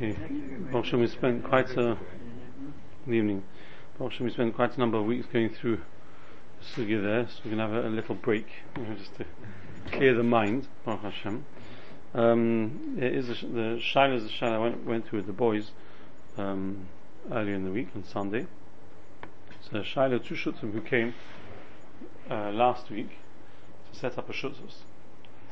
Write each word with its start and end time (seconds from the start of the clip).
Okay. 0.00 0.16
Baruch 0.70 0.92
we 0.92 1.08
spent 1.08 1.42
quite 1.42 1.70
a 1.72 1.98
good 3.04 3.14
evening. 3.14 3.42
Baruch 3.98 4.20
we 4.20 4.30
spent 4.30 4.54
quite 4.54 4.76
a 4.76 4.78
number 4.78 4.96
of 4.96 5.06
weeks 5.06 5.26
going 5.32 5.50
through 5.50 5.80
the 6.60 6.64
sugya 6.64 7.02
there, 7.02 7.26
so 7.26 7.40
we're 7.44 7.56
to 7.56 7.62
have 7.62 7.72
a, 7.72 7.88
a 7.88 7.90
little 7.90 8.14
break, 8.14 8.46
you 8.76 8.84
know, 8.84 8.94
just 8.94 9.16
to 9.16 9.24
clear 9.90 10.14
the 10.14 10.22
mind. 10.22 10.68
Baruch 10.84 11.00
Hashem. 11.00 11.44
Um, 12.14 12.96
it 12.96 13.12
is 13.12 13.28
a, 13.28 13.46
the 13.46 13.80
shilas 13.82 14.22
the 14.22 14.28
shilah 14.28 14.52
I 14.52 14.58
went, 14.58 14.86
went 14.86 15.08
through 15.08 15.18
with 15.18 15.26
the 15.26 15.32
boys 15.32 15.72
um, 16.36 16.86
earlier 17.32 17.54
in 17.54 17.64
the 17.64 17.72
week 17.72 17.88
on 17.96 18.04
Sunday. 18.04 18.46
So 19.68 19.82
Shiloh 19.82 20.20
two 20.20 20.36
shuttim 20.36 20.74
who 20.74 20.80
came 20.80 21.16
uh, 22.30 22.52
last 22.52 22.88
week 22.88 23.18
to 23.92 23.98
set 23.98 24.16
up 24.16 24.30
a 24.30 24.32
shutzus 24.32 24.84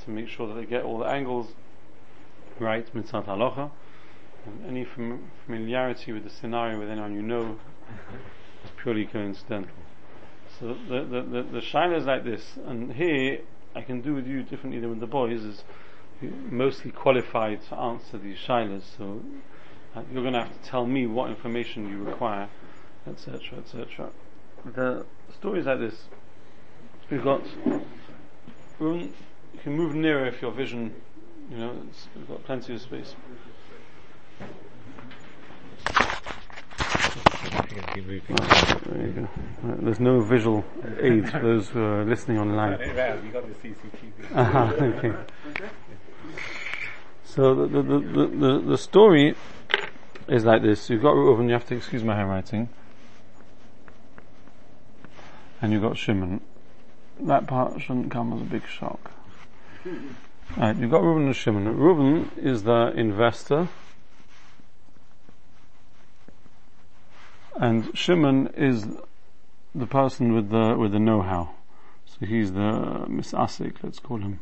to 0.04 0.10
make 0.10 0.28
sure 0.28 0.46
that 0.46 0.54
they 0.54 0.66
get 0.66 0.84
all 0.84 0.98
the 0.98 1.06
angles 1.06 1.48
right 2.60 2.94
mitzvah 2.94 3.22
halacha 3.22 3.72
any 4.66 4.84
fam- 4.84 5.30
familiarity 5.44 6.12
with 6.12 6.24
the 6.24 6.30
scenario 6.30 6.78
with 6.78 6.88
anyone 6.88 7.14
you 7.14 7.22
know 7.22 7.58
is 8.64 8.70
purely 8.82 9.06
coincidental. 9.06 9.70
So 10.58 10.76
the 10.88 11.04
the 11.04 11.22
the, 11.22 11.60
the 11.60 11.94
is 11.94 12.04
like 12.04 12.24
this, 12.24 12.56
and 12.66 12.92
here 12.92 13.40
I 13.74 13.82
can 13.82 14.00
do 14.00 14.14
with 14.14 14.26
you 14.26 14.42
differently 14.42 14.80
than 14.80 14.90
with 14.90 15.00
the 15.00 15.06
boys 15.06 15.42
is 15.42 15.64
mostly 16.50 16.90
qualified 16.90 17.60
to 17.68 17.76
answer 17.76 18.18
these 18.18 18.38
shilas. 18.38 18.82
So 18.96 19.20
uh, 19.94 20.02
you're 20.12 20.22
going 20.22 20.34
to 20.34 20.42
have 20.44 20.62
to 20.62 20.68
tell 20.68 20.86
me 20.86 21.06
what 21.06 21.30
information 21.30 21.88
you 21.88 22.02
require, 22.02 22.48
etc., 23.06 23.58
etc. 23.58 24.10
The 24.74 25.04
story 25.38 25.60
is 25.60 25.66
like 25.66 25.78
this. 25.78 26.04
We've 27.10 27.22
got. 27.22 27.42
You 28.80 29.10
can 29.62 29.76
move 29.76 29.94
nearer 29.94 30.26
if 30.26 30.42
your 30.42 30.52
vision, 30.52 30.94
you 31.50 31.56
know, 31.56 31.82
we've 32.14 32.28
got 32.28 32.44
plenty 32.44 32.74
of 32.74 32.80
space. 32.80 33.14
There. 34.38 34.48
Right, 39.62 39.84
there's 39.84 40.00
no 40.00 40.20
visual 40.20 40.64
aid 41.00 41.30
for 41.30 41.40
those 41.40 41.68
who 41.68 41.82
are 41.82 42.04
listening 42.04 42.38
online. 42.38 42.78
You 42.78 43.32
got 43.32 43.44
the 43.48 43.68
CCTV. 43.68 44.34
Uh-huh, 44.34 44.84
okay. 44.84 45.12
So 47.24 47.54
the, 47.54 47.66
the, 47.66 47.82
the, 47.82 48.26
the, 48.26 48.60
the 48.60 48.78
story 48.78 49.34
is 50.28 50.44
like 50.44 50.62
this. 50.62 50.90
You've 50.90 51.02
got 51.02 51.14
Reuven, 51.14 51.46
you 51.46 51.52
have 51.52 51.66
to 51.68 51.76
excuse 51.76 52.04
my 52.04 52.14
handwriting. 52.14 52.68
And 55.60 55.72
you've 55.72 55.82
got 55.82 55.96
Shimon. 55.96 56.40
That 57.20 57.46
part 57.46 57.80
shouldn't 57.80 58.10
come 58.10 58.32
as 58.34 58.42
a 58.42 58.44
big 58.44 58.66
shock. 58.66 59.10
Right, 60.56 60.76
you've 60.76 60.90
got 60.90 61.02
Reuven 61.02 61.26
and 61.26 61.36
Shimon. 61.36 61.64
Reuven 61.76 62.28
is 62.38 62.64
the 62.64 62.92
investor. 62.96 63.68
And 67.58 67.96
Shimon 67.96 68.48
is 68.56 68.86
the 69.74 69.86
person 69.86 70.34
with 70.34 70.50
the 70.50 70.76
with 70.76 70.92
the 70.92 70.98
know-how. 70.98 71.50
So 72.04 72.26
he's 72.26 72.52
the 72.52 72.62
uh, 72.62 73.06
misasik, 73.06 73.76
let's 73.82 73.98
call 73.98 74.18
him. 74.18 74.40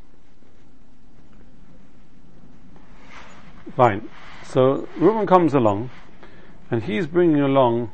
Fine. 3.77 4.09
So 4.45 4.89
Reuben 4.97 5.27
comes 5.27 5.55
along, 5.55 5.91
and 6.71 6.83
he's 6.83 7.07
bringing 7.07 7.41
along. 7.41 7.91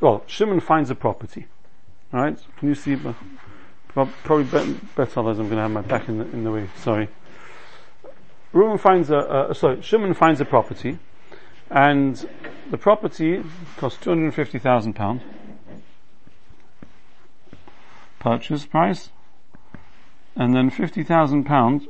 Well, 0.00 0.24
Shimon 0.26 0.60
finds 0.60 0.90
a 0.90 0.94
property. 0.94 1.46
Right? 2.12 2.38
Can 2.58 2.68
you 2.68 2.74
see? 2.74 2.96
Probably 3.88 4.44
better, 4.44 5.20
otherwise 5.20 5.38
I'm 5.38 5.48
going 5.48 5.56
to 5.56 5.62
have 5.62 5.70
my 5.70 5.82
back 5.82 6.08
in 6.08 6.18
the, 6.18 6.24
in 6.24 6.44
the 6.44 6.50
way. 6.50 6.68
Sorry. 6.76 7.08
Reuben 8.52 8.78
finds 8.78 9.10
a, 9.10 9.48
a 9.50 9.54
sorry. 9.54 9.82
Shimon 9.82 10.14
finds 10.14 10.40
a 10.40 10.44
property, 10.44 10.98
and 11.72 12.28
the 12.70 12.76
property 12.76 13.42
costs 13.78 13.98
two 14.02 14.10
hundred 14.10 14.34
fifty 14.34 14.58
thousand 14.58 14.92
pounds. 14.92 15.22
Purchase 18.18 18.66
price, 18.66 19.08
and 20.36 20.54
then 20.54 20.70
fifty 20.70 21.02
thousand 21.02 21.44
pounds 21.44 21.86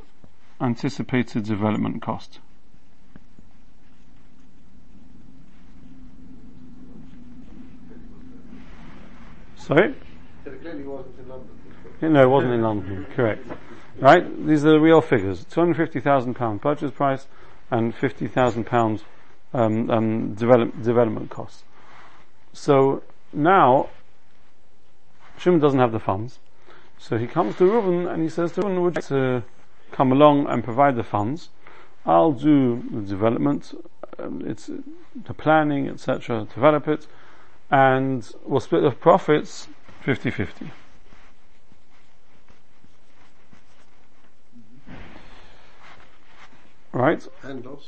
anticipated 0.59 1.43
development 1.43 2.01
cost. 2.01 2.39
Sorry? 9.57 9.95
It 10.45 10.61
clearly 10.61 10.83
wasn't 10.83 11.19
in 11.19 11.29
London. 11.29 11.49
No, 12.01 12.23
it 12.23 12.29
wasn't 12.29 12.53
in 12.53 12.61
London. 12.61 13.05
Correct. 13.15 13.47
Right? 13.99 14.47
These 14.47 14.65
are 14.65 14.71
the 14.71 14.79
real 14.79 15.01
figures. 15.01 15.45
Two 15.45 15.59
hundred 15.59 15.77
fifty 15.77 15.99
thousand 15.99 16.33
pound 16.35 16.61
purchase 16.61 16.91
price 16.91 17.27
and 17.69 17.93
fifty 17.93 18.27
thousand 18.27 18.65
pounds 18.65 19.03
um, 19.53 19.89
um, 19.89 20.33
develop, 20.33 20.81
development 20.81 21.29
costs. 21.29 21.63
So 22.53 23.03
now 23.31 23.89
Shimon 25.37 25.59
doesn't 25.59 25.79
have 25.79 25.91
the 25.91 25.99
funds, 25.99 26.39
so 26.97 27.17
he 27.17 27.27
comes 27.27 27.55
to 27.57 27.65
Reuben 27.65 28.07
and 28.07 28.23
he 28.23 28.29
says 28.29 28.51
to 28.53 28.61
Reuben, 28.61 28.81
"Would 28.81 28.95
you 28.95 29.01
like 29.01 29.07
to 29.07 29.43
come 29.91 30.11
along 30.11 30.47
and 30.47 30.63
provide 30.63 30.95
the 30.95 31.03
funds? 31.03 31.49
I'll 32.05 32.33
do 32.33 32.83
the 32.91 33.01
development, 33.01 33.73
um, 34.19 34.43
it's 34.45 34.69
the 35.27 35.33
planning, 35.33 35.87
etc. 35.87 36.47
Develop 36.53 36.87
it." 36.87 37.07
and 37.73 38.35
we'll 38.45 38.59
split 38.59 38.83
the 38.83 38.91
profits 38.91 39.67
50-50. 40.05 40.69
Right? 46.91 47.27
And 47.41 47.65
loss. 47.65 47.87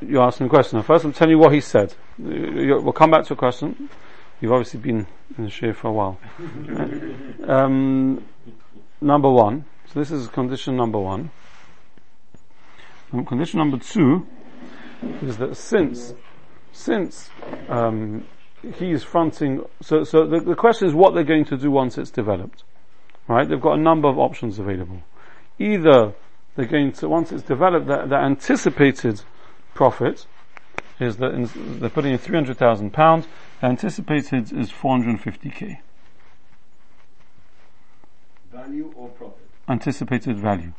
You're 0.00 0.30
me 0.40 0.46
a 0.46 0.48
question. 0.48 0.82
First 0.82 1.04
I'm 1.04 1.12
telling 1.12 1.32
you 1.32 1.38
what 1.38 1.52
he 1.52 1.60
said. 1.60 1.94
We'll 2.18 2.92
come 2.92 3.10
back 3.10 3.24
to 3.26 3.34
a 3.34 3.36
question. 3.36 3.90
You've 4.40 4.52
obviously 4.52 4.80
been 4.80 5.06
in 5.36 5.44
the 5.44 5.50
share 5.50 5.74
for 5.74 5.88
a 5.88 5.92
while. 5.92 6.18
um, 7.46 8.24
number 9.00 9.30
one. 9.30 9.66
So 9.92 9.98
this 9.98 10.10
is 10.10 10.28
condition 10.28 10.76
number 10.76 10.98
one. 10.98 11.30
And 13.12 13.26
condition 13.26 13.58
number 13.58 13.76
two 13.76 14.26
is 15.22 15.36
that 15.36 15.56
since 15.56 16.14
since 16.72 17.28
um, 17.68 18.26
he's 18.78 19.02
fronting, 19.02 19.64
so 19.82 20.04
so 20.04 20.26
the, 20.26 20.40
the 20.40 20.54
question 20.54 20.88
is 20.88 20.94
what 20.94 21.14
they're 21.14 21.24
going 21.24 21.44
to 21.46 21.56
do 21.58 21.70
once 21.70 21.98
it's 21.98 22.10
developed, 22.10 22.62
right? 23.28 23.46
They've 23.46 23.60
got 23.60 23.78
a 23.78 23.82
number 23.82 24.08
of 24.08 24.18
options 24.18 24.58
available. 24.58 25.02
Either 25.58 26.14
they're 26.54 26.66
going 26.66 26.92
to 26.92 27.08
once 27.08 27.32
it's 27.32 27.42
developed, 27.42 27.86
the, 27.86 28.06
the 28.06 28.16
anticipated 28.16 29.22
profit 29.74 30.26
is 30.98 31.16
that 31.16 31.32
in, 31.32 31.48
they're 31.80 31.88
putting 31.90 32.12
in 32.12 32.18
three 32.18 32.36
hundred 32.36 32.58
thousand 32.58 32.92
pounds. 32.92 33.26
Anticipated 33.62 34.52
is 34.52 34.70
four 34.70 34.92
hundred 34.92 35.10
and 35.10 35.20
fifty 35.20 35.50
k. 35.50 35.80
Value 38.52 38.92
or 38.96 39.08
profit? 39.08 39.48
Anticipated 39.68 40.38
value. 40.38 40.72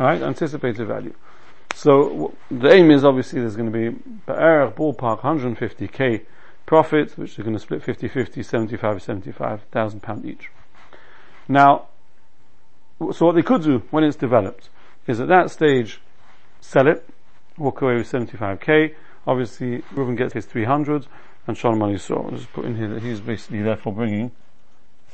right? 0.00 0.22
Anticipated 0.22 0.86
value. 0.88 1.14
So 1.74 2.08
w- 2.08 2.36
the 2.50 2.72
aim 2.72 2.90
is 2.90 3.04
obviously 3.04 3.40
there's 3.40 3.56
going 3.56 3.70
to 3.70 3.78
be 3.90 3.96
Ba'erach 4.26 4.74
ballpark 4.74 5.20
150k 5.20 6.24
profit, 6.66 7.16
which 7.16 7.36
they're 7.36 7.44
going 7.44 7.56
to 7.56 7.60
split 7.62 7.82
50-50, 7.82 8.44
75 8.44 9.02
75,000 9.02 10.00
pound 10.00 10.24
each. 10.24 10.50
Now, 11.48 11.88
so 13.12 13.26
what 13.26 13.34
they 13.34 13.42
could 13.42 13.62
do 13.62 13.82
when 13.90 14.04
it's 14.04 14.16
developed 14.16 14.68
is 15.06 15.20
at 15.20 15.28
that 15.28 15.50
stage 15.50 16.00
sell 16.60 16.86
it, 16.86 17.08
walk 17.56 17.80
away 17.82 17.96
with 17.96 18.10
75k. 18.10 18.94
Obviously, 19.26 19.82
Reuben 19.92 20.16
gets 20.16 20.34
his 20.34 20.46
300, 20.46 21.06
and 21.46 21.56
Solomon 21.56 21.90
is 21.90 22.06
just 22.06 22.52
put 22.52 22.64
in 22.64 22.76
here 22.76 22.88
that 22.88 23.02
he's 23.02 23.20
basically 23.20 23.62
therefore 23.62 23.92
bringing 23.92 24.30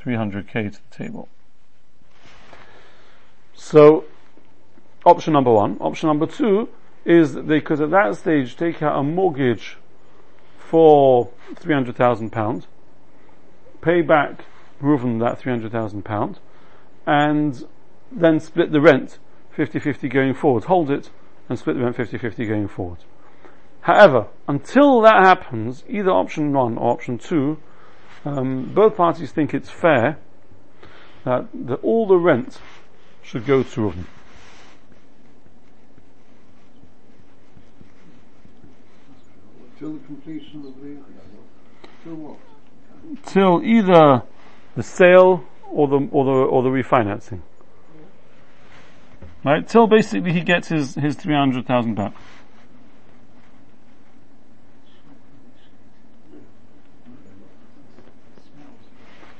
300k 0.02 0.52
to 0.52 0.80
the 0.90 0.96
table. 0.96 1.28
So 3.54 4.04
Option 5.06 5.34
number 5.34 5.52
one. 5.52 5.76
Option 5.80 6.08
number 6.08 6.26
two 6.26 6.68
is 7.04 7.34
they 7.34 7.60
could 7.60 7.80
at 7.80 7.90
that 7.90 8.16
stage 8.16 8.56
take 8.56 8.82
out 8.82 8.98
a 8.98 9.04
mortgage 9.04 9.78
for 10.58 11.30
£300,000, 11.54 12.64
pay 13.80 14.02
back 14.02 14.44
Reuven 14.82 15.20
that 15.20 15.40
£300,000, 15.40 16.38
and 17.06 17.68
then 18.10 18.40
split 18.40 18.72
the 18.72 18.80
rent 18.80 19.18
50-50 19.56 20.12
going 20.12 20.34
forward. 20.34 20.64
Hold 20.64 20.90
it 20.90 21.10
and 21.48 21.58
split 21.58 21.76
the 21.76 21.82
rent 21.82 21.96
50-50 21.96 22.48
going 22.48 22.68
forward. 22.68 22.98
However, 23.82 24.26
until 24.48 25.00
that 25.02 25.24
happens, 25.24 25.84
either 25.88 26.10
option 26.10 26.52
one 26.52 26.76
or 26.76 26.92
option 26.92 27.18
two, 27.18 27.58
um, 28.24 28.72
both 28.74 28.96
parties 28.96 29.30
think 29.30 29.54
it's 29.54 29.70
fair 29.70 30.18
that, 31.24 31.46
that 31.54 31.76
all 31.82 32.06
the 32.06 32.16
rent 32.16 32.58
should 33.22 33.46
go 33.46 33.62
to 33.62 33.80
Reuven. 33.80 34.04
Till 39.78 39.92
the 39.92 39.98
completion 40.00 40.66
of 40.66 40.80
the. 40.82 40.96
Till 42.02 42.14
what? 42.14 42.38
Till 43.26 43.62
either 43.62 44.22
the 44.74 44.82
sale 44.82 45.44
or 45.70 45.86
the 45.86 46.08
or 46.10 46.24
the 46.24 46.30
or 46.30 46.62
the 46.62 46.70
refinancing. 46.70 47.42
Right? 49.46 49.68
Till 49.68 49.86
basically 49.86 50.32
he 50.32 50.40
gets 50.40 50.66
his, 50.66 50.96
his 50.96 51.14
300,000 51.14 51.94
back. 51.94 52.12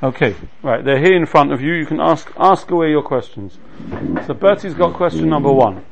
Okay, 0.00 0.36
right, 0.62 0.84
they're 0.84 1.00
here 1.00 1.16
in 1.16 1.26
front 1.26 1.52
of 1.52 1.60
you. 1.60 1.72
You 1.72 1.86
can 1.86 2.00
ask, 2.00 2.30
ask 2.36 2.70
away 2.70 2.90
your 2.90 3.02
questions. 3.02 3.58
So 4.26 4.34
Bertie's 4.34 4.74
got 4.74 4.94
question 4.94 5.28
number 5.28 5.50
one. 5.50 5.84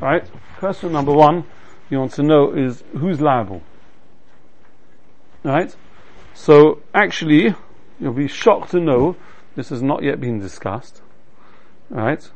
Right? 0.00 0.24
Question 0.58 0.92
number 0.92 1.12
one 1.12 1.44
you 1.90 1.98
want 1.98 2.12
to 2.12 2.22
know 2.22 2.54
is 2.54 2.82
who's 2.92 3.20
liable? 3.20 3.60
Right? 5.42 5.76
So 6.32 6.80
actually, 6.94 7.54
you'll 8.00 8.14
be 8.14 8.28
shocked 8.28 8.70
to 8.70 8.80
know 8.80 9.16
this 9.56 9.68
has 9.68 9.82
not 9.82 10.02
yet 10.02 10.22
been 10.22 10.38
discussed. 10.38 11.02
Right? 11.90 12.30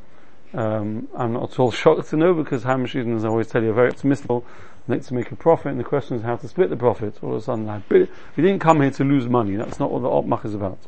Um, 0.57 1.09
I'm 1.15 1.35
not 1.35 1.53
at 1.53 1.59
all 1.59 1.71
shocked 1.83 2.09
to 2.11 2.17
know 2.17 2.35
because 2.35 2.63
Hamish 2.63 2.97
as 2.97 3.25
I 3.25 3.29
always 3.29 3.47
tell 3.49 3.63
you, 3.63 3.71
are 3.71 3.75
very 3.75 3.91
optimistic, 3.91 4.29
to 4.29 5.15
make 5.15 5.31
a 5.31 5.37
profit, 5.37 5.67
and 5.67 5.81
the 5.81 5.85
question 5.85 6.17
is 6.17 6.23
how 6.23 6.37
to 6.37 6.49
split 6.49 6.71
the 6.71 6.77
profit. 6.77 7.19
All 7.23 7.35
of 7.35 7.43
a 7.43 7.45
sudden, 7.45 7.67
like, 7.67 7.89
we 7.91 8.09
didn't 8.37 8.61
come 8.61 8.81
here 8.81 8.91
to 8.93 9.05
lose 9.05 9.29
money. 9.29 9.57
That's 9.57 9.79
not 9.79 9.91
what 9.91 10.03
the 10.03 10.09
Opmach 10.09 10.45
is 10.45 10.55
about. 10.55 10.79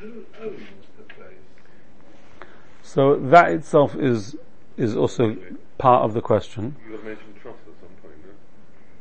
Who 0.00 0.24
owns 0.40 0.60
the 0.96 1.02
place? 1.14 1.34
So 2.82 3.16
that 3.16 3.50
itself 3.50 3.96
is 3.96 4.36
is 4.76 4.96
also 4.96 5.36
part 5.78 6.04
of 6.04 6.14
the 6.14 6.20
question. 6.20 6.76
You 6.86 6.96
got 6.96 7.04
mentioned 7.04 7.34
trust 7.42 7.58
at 7.66 7.74
some 7.80 7.88
point, 8.02 8.14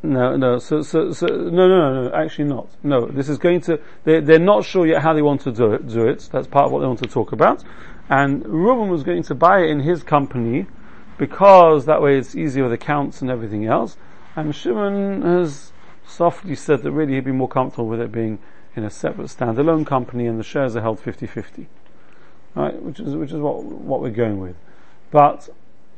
no? 0.02 0.32
No, 0.32 0.38
no. 0.38 0.58
So, 0.60 0.82
so, 0.82 1.12
so, 1.12 1.28
no, 1.28 1.68
no, 1.68 1.94
no, 1.94 2.04
no. 2.10 2.14
Actually, 2.16 2.46
not. 2.46 2.68
No, 2.82 3.06
this 3.06 3.30
is 3.30 3.38
going 3.38 3.62
to. 3.62 3.80
They, 4.04 4.22
they're 4.22 4.40
not 4.40 4.66
sure 4.66 4.88
yet 4.88 5.04
how 5.04 5.14
they 5.14 5.22
want 5.22 5.42
to 5.42 5.52
do 5.52 5.74
it. 5.74 5.88
Do 5.88 6.08
it. 6.08 6.30
That's 6.32 6.48
part 6.48 6.66
of 6.66 6.72
what 6.72 6.80
they 6.80 6.88
want 6.88 7.00
to 7.00 7.08
talk 7.08 7.32
about. 7.32 7.64
And 8.10 8.46
Reuben 8.48 8.90
was 8.90 9.04
going 9.04 9.24
to 9.24 9.36
buy 9.36 9.60
it 9.60 9.70
in 9.70 9.82
his 9.82 10.04
company 10.04 10.66
because 11.18 11.86
that 11.86 12.02
way 12.02 12.18
it's 12.18 12.36
easier 12.36 12.64
with 12.64 12.74
accounts 12.74 13.22
and 13.22 13.30
everything 13.30 13.66
else. 13.66 13.98
And 14.36 14.56
Shimon 14.56 15.24
has 15.24 15.72
softly 16.06 16.56
said 16.56 16.84
that 16.84 16.92
really 16.92 17.16
he'd 17.16 17.26
be 17.26 17.32
more 17.32 17.50
comfortable 17.50 17.88
with 17.88 18.00
it 18.00 18.12
being 18.12 18.40
in 18.76 18.84
a 18.84 18.90
separate 18.90 19.28
standalone 19.28 19.86
company 19.86 20.28
and 20.28 20.40
the 20.40 20.44
shares 20.44 20.76
are 20.76 20.82
held 20.82 21.02
50-50. 21.02 21.66
Right, 22.56 22.82
which 22.82 23.00
is, 23.00 23.16
which 23.16 23.32
is 23.32 23.38
what, 23.40 23.64
what 23.64 24.02
we're 24.02 24.10
going 24.10 24.40
with. 24.40 24.56
But, 25.12 25.44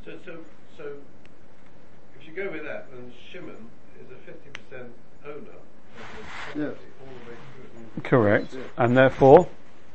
So, 0.04 0.12
so, 0.24 0.36
so, 0.76 0.84
if 2.20 2.26
you 2.26 2.34
go 2.34 2.50
with 2.50 2.64
that, 2.64 2.86
then 2.92 3.12
Shimon 3.32 3.56
is 3.98 4.10
a 4.10 4.16
fifty 4.26 4.50
percent 4.50 4.92
owner 5.24 5.36
of 5.36 5.44
the 6.54 6.60
Yes. 6.60 6.74
all 7.00 7.06
the 7.24 7.30
way 7.30 7.36
through. 7.94 8.02
correct, 8.02 8.56
and 8.76 8.94
therefore, 8.94 9.48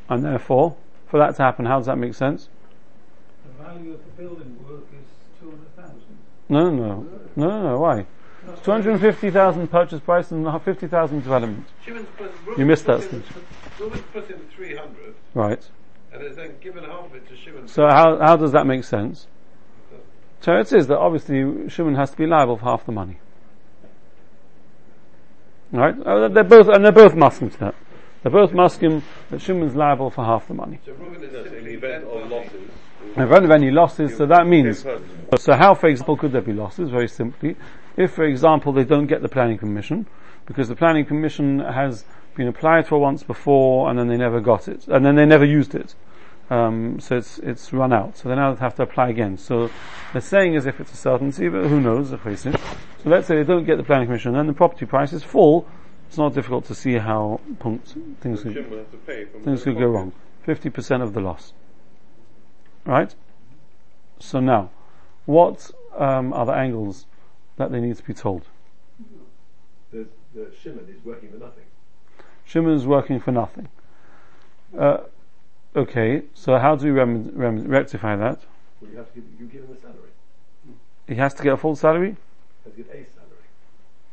and 0.10 0.26
therefore, 0.26 0.76
for 1.16 1.20
that 1.20 1.38
to 1.38 1.44
happen, 1.44 1.66
how 1.66 1.78
does 1.78 1.86
that 1.86 1.98
make 1.98 2.14
sense? 2.14 2.50
The 3.46 3.64
value 3.64 3.94
of 3.94 4.00
the 4.04 4.22
building 4.22 4.58
work 4.70 4.84
is 4.92 5.08
two 5.40 5.50
hundred 5.50 5.74
thousand. 5.78 6.18
No, 6.50 6.70
no, 6.70 7.08
no, 7.38 7.64
no, 7.64 7.80
why? 7.80 8.06
It's 8.50 8.62
250,000 8.66 9.70
purchase 9.70 10.02
price 10.02 10.32
and 10.32 10.46
50,000 10.62 11.24
development. 11.24 11.66
Put, 12.18 12.58
You 12.58 12.66
missed 12.66 12.86
that 12.88 13.02
in, 13.14 13.24
put 14.12 14.30
in 14.30 14.40
three 14.54 14.76
hundred, 14.76 15.16
Right. 15.34 15.66
and 16.12 16.22
has 16.22 16.36
then 16.36 16.56
given 16.60 16.84
half 16.84 17.06
of 17.06 17.16
it 17.16 17.30
to 17.30 17.38
Shimon. 17.38 17.70
So 17.70 17.88
how, 17.88 18.20
how 18.20 18.36
does 18.36 18.52
that 18.52 18.68
make 18.68 18.84
sense? 18.84 19.28
So 20.42 20.52
it 20.58 20.74
is 20.74 20.88
that 20.88 20.98
obviously 20.98 21.70
Shimon 21.70 21.96
has 21.96 22.12
to 22.12 22.18
be 22.18 22.26
liable 22.28 22.58
for 22.58 22.66
half 22.66 22.86
the 22.86 22.92
money. 22.92 23.20
Right? 25.72 25.96
Uh, 26.06 26.28
they're 26.28 26.44
both, 26.44 26.68
and 26.68 26.84
they're 26.84 26.92
both 26.92 27.14
muskim 27.14 27.54
to 27.54 27.60
that. 27.60 27.76
They're 28.26 28.32
both 28.32 28.54
muskim 28.54 29.04
that 29.30 29.40
Shimon's 29.40 29.76
liable 29.76 30.10
for 30.10 30.26
half 30.26 30.48
the 30.48 30.56
money. 30.56 30.80
So 30.84 30.94
Reuben 30.94 31.24
is 31.24 31.32
No, 31.32 31.44
in 31.44 31.64
the 31.64 31.74
event 31.74 32.06
of 32.06 32.32
losses, 32.32 32.70
In 33.16 33.22
event 33.22 33.46
of 33.46 33.52
any 33.52 33.70
losses, 33.70 34.18
so 34.18 34.26
that 34.26 34.48
means, 34.48 34.84
so 35.38 35.54
how, 35.54 35.76
for 35.76 35.88
example, 35.90 36.18
could 36.18 36.32
there 36.32 36.42
be 36.42 36.52
losses? 36.52 36.90
Very 36.90 37.08
simply, 37.08 37.56
if, 37.96 38.14
for 38.14 38.24
example, 38.24 38.74
they 38.74 38.84
don't 38.84 39.06
get 39.06 39.22
the 39.22 39.30
planning 39.30 39.60
permission, 39.60 40.08
because 40.48 40.70
the 40.70 40.76
planning 40.76 41.06
permission 41.06 41.60
has 41.60 42.04
been 42.34 42.48
applied 42.48 42.88
for 42.88 42.98
once 42.98 43.22
before, 43.22 43.92
and 43.92 44.00
then 44.00 44.08
they 44.08 44.18
never 44.18 44.40
got 44.40 44.68
it, 44.68 44.88
and 44.88 45.06
then 45.06 45.14
they 45.14 45.28
never 45.28 45.46
used 45.46 45.76
it. 45.76 45.94
Um, 46.50 47.00
so 47.00 47.18
it's 47.18 47.38
it's 47.40 47.74
run 47.74 47.94
out. 47.94 48.18
So 48.18 48.30
they 48.30 48.36
now 48.36 48.56
have 48.56 48.74
to 48.76 48.84
apply 48.84 49.10
again. 49.10 49.38
So 49.38 49.70
they're 50.14 50.22
saying 50.22 50.56
as 50.56 50.66
if 50.66 50.80
it's 50.80 50.94
a 50.94 50.98
certainty, 50.98 51.48
but 51.48 51.68
who 51.68 51.80
knows? 51.80 52.10
So 52.10 52.60
let's 53.06 53.28
say 53.28 53.36
they 53.36 53.44
don't 53.44 53.66
get 53.66 53.78
the 53.78 53.84
planning 53.84 54.08
permission, 54.08 54.30
and 54.30 54.40
then 54.40 54.48
the 54.48 54.54
property 54.54 54.88
prices 54.88 55.22
fall. 55.22 55.68
It's 56.08 56.18
not 56.18 56.34
difficult 56.34 56.66
to 56.66 56.76
see 56.76 56.94
how 56.94 57.42
punct, 57.60 57.96
things 58.22 58.44
could, 58.44 58.54
Jim 58.54 58.70
will 58.70 58.78
have 58.78 58.92
to 58.92 58.98
pay 58.98 59.26
things 59.26 59.64
could 59.64 59.78
go 59.78 59.88
wrong. 59.88 60.14
Fifty 60.44 60.70
percent 60.70 61.04
of 61.04 61.14
the 61.14 61.20
loss. 61.22 61.54
Right? 62.86 63.14
So 64.20 64.40
now, 64.40 64.70
what 65.26 65.72
um, 65.98 66.32
are 66.34 66.46
the 66.46 66.54
angles 66.54 67.06
that 67.58 67.72
they 67.72 67.80
need 67.80 67.98
to 67.98 68.04
be 68.04 68.14
told? 68.14 68.48
the, 69.92 70.08
the 70.34 70.52
Shimon 70.62 70.88
is 70.90 71.04
working 71.04 71.30
for 71.30 71.38
nothing. 71.38 71.64
Shimon 72.46 72.74
is 72.74 72.86
working 72.86 73.20
for 73.20 73.32
nothing. 73.32 73.68
Uh, 74.78 74.98
okay, 75.76 76.24
so 76.34 76.58
how 76.58 76.76
do 76.76 76.86
we 76.86 76.92
rem- 76.92 77.32
rem- 77.34 77.68
rectify 77.68 78.16
that? 78.16 78.42
Well, 78.82 78.92
you 78.92 78.98
have 78.98 79.14
to 79.14 79.20
give, 79.20 79.24
you 79.40 79.46
give 79.48 79.64
him 79.64 79.76
a 79.76 79.82
salary. 79.82 80.10
He 81.08 81.16
has 81.16 81.34
to 81.36 81.44
get 81.44 81.54
a 81.54 81.58
full 81.58 81.76
salary? 81.76 82.10
You 82.10 82.18
have 82.66 82.76
to 82.76 82.84
get 82.84 82.92
a 82.92 83.14
salary. 83.14 83.32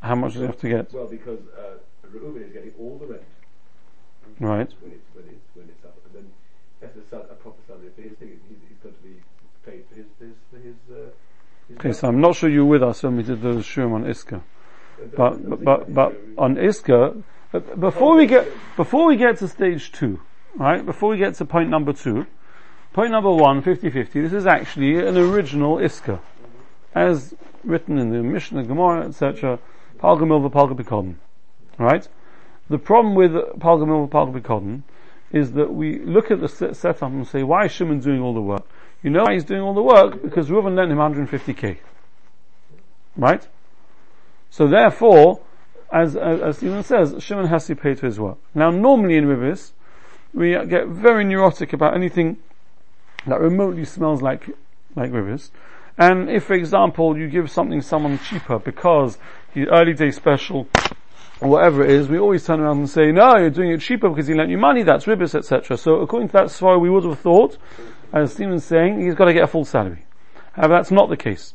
How 0.00 0.15
much 0.15 0.33
does 0.33 0.41
he 0.41 0.47
have 0.47 0.61
to 0.61 0.69
get? 0.69 0.93
Well, 0.93 1.06
because 1.06 1.41
uh, 1.59 1.79
Reuben 2.20 2.43
is 2.43 2.53
getting 2.53 2.73
all 2.79 2.99
the 2.99 3.06
rent 3.06 3.23
Right. 4.41 4.69
when 4.81 4.93
it's 4.93 5.05
when 5.14 5.25
it's 5.29 5.49
when 5.55 5.67
it's 5.69 5.85
up, 5.85 5.97
and 6.06 6.14
then 6.14 6.32
he 6.81 6.87
has 6.87 6.94
to 6.94 7.03
sal- 7.11 7.26
a 7.31 7.35
proper 7.35 7.61
salary 7.67 7.91
for 7.94 8.03
his 8.03 8.12
thing. 8.19 8.41
He's, 8.49 8.59
he's 8.69 8.79
got 8.82 8.94
to 8.97 9.03
be 9.03 9.17
paid 9.64 9.85
for 9.88 9.94
his 9.97 10.06
his 10.19 10.35
for 10.50 10.59
his. 10.59 10.75
Uh, 10.91 11.11
his 11.69 11.76
Okay, 11.79 11.93
so 11.93 12.09
I'm 12.09 12.20
not 12.20 12.37
sure 12.37 12.49
you 12.50 12.64
were 12.64 12.70
with 12.73 12.82
us 12.82 13.03
when 13.03 13.17
we 13.17 13.23
did 13.23 13.41
the 13.43 13.55
shurim 13.56 13.93
on 13.93 14.05
Iska. 14.05 14.43
But, 15.17 15.49
but, 15.49 15.64
but, 15.64 15.94
but 15.94 16.17
on 16.38 16.56
Iska, 16.56 17.23
uh, 17.53 17.59
before 17.59 18.17
we 18.17 18.26
get, 18.26 18.49
before 18.76 19.06
we 19.06 19.17
get 19.17 19.38
to 19.38 19.49
stage 19.49 19.91
two, 19.93 20.20
right, 20.55 20.85
before 20.85 21.11
we 21.11 21.19
get 21.19 21.35
to 21.37 21.44
point 21.44 21.70
number 21.70 21.93
two, 21.93 22.26
point 22.93 23.11
number 23.11 23.31
one, 23.31 23.62
50-50, 23.62 24.12
this 24.12 24.32
is 24.32 24.47
actually 24.47 24.99
an 25.05 25.17
original 25.17 25.76
Iska. 25.76 26.20
As 26.94 27.35
written 27.65 27.99
in 27.99 28.11
the 28.11 28.23
Mishnah, 28.23 28.65
Gemara, 28.65 29.06
etc., 29.06 29.58
Palgamil 29.99 30.49
v'Palgabikodin. 30.50 31.17
Right? 31.78 32.06
The 32.69 32.78
problem 32.78 33.14
with 33.14 33.32
Palgamil 33.32 34.08
v'Palgabikodin 34.08 34.82
is 35.30 35.52
that 35.52 35.72
we 35.72 35.98
look 35.98 36.30
at 36.30 36.40
the 36.40 36.48
setup 36.48 37.02
and 37.02 37.26
say, 37.26 37.42
why 37.42 37.64
is 37.64 37.72
Shimon 37.72 38.00
doing 38.00 38.20
all 38.20 38.34
the 38.34 38.40
work? 38.40 38.66
You 39.02 39.10
know 39.10 39.24
why 39.24 39.34
he's 39.34 39.44
doing 39.44 39.62
all 39.62 39.74
the 39.74 39.82
work? 39.82 40.22
Because 40.22 40.48
Reuven 40.48 40.76
lent 40.76 40.93
him 40.93 40.98
150k. 40.98 41.79
Right? 43.17 43.46
So 44.50 44.69
therefore, 44.69 45.41
as, 45.91 46.14
as, 46.17 46.41
as 46.41 46.56
Stephen 46.58 46.82
says, 46.82 47.17
Shimon 47.19 47.46
has 47.46 47.67
to 47.67 47.74
pay 47.74 47.94
to 47.94 48.06
his 48.06 48.20
work. 48.20 48.38
Now 48.55 48.70
normally 48.70 49.17
in 49.17 49.24
Ribis, 49.24 49.72
we 50.34 50.50
get 50.67 50.88
very 50.88 51.24
neurotic 51.24 51.72
about 51.72 51.94
anything 51.94 52.38
that 53.26 53.41
remotely 53.41 53.84
smells 53.84 54.22
like, 54.22 54.48
like 54.94 55.10
Ribis. 55.10 55.50
And 55.98 56.31
if, 56.31 56.44
for 56.44 56.55
example, 56.55 57.19
you 57.19 57.29
give 57.29 57.50
something 57.50 57.82
someone 57.82 58.19
cheaper 58.19 58.58
because 58.58 59.19
the 59.55 59.69
early 59.69 59.93
day 59.93 60.10
special, 60.10 60.69
whatever 61.49 61.84
it 61.84 61.91
is, 61.91 62.08
we 62.08 62.19
always 62.19 62.44
turn 62.44 62.61
around 62.61 62.79
and 62.79 62.89
say, 62.89 63.13
no, 63.13 63.37
you're 63.37 63.51
doing 63.51 63.70
it 63.70 63.81
cheaper 63.81 64.08
because 64.08 64.27
he 64.27 64.34
lent 64.34 64.51
you 64.51 64.58
money, 64.58 64.82
that's 64.82 65.06
Ribis, 65.06 65.34
etc. 65.34 65.77
So 65.77 65.96
according 65.96 66.29
to 66.29 66.32
that 66.34 66.51
story, 66.51 66.79
we 66.79 66.91
would 66.91 67.05
have 67.05 67.19
thought, 67.19 67.58
as 68.13 68.32
Stephen's 68.32 68.65
saying, 68.65 69.01
he's 69.01 69.15
got 69.15 69.27
to 69.27 69.32
get 69.32 69.44
a 69.44 69.46
full 69.46 69.65
salary. 69.65 70.05
However, 70.53 70.75
that's 70.75 70.91
not 70.91 71.08
the 71.08 71.17
case. 71.17 71.55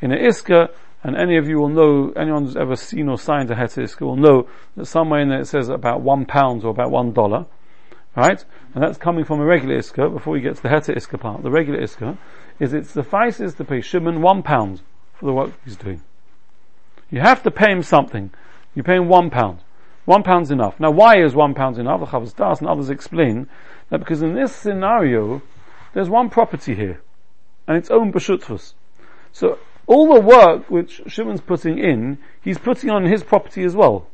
In 0.00 0.12
a 0.12 0.16
Iska, 0.16 0.68
and 1.02 1.16
any 1.16 1.36
of 1.36 1.48
you 1.48 1.58
will 1.58 1.68
know, 1.68 2.12
anyone 2.16 2.44
who's 2.44 2.56
ever 2.56 2.76
seen 2.76 3.08
or 3.08 3.18
signed 3.18 3.50
a 3.50 3.54
Heta 3.54 3.82
Iska 3.82 4.02
will 4.02 4.16
know 4.16 4.48
that 4.76 4.86
somewhere 4.86 5.20
in 5.20 5.30
there 5.30 5.40
it 5.40 5.46
says 5.46 5.68
about 5.68 6.02
one 6.02 6.26
pound 6.26 6.62
or 6.62 6.70
about 6.70 6.90
one 6.90 7.12
dollar. 7.12 7.46
Right? 8.16 8.44
And 8.74 8.82
that's 8.82 8.98
coming 8.98 9.24
from 9.24 9.40
a 9.40 9.44
regular 9.44 9.78
Iska, 9.78 10.12
before 10.12 10.32
we 10.32 10.40
get 10.40 10.56
to 10.56 10.62
the 10.62 10.68
Heta 10.68 10.94
Iska 10.94 11.18
part. 11.18 11.42
The 11.42 11.50
regular 11.50 11.80
Iska 11.80 12.18
is 12.58 12.74
it 12.74 12.86
suffices 12.86 13.54
to 13.54 13.64
pay 13.64 13.80
Shimon 13.80 14.20
one 14.20 14.42
pound 14.42 14.82
for 15.14 15.26
the 15.26 15.32
work 15.32 15.52
he's 15.64 15.76
doing. 15.76 16.02
You 17.10 17.20
have 17.20 17.42
to 17.44 17.50
pay 17.50 17.72
him 17.72 17.82
something. 17.82 18.30
You 18.74 18.82
pay 18.82 18.96
him 18.96 19.08
one 19.08 19.30
pound. 19.30 19.60
One 20.04 20.22
pound's 20.22 20.50
enough. 20.50 20.80
Now 20.80 20.90
why 20.90 21.22
is 21.22 21.34
one 21.34 21.54
pound 21.54 21.78
enough? 21.78 22.00
The 22.00 22.06
Chavos 22.06 22.34
Das 22.34 22.60
and 22.60 22.68
others 22.68 22.90
explain 22.90 23.48
that 23.90 23.98
because 23.98 24.22
in 24.22 24.34
this 24.34 24.54
scenario, 24.54 25.42
there's 25.92 26.08
one 26.08 26.30
property 26.30 26.74
here, 26.74 27.02
and 27.66 27.76
it's 27.76 27.90
owned 27.90 28.14
b'shutvus. 28.14 28.74
So 29.32 29.58
all 29.86 30.14
the 30.14 30.20
work 30.20 30.70
which 30.70 31.02
Shimon's 31.06 31.40
putting 31.40 31.78
in, 31.78 32.18
he's 32.40 32.58
putting 32.58 32.90
on 32.90 33.04
his 33.04 33.22
property 33.22 33.64
as 33.64 33.74
well. 33.74 34.06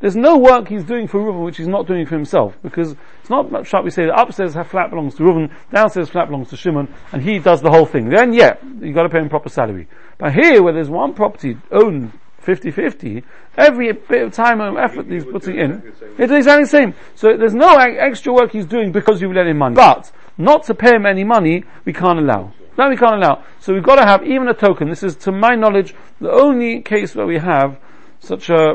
There's 0.00 0.16
no 0.16 0.36
work 0.36 0.68
he's 0.68 0.84
doing 0.84 1.08
for 1.08 1.20
Reuven 1.20 1.44
which 1.44 1.56
he's 1.56 1.68
not 1.68 1.86
doing 1.86 2.04
for 2.04 2.14
himself, 2.14 2.58
because 2.62 2.94
it's 3.20 3.30
not 3.30 3.66
shall 3.66 3.82
we 3.82 3.90
say 3.90 4.04
that 4.04 4.20
upstairs 4.20 4.52
flat 4.68 4.90
belongs 4.90 5.14
to 5.14 5.22
Reuven, 5.22 5.50
downstairs 5.72 6.10
flat 6.10 6.28
belongs 6.28 6.50
to 6.50 6.56
Shimon, 6.56 6.92
and 7.12 7.22
he 7.22 7.38
does 7.38 7.62
the 7.62 7.70
whole 7.70 7.86
thing. 7.86 8.10
Then 8.10 8.34
yeah, 8.34 8.56
you've 8.80 8.94
gotta 8.94 9.08
pay 9.08 9.18
him 9.20 9.30
proper 9.30 9.48
salary. 9.48 9.88
But 10.18 10.34
here, 10.34 10.62
where 10.62 10.74
there's 10.74 10.90
one 10.90 11.14
property 11.14 11.56
owned 11.72 12.12
50-50, 12.44 13.22
every 13.56 13.92
bit 13.92 14.22
of 14.22 14.32
time 14.32 14.60
and 14.60 14.76
effort 14.78 15.06
he's 15.06 15.24
putting 15.24 15.58
in, 15.58 15.92
it's 16.18 16.32
exactly 16.32 16.64
the 16.64 16.68
same. 16.68 16.94
So 17.14 17.36
there's 17.36 17.54
no 17.54 17.76
extra 17.76 18.32
work 18.32 18.52
he's 18.52 18.66
doing 18.66 18.92
because 18.92 19.20
you've 19.20 19.32
lent 19.32 19.48
him 19.48 19.58
money. 19.58 19.74
But, 19.74 20.12
not 20.36 20.64
to 20.64 20.74
pay 20.74 20.96
him 20.96 21.06
any 21.06 21.24
money, 21.24 21.64
we 21.84 21.92
can't 21.92 22.18
allow. 22.18 22.52
That 22.76 22.90
we 22.90 22.96
can't 22.96 23.22
allow. 23.22 23.44
So 23.60 23.72
we've 23.72 23.84
got 23.84 23.96
to 23.96 24.04
have 24.04 24.26
even 24.26 24.48
a 24.48 24.54
token. 24.54 24.88
This 24.88 25.02
is, 25.02 25.14
to 25.16 25.32
my 25.32 25.54
knowledge, 25.54 25.94
the 26.20 26.30
only 26.30 26.82
case 26.82 27.14
where 27.14 27.26
we 27.26 27.38
have 27.38 27.78
such 28.18 28.50
a 28.50 28.74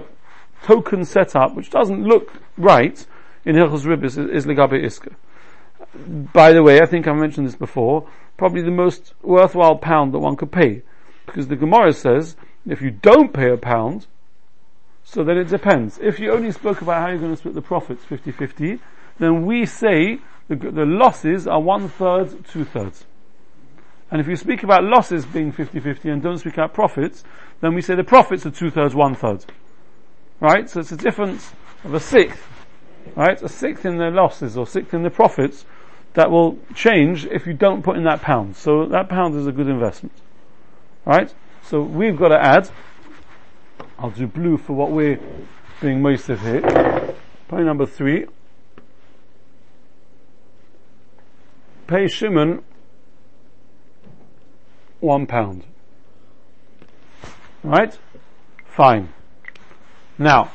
token 0.63 1.03
setup, 1.03 1.55
which 1.55 1.69
doesn't 1.69 2.03
look 2.03 2.31
right 2.57 3.05
in 3.45 3.55
Hilchos 3.55 3.85
Ribis, 3.85 4.17
is, 4.17 4.17
is 4.17 4.45
Legabe 4.45 4.83
Iska. 4.83 5.13
By 6.33 6.53
the 6.53 6.63
way, 6.63 6.79
I 6.79 6.85
think 6.85 7.07
I 7.07 7.13
mentioned 7.13 7.47
this 7.47 7.55
before, 7.55 8.07
probably 8.38 8.61
the 8.61 8.71
most 8.71 9.13
worthwhile 9.21 9.77
pound 9.77 10.13
that 10.13 10.19
one 10.19 10.35
could 10.35 10.51
pay. 10.51 10.83
Because 11.25 11.47
the 11.47 11.55
Gemara 11.55 11.91
says, 11.91 12.38
if 12.69 12.81
you 12.81 12.91
don't 12.91 13.33
pay 13.33 13.49
a 13.49 13.57
pound, 13.57 14.05
so 15.03 15.23
then 15.23 15.38
it 15.38 15.49
depends. 15.49 15.97
If 15.97 16.19
you 16.19 16.31
only 16.31 16.51
spoke 16.51 16.81
about 16.81 17.01
how 17.01 17.09
you're 17.09 17.17
going 17.17 17.33
to 17.33 17.38
split 17.38 17.55
the 17.55 17.63
profits 17.63 18.05
50-50, 18.05 18.79
then 19.17 19.45
we 19.45 19.65
say 19.65 20.19
the, 20.47 20.55
the 20.55 20.85
losses 20.85 21.47
are 21.47 21.59
one 21.59 21.89
third, 21.89 22.45
two 22.45 22.63
thirds. 22.63 23.05
And 24.11 24.21
if 24.21 24.27
you 24.27 24.35
speak 24.35 24.63
about 24.63 24.83
losses 24.83 25.25
being 25.25 25.51
50-50 25.51 26.05
and 26.11 26.21
don't 26.21 26.38
speak 26.38 26.53
about 26.53 26.73
profits, 26.73 27.23
then 27.61 27.73
we 27.73 27.81
say 27.81 27.95
the 27.95 28.03
profits 28.03 28.45
are 28.45 28.51
two 28.51 28.69
thirds, 28.69 28.93
one 28.93 29.15
third. 29.15 29.45
Right? 30.39 30.69
So 30.69 30.79
it's 30.79 30.91
a 30.91 30.97
difference 30.97 31.51
of 31.83 31.95
a 31.95 31.99
sixth. 31.99 32.47
Right? 33.15 33.41
A 33.41 33.49
sixth 33.49 33.85
in 33.85 33.97
the 33.97 34.11
losses 34.11 34.57
or 34.57 34.67
sixth 34.67 34.93
in 34.93 35.01
the 35.01 35.09
profits 35.09 35.65
that 36.13 36.29
will 36.29 36.59
change 36.75 37.25
if 37.25 37.47
you 37.47 37.53
don't 37.53 37.83
put 37.83 37.97
in 37.97 38.03
that 38.03 38.21
pound. 38.21 38.55
So 38.55 38.85
that 38.85 39.09
pound 39.09 39.35
is 39.35 39.47
a 39.47 39.51
good 39.51 39.67
investment. 39.67 40.13
Right? 41.05 41.33
So 41.69 41.83
we've 41.83 42.17
got 42.17 42.29
to 42.29 42.43
add, 42.43 42.67
I'll 43.99 44.09
do 44.09 44.25
blue 44.25 44.57
for 44.57 44.73
what 44.73 44.89
we're 44.89 45.19
being 45.79 46.01
most 46.01 46.27
of 46.27 46.41
here. 46.41 46.61
Point 47.47 47.67
number 47.67 47.85
three. 47.85 48.25
Pay 51.85 52.07
Shimon 52.07 52.63
one 54.99 55.27
pound. 55.27 55.63
Right? 57.63 57.95
Fine. 58.65 59.13
Now, 60.17 60.51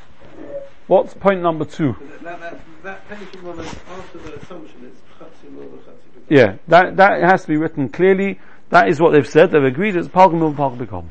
what's 0.88 1.14
point 1.14 1.40
number 1.42 1.64
two? 1.64 1.94
That, 2.24 2.40
that, 2.40 2.60
that 2.82 3.08
pension 3.08 3.44
one, 3.44 3.60
after 3.60 4.18
the 4.18 4.34
assumption, 4.34 4.90
it's 4.90 5.00
chatzim 5.20 5.58
or 5.58 5.78
chatzim. 5.78 6.22
Yeah, 6.28 6.56
that, 6.66 6.96
that 6.96 7.22
has 7.22 7.42
to 7.42 7.48
be 7.48 7.56
written 7.56 7.88
clearly. 7.88 8.40
That 8.74 8.88
is 8.88 9.00
what 9.00 9.12
they've 9.12 9.24
said. 9.24 9.52
They've 9.52 9.62
agreed 9.62 9.94
it's 9.94 10.08
Palgam 10.08 10.40
Mil 10.40 10.52
Palgam 10.52 11.04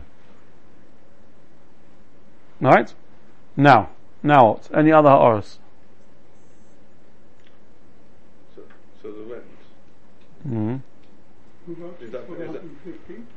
Right? 2.59 2.93
Now, 3.55 3.91
now 4.21 4.49
what? 4.49 4.69
Any 4.75 4.91
other 4.91 5.09
Horus? 5.09 5.59
So, 8.53 8.63
so 9.01 9.11
the 9.13 9.33
rent. 9.33 9.43
Mm-hmm. 10.45 12.03
Is 12.03 12.11
that- 12.11 12.27
for 12.27 12.35
the 12.35 12.43
is 12.43 12.51
that- 12.51 12.61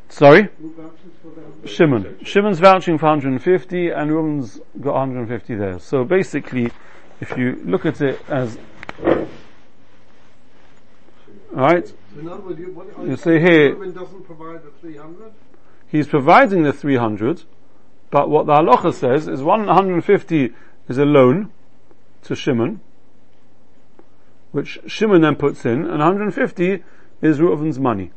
Sorry? 0.09 0.49
Who 0.61 0.73
vouches 0.73 1.13
for 1.23 1.29
the 1.29 1.43
150? 1.43 1.69
Shimon. 1.73 2.19
Shimon's 2.25 2.59
vouching 2.59 2.99
for 2.99 3.07
150 3.07 3.91
and 3.91 4.11
Reuben's 4.11 4.61
got 4.81 4.95
150 4.95 5.55
there. 5.55 5.79
So 5.79 6.03
basically, 6.03 6.73
if 7.21 7.39
you 7.39 7.63
look 7.65 7.87
at 7.87 8.01
it 8.01 8.21
as, 8.29 8.59
right, 11.63 11.89
So 11.89 12.39
words, 12.39 12.61
you, 12.61 12.73
what, 12.73 13.09
You 13.09 13.17
say 13.17 13.41
here- 13.41 13.75
provide 13.75 14.61
he's 15.89 16.07
providing 16.07 16.63
the 16.65 16.73
300, 16.73 17.45
but 18.11 18.29
what 18.29 18.47
the 18.47 18.53
halacha 18.53 18.93
says 18.93 19.27
is 19.27 19.43
150 19.43 20.53
is 20.89 20.99
a 20.99 21.05
loan 21.05 21.51
to 22.25 22.37
Shimon, 22.37 22.81
which 24.53 24.79
Shimon 24.87 25.23
then 25.23 25.37
puts 25.37 25.65
in, 25.65 25.85
and 25.87 25.99
150 25.99 26.85
is 27.23 27.41
Reuven's 27.41 27.79
money. 27.79 28.13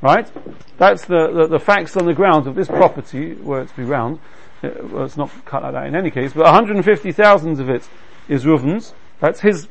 Right? 0.00 0.28
That's 0.78 1.04
the, 1.04 1.30
the, 1.32 1.46
the 1.46 1.60
facts 1.60 1.96
on 1.96 2.06
the 2.06 2.14
ground 2.14 2.48
of 2.48 2.56
this 2.56 2.66
property, 2.66 3.34
where 3.34 3.60
it's 3.60 3.72
be 3.72 3.84
round. 3.84 4.18
Uh, 4.62 4.70
well, 4.82 5.04
it's 5.04 5.16
not 5.16 5.30
cut 5.44 5.62
like 5.62 5.74
that 5.74 5.86
in 5.86 5.94
any 5.94 6.10
case, 6.10 6.32
but 6.32 6.44
150,000 6.44 7.60
of 7.60 7.68
it 7.70 7.88
is 8.28 8.44
Reuven's. 8.44 8.94
That's 9.20 9.40
his, 9.40 9.68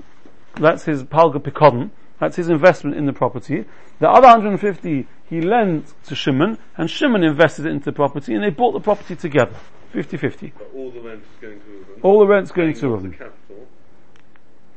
that's 0.55 0.85
his 0.85 1.03
Palga 1.03 1.39
Pikodon. 1.39 1.91
That's 2.19 2.35
his 2.35 2.49
investment 2.49 2.95
in 2.95 3.05
the 3.05 3.13
property. 3.13 3.65
The 3.99 4.09
other 4.09 4.27
150 4.27 5.07
he 5.29 5.41
lent 5.41 5.93
to 6.05 6.15
Shimon, 6.15 6.57
and 6.77 6.89
Shimon 6.89 7.23
invested 7.23 7.65
it 7.65 7.69
into 7.69 7.85
the 7.85 7.91
property, 7.93 8.33
and 8.33 8.43
they 8.43 8.49
bought 8.49 8.73
the 8.73 8.79
property 8.79 9.15
together. 9.15 9.55
50-50. 9.93 10.51
But 10.57 10.71
all 10.75 10.91
the 10.91 11.01
rent 11.01 11.21
is 11.21 11.41
going 11.41 11.59
to 11.59 11.65
Reuben. 11.65 12.01
All 12.01 12.19
the 12.19 12.27
rent's 12.27 12.51
going 12.51 12.73
to 12.75 12.85
Reuven. 12.85 13.11
capital, 13.11 13.67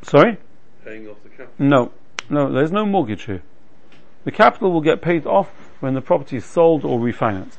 Sorry? 0.02 0.38
paying 0.84 1.08
off 1.08 1.22
the 1.22 1.28
capital. 1.30 1.54
No. 1.58 1.92
No, 2.30 2.52
there's 2.52 2.72
no 2.72 2.84
mortgage 2.86 3.24
here. 3.24 3.42
The 4.24 4.30
capital 4.32 4.72
will 4.72 4.80
get 4.80 5.02
paid 5.02 5.26
off 5.26 5.50
when 5.80 5.94
the 5.94 6.00
property 6.00 6.36
is 6.36 6.44
sold 6.44 6.84
or 6.84 6.98
refinanced. 6.98 7.56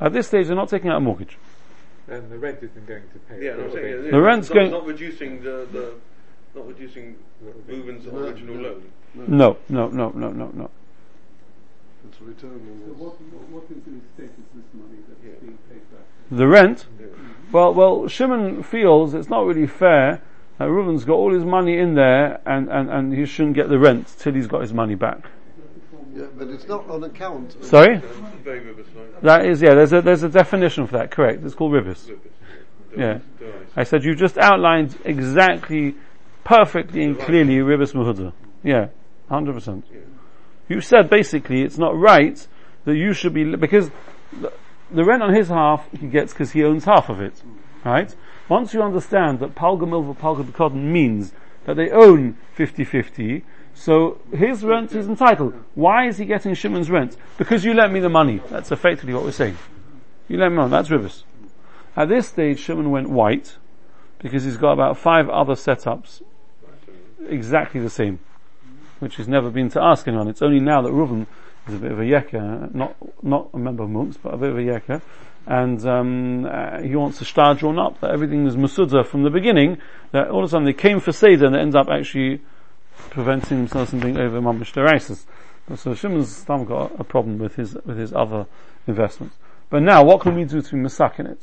At 0.00 0.12
this 0.12 0.26
stage, 0.26 0.46
they're 0.46 0.56
not 0.56 0.68
taking 0.68 0.90
out 0.90 0.98
a 0.98 1.00
mortgage. 1.00 1.38
And 2.08 2.30
the 2.30 2.38
rent 2.38 2.58
isn't 2.62 2.86
going 2.86 3.02
to 3.12 3.18
pay. 3.20 3.44
Yeah, 3.46 3.56
no, 3.56 3.64
I'm 3.64 3.72
saying, 3.72 3.96
the- 3.96 4.04
yeah, 4.04 4.10
The 4.10 4.20
rent's 4.20 4.48
not, 4.50 4.54
going- 4.54 4.70
not 4.70 4.86
reducing 4.86 5.42
the, 5.42 5.66
the 5.72 5.94
not 6.54 6.68
reducing 6.68 7.16
Reuben's 7.66 8.06
No, 8.06 8.18
original 8.18 8.54
no. 8.56 8.62
loan. 8.62 8.82
No, 9.14 9.56
no, 9.68 9.88
no, 9.88 10.10
no, 10.10 10.30
no, 10.30 10.50
no. 10.54 10.70
It's 12.08 12.20
a 12.20 12.24
return 12.24 12.60
So 12.86 12.92
what, 13.04 13.14
what 13.50 13.64
is 13.70 13.82
the 13.84 14.00
status 14.14 14.38
of 14.38 14.54
this 14.54 14.74
money 14.74 14.98
that's 15.08 15.20
Yeah. 15.24 15.40
being 15.40 15.58
paid 15.70 15.90
back? 15.90 16.04
The 16.30 16.46
rent, 16.46 16.86
Yeah. 17.00 17.06
well, 17.50 17.72
well, 17.74 18.06
Shimon 18.08 18.62
feels 18.62 19.14
it's 19.14 19.28
not 19.30 19.46
really 19.46 19.66
fair 19.66 20.20
that 20.58 20.70
Reuven's 20.70 21.04
got 21.04 21.14
all 21.14 21.32
his 21.32 21.44
money 21.44 21.78
in 21.78 21.94
there 21.94 22.40
and, 22.46 22.68
and, 22.70 22.90
and 22.90 23.14
he 23.14 23.24
shouldn't 23.24 23.54
get 23.56 23.68
the 23.68 23.78
rent 23.78 24.14
till 24.18 24.34
he's 24.34 24.46
got 24.46 24.60
his 24.60 24.72
money 24.74 24.94
back. 24.94 25.26
Yeah, 26.14 26.26
but 26.38 26.48
it's 26.48 26.68
not 26.68 26.88
on 26.88 27.02
account. 27.04 27.56
of- 27.56 27.64
Sorry? 27.64 27.98
That's 27.98 28.16
very 28.44 28.60
Rubis 28.60 28.86
like 28.94 29.20
That 29.22 29.46
is, 29.46 29.60
yeah, 29.60 29.74
there's 29.74 29.92
a, 29.92 30.00
there's 30.00 30.22
a 30.22 30.28
definition 30.28 30.86
for 30.86 30.98
that, 30.98 31.10
correct. 31.10 31.44
It's 31.44 31.54
called 31.54 31.72
ribis. 31.72 32.08
Rubis. 32.08 32.32
Yeah. 32.96 33.18
I 33.76 33.82
said 33.82 34.04
you 34.04 34.14
just 34.14 34.38
outlined 34.38 34.96
exactly, 35.04 35.96
perfectly 36.44 37.02
and 37.02 37.18
clearly 37.18 37.56
ribis 37.56 37.92
muhuda. 37.94 38.32
Yeah, 38.62 38.88
100%. 39.30 39.82
You 40.68 40.80
said 40.80 41.10
basically 41.10 41.62
it's 41.62 41.78
not 41.78 41.98
right 41.98 42.46
that 42.84 42.94
you 42.94 43.12
should 43.12 43.34
be, 43.34 43.56
because 43.56 43.90
the, 44.40 44.52
the 44.90 45.04
rent 45.04 45.22
on 45.22 45.34
his 45.34 45.48
half 45.48 45.86
he 45.98 46.06
gets 46.06 46.32
because 46.32 46.52
he 46.52 46.62
owns 46.62 46.84
half 46.84 47.08
of 47.08 47.20
it. 47.20 47.42
Right? 47.84 48.14
Once 48.48 48.72
you 48.72 48.82
understand 48.82 49.40
that 49.40 49.54
Palga 49.54 49.82
Milva 49.82 50.16
Palga 50.16 50.74
means 50.74 51.32
that 51.64 51.76
they 51.76 51.90
own 51.90 52.36
50-50, 52.56 53.42
so 53.74 54.20
his 54.32 54.64
rent 54.64 54.92
is 54.92 55.08
entitled. 55.08 55.54
Why 55.74 56.06
is 56.06 56.18
he 56.18 56.24
getting 56.24 56.54
Shimon's 56.54 56.90
rent? 56.90 57.16
Because 57.36 57.64
you 57.64 57.74
lent 57.74 57.92
me 57.92 58.00
the 58.00 58.08
money. 58.08 58.40
That's 58.48 58.72
effectively 58.72 59.12
what 59.12 59.24
we're 59.24 59.32
saying. 59.32 59.58
You 60.28 60.38
lent 60.38 60.52
me 60.52 60.58
money. 60.58 60.70
That's 60.70 60.88
ribbis. 60.88 61.24
At 61.96 62.08
this 62.08 62.28
stage, 62.28 62.58
Shimon 62.58 62.90
went 62.90 63.10
white 63.10 63.56
because 64.18 64.44
he's 64.44 64.56
got 64.56 64.72
about 64.72 64.96
five 64.96 65.28
other 65.28 65.54
setups 65.54 66.22
exactly 67.28 67.80
the 67.80 67.90
same, 67.90 68.20
which 69.00 69.16
he's 69.16 69.28
never 69.28 69.50
been 69.50 69.68
to 69.70 69.82
ask 69.82 70.06
anyone. 70.08 70.28
It's 70.28 70.42
only 70.42 70.60
now 70.60 70.82
that 70.82 70.90
Reuven 70.92 71.26
is 71.68 71.74
a 71.74 71.78
bit 71.78 71.92
of 71.92 71.98
a 71.98 72.04
yekker, 72.04 72.74
not 72.74 72.96
not 73.22 73.50
a 73.54 73.58
member 73.58 73.84
of 73.84 73.90
Munks, 73.90 74.16
but 74.22 74.34
a 74.34 74.36
bit 74.36 74.50
of 74.50 74.58
a 74.58 74.62
yekker, 74.62 75.02
and 75.46 75.86
um, 75.86 76.46
uh, 76.46 76.80
he 76.80 76.96
wants 76.96 77.18
to 77.18 77.24
star 77.24 77.54
drawn 77.54 77.78
up 77.78 78.00
that 78.00 78.10
everything 78.10 78.46
is 78.46 78.56
Masuda 78.56 79.06
from 79.06 79.22
the 79.22 79.30
beginning. 79.30 79.78
That 80.12 80.28
all 80.28 80.40
of 80.40 80.44
a 80.44 80.48
sudden 80.48 80.64
they 80.64 80.72
came 80.72 81.00
for 81.00 81.12
Seder 81.12 81.46
and 81.46 81.54
they 81.54 81.60
end 81.60 81.76
up 81.76 81.88
actually 81.88 82.40
preventing 83.10 83.58
themselves 83.58 83.90
from 83.90 84.00
being 84.00 84.16
over 84.16 84.40
Mamish 84.40 84.72
Deraisis. 84.72 85.24
So 85.76 85.94
Shimon's 85.94 86.36
stam 86.36 86.64
got 86.64 86.98
a 87.00 87.04
problem 87.04 87.38
with 87.38 87.56
his 87.56 87.74
with 87.86 87.98
his 87.98 88.12
other 88.12 88.46
investments. 88.86 89.36
But 89.70 89.82
now, 89.82 90.04
what 90.04 90.20
can 90.20 90.34
we 90.34 90.44
do 90.44 90.60
to 90.60 90.76
masak 90.76 91.18
in 91.18 91.26
it? 91.26 91.40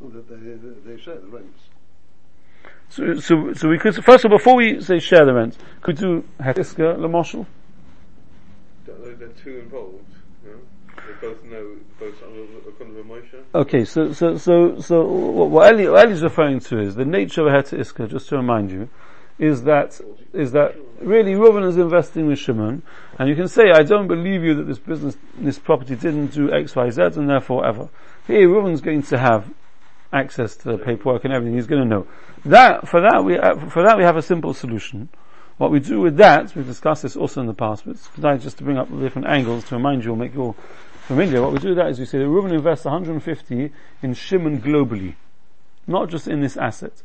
That 0.00 0.28
they, 0.28 0.92
they, 0.92 1.00
share 1.00 1.16
the 1.16 1.26
rents. 1.26 1.60
So, 2.88 3.16
so, 3.16 3.52
so 3.52 3.68
we 3.68 3.78
could, 3.78 4.02
first 4.02 4.24
of 4.24 4.32
all, 4.32 4.38
before 4.38 4.56
we 4.56 4.80
say 4.80 4.98
share 4.98 5.26
the 5.26 5.34
rent, 5.34 5.58
could 5.82 5.98
do 5.98 6.24
Hetiska, 6.40 6.96
Lamoshel? 6.96 7.46
They're, 8.86 9.14
they're 9.14 9.28
two 9.28 9.58
involved. 9.58 10.10
Okay, 13.54 13.84
so, 13.84 14.12
so, 14.12 14.36
so, 14.36 14.80
so, 14.80 15.04
what, 15.04 15.74
Eli, 15.74 15.90
what 15.90 16.06
Eli's 16.06 16.22
referring 16.22 16.60
to 16.60 16.80
is 16.80 16.94
the 16.94 17.04
nature 17.04 17.46
of 17.46 17.48
a 17.48 17.50
Hetiska, 17.50 18.08
just 18.08 18.28
to 18.28 18.36
remind 18.36 18.70
you, 18.70 18.88
is 19.38 19.62
that, 19.64 20.00
is 20.32 20.52
that 20.52 20.76
really 21.00 21.32
Reuven 21.32 21.66
is 21.66 21.76
investing 21.76 22.26
with 22.26 22.38
Shimon, 22.38 22.82
and 23.18 23.28
you 23.28 23.34
can 23.34 23.48
say, 23.48 23.70
I 23.70 23.82
don't 23.82 24.06
believe 24.06 24.42
you 24.42 24.54
that 24.54 24.64
this 24.64 24.78
business, 24.78 25.16
this 25.38 25.58
property 25.58 25.96
didn't 25.96 26.28
do 26.28 26.52
X, 26.52 26.76
Y, 26.76 26.90
Z, 26.90 27.02
and 27.16 27.28
therefore 27.28 27.66
ever. 27.66 27.88
Here, 28.26 28.48
Reuven's 28.48 28.80
going 28.80 29.02
to 29.04 29.18
have 29.18 29.50
access 30.12 30.56
to 30.56 30.72
the 30.72 30.78
paperwork 30.78 31.24
and 31.24 31.32
everything, 31.32 31.54
he's 31.54 31.66
going 31.66 31.82
to 31.82 31.88
know. 31.88 32.06
That, 32.44 32.88
for 32.88 33.00
that 33.00 33.24
we, 33.24 33.36
for 33.70 33.82
that 33.84 33.96
we 33.96 34.04
have 34.04 34.16
a 34.16 34.22
simple 34.22 34.54
solution. 34.54 35.08
What 35.58 35.70
we 35.70 35.78
do 35.78 36.00
with 36.00 36.16
that, 36.16 36.54
we've 36.56 36.66
discussed 36.66 37.02
this 37.02 37.16
also 37.16 37.40
in 37.42 37.46
the 37.46 37.54
past, 37.54 37.84
but 37.84 37.96
it's 37.96 38.44
just 38.44 38.58
to 38.58 38.64
bring 38.64 38.78
up 38.78 38.88
the 38.88 38.96
different 38.96 39.28
angles 39.28 39.64
to 39.64 39.76
remind 39.76 40.04
you 40.04 40.12
or 40.12 40.16
make 40.16 40.32
you 40.34 40.40
all 40.40 40.56
familiar. 41.10 41.42
What 41.42 41.50
we 41.50 41.58
do 41.58 41.74
that 41.74 41.88
is 41.88 41.98
we 41.98 42.04
say 42.04 42.18
that 42.18 42.28
Reuben 42.28 42.52
invests 42.52 42.84
150 42.84 43.72
in 44.00 44.14
Shimon 44.14 44.62
globally, 44.62 45.16
not 45.88 46.08
just 46.08 46.28
in 46.28 46.40
this 46.40 46.56
asset. 46.56 47.02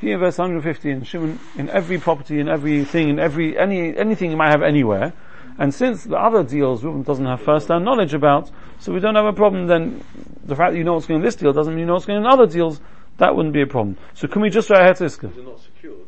he 0.00 0.12
invests 0.12 0.38
150 0.38 0.88
in 0.88 1.02
Shimon 1.02 1.40
in 1.56 1.68
every 1.68 1.98
property, 1.98 2.38
in 2.38 2.48
everything, 2.48 3.08
in 3.08 3.18
every 3.18 3.58
any 3.58 3.96
anything 3.96 4.30
he 4.30 4.36
might 4.36 4.50
have 4.50 4.62
anywhere. 4.62 5.12
And 5.58 5.74
since 5.74 6.04
the 6.04 6.16
other 6.16 6.44
deals 6.44 6.84
Reuben 6.84 7.02
doesn't 7.02 7.26
have 7.26 7.42
first-hand 7.42 7.84
knowledge 7.84 8.14
about, 8.14 8.52
so 8.78 8.92
we 8.92 9.00
don't 9.00 9.16
have 9.16 9.26
a 9.26 9.32
problem. 9.32 9.66
Then 9.66 10.04
the 10.44 10.54
fact 10.54 10.72
that 10.72 10.78
you 10.78 10.84
know 10.84 10.94
what's 10.94 11.06
going 11.06 11.18
in 11.18 11.24
this 11.24 11.34
deal 11.34 11.52
doesn't 11.52 11.74
mean 11.74 11.80
you 11.80 11.86
know 11.86 11.94
what's 11.94 12.06
going 12.06 12.20
in 12.20 12.26
other 12.26 12.46
deals. 12.46 12.80
That 13.18 13.34
wouldn't 13.34 13.52
be 13.52 13.62
a 13.62 13.66
problem. 13.66 13.98
So 14.14 14.28
can 14.28 14.42
we 14.42 14.48
just 14.48 14.70
write 14.70 14.82
Heter 14.82 15.06
Iska? 15.06 15.30
Is 15.32 15.38
it 15.38 15.44
not 15.44 15.60
secured? 15.60 16.06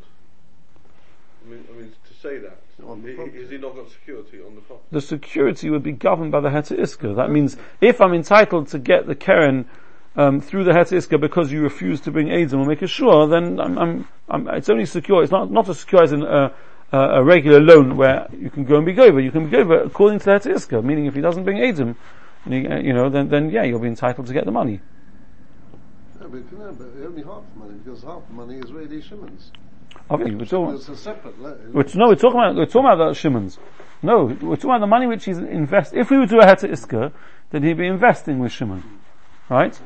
I 1.44 1.50
mean, 1.50 1.64
I 1.68 1.76
mean 1.76 1.90
to 1.90 2.14
say 2.14 2.38
that, 2.38 2.61
On 2.86 3.02
the 3.02 3.14
property. 3.14 3.38
is 3.38 3.50
he 3.50 3.58
not 3.58 3.74
got 3.74 3.90
security 3.90 4.40
on 4.44 4.54
the 4.54 4.60
property? 4.60 4.86
The 4.90 5.00
security 5.00 5.70
would 5.70 5.82
be 5.82 5.92
governed 5.92 6.32
by 6.32 6.40
the 6.40 6.48
Heter 6.48 6.78
Iska. 6.78 7.16
That 7.16 7.30
means 7.30 7.56
if 7.80 8.00
I'm 8.00 8.12
entitled 8.12 8.68
to 8.68 8.78
get 8.78 9.06
the 9.06 9.14
Keren 9.14 9.66
um, 10.16 10.40
through 10.40 10.64
the 10.64 10.72
Heter 10.72 10.96
Iska 10.96 11.20
because 11.20 11.52
you 11.52 11.62
refuse 11.62 12.00
to 12.02 12.10
bring 12.10 12.30
aids 12.30 12.52
and 12.52 12.60
will 12.60 12.68
make 12.68 12.82
a 12.82 12.86
sure, 12.86 13.26
then 13.28 13.60
I'm, 13.60 13.78
I'm, 13.78 14.08
I'm, 14.28 14.48
it's 14.48 14.68
only 14.68 14.86
secure. 14.86 15.22
It's 15.22 15.32
not 15.32 15.50
not 15.50 15.68
as 15.68 15.80
secure 15.80 16.02
as 16.02 16.12
in 16.12 16.22
a, 16.22 16.52
a, 16.92 16.98
a 16.98 17.24
regular 17.24 17.60
loan 17.60 17.96
where 17.96 18.26
you 18.36 18.50
can 18.50 18.64
go 18.64 18.76
and 18.76 18.86
be 18.86 18.98
over. 18.98 19.20
You 19.20 19.30
can 19.30 19.48
be 19.48 19.56
over 19.56 19.82
according 19.82 20.18
to 20.20 20.24
the 20.24 20.30
Heter 20.32 20.54
Iska, 20.54 20.84
meaning 20.84 21.06
if 21.06 21.14
he 21.14 21.20
doesn't 21.20 21.44
bring 21.44 21.58
aids, 21.58 21.78
and 21.78 21.96
he, 22.48 22.66
uh, 22.66 22.78
you 22.78 22.92
know, 22.92 23.08
then 23.08 23.28
then 23.28 23.50
yeah, 23.50 23.62
you'll 23.62 23.78
be 23.78 23.88
entitled 23.88 24.26
to 24.26 24.32
get 24.32 24.44
the 24.44 24.50
money. 24.52 24.80
No, 26.20 26.28
but, 26.28 26.52
no, 26.52 26.72
but 26.72 26.86
only 27.06 27.22
half 27.22 27.42
the 27.52 27.58
money 27.58 27.74
because 27.84 28.02
half 28.02 28.26
the 28.26 28.34
money 28.34 28.58
is 28.58 28.72
really 28.72 29.00
Shimon's. 29.00 29.52
Obviously, 30.10 30.36
we're 30.36 30.44
talking. 30.44 30.74
It's 30.74 30.88
a 30.88 30.96
separate. 30.96 31.34
Which, 31.72 31.94
no, 31.94 32.08
we're 32.08 32.16
talking 32.16 32.38
about, 32.38 32.56
we're 32.56 32.66
talking 32.66 32.90
about 32.90 33.08
the 33.08 33.14
Shimon's. 33.14 33.58
No, 34.02 34.24
we're 34.24 34.56
talking 34.56 34.70
about 34.70 34.80
the 34.80 34.86
money 34.86 35.06
which 35.06 35.24
he's 35.24 35.38
invest, 35.38 35.94
if 35.94 36.10
we 36.10 36.18
would 36.18 36.28
do 36.28 36.40
a 36.40 36.44
Heter 36.44 36.70
Iska, 36.70 37.12
then 37.50 37.62
he'd 37.62 37.76
be 37.76 37.86
investing 37.86 38.38
with 38.40 38.52
Shimon. 38.52 38.82
Right? 39.48 39.78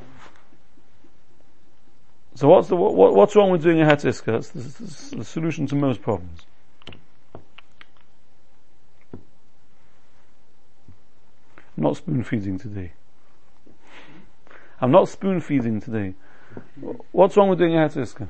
So 2.34 2.48
what's 2.48 2.68
the, 2.68 2.76
what, 2.76 3.14
what's 3.14 3.34
wrong 3.36 3.50
with 3.50 3.62
doing 3.62 3.80
a 3.80 3.84
Heter 3.84 4.08
Iska? 4.08 4.36
It's 4.38 4.48
the, 4.50 4.60
it's 4.60 5.10
the 5.10 5.25
solution 5.25 5.66
to 5.68 5.75
most 5.75 6.02
problems. 6.02 6.46
I'm 11.76 11.82
not 11.82 11.96
spoon 11.98 12.25
feeding 12.25 12.58
today. 12.58 12.92
I'm 14.80 14.90
not 14.90 15.08
spoon 15.08 15.40
feeding 15.40 15.80
today. 15.80 16.14
What's 17.12 17.36
wrong 17.36 17.50
with 17.50 17.58
doing 17.58 17.75
a 17.75 17.80
Heter 17.80 18.02
Iska? 18.02 18.28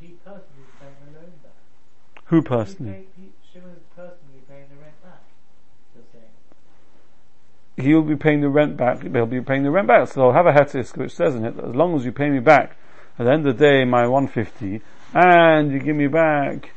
He 0.00 0.08
personally 0.24 0.42
is 0.62 0.72
paying 0.80 0.94
the 1.04 1.18
loan 1.18 1.30
back. 1.42 2.19
Who 2.30 2.42
personally? 2.42 3.08
He, 3.16 3.32
personally 3.96 4.40
paying 4.48 4.66
the 4.70 4.76
rent 4.76 5.02
back, 5.02 5.20
you're 5.96 6.04
saying. 6.12 7.88
He'll 7.88 8.02
be 8.02 8.14
paying 8.14 8.40
the 8.40 8.48
rent 8.48 8.76
back, 8.76 9.02
He'll 9.02 9.26
be 9.26 9.40
paying 9.40 9.64
the 9.64 9.70
rent 9.72 9.88
back. 9.88 10.06
So 10.06 10.22
I'll 10.22 10.32
have 10.32 10.46
a 10.46 10.52
hetisk 10.52 10.96
which 10.96 11.12
says 11.12 11.34
in 11.34 11.44
it, 11.44 11.56
that 11.56 11.64
as 11.64 11.74
long 11.74 11.96
as 11.96 12.04
you 12.04 12.12
pay 12.12 12.30
me 12.30 12.38
back 12.38 12.76
at 13.18 13.24
the 13.24 13.32
end 13.32 13.48
of 13.48 13.58
the 13.58 13.64
day 13.64 13.84
my 13.84 14.06
150, 14.06 14.80
and 15.12 15.72
you 15.72 15.80
give 15.80 15.96
me 15.96 16.06
back 16.06 16.70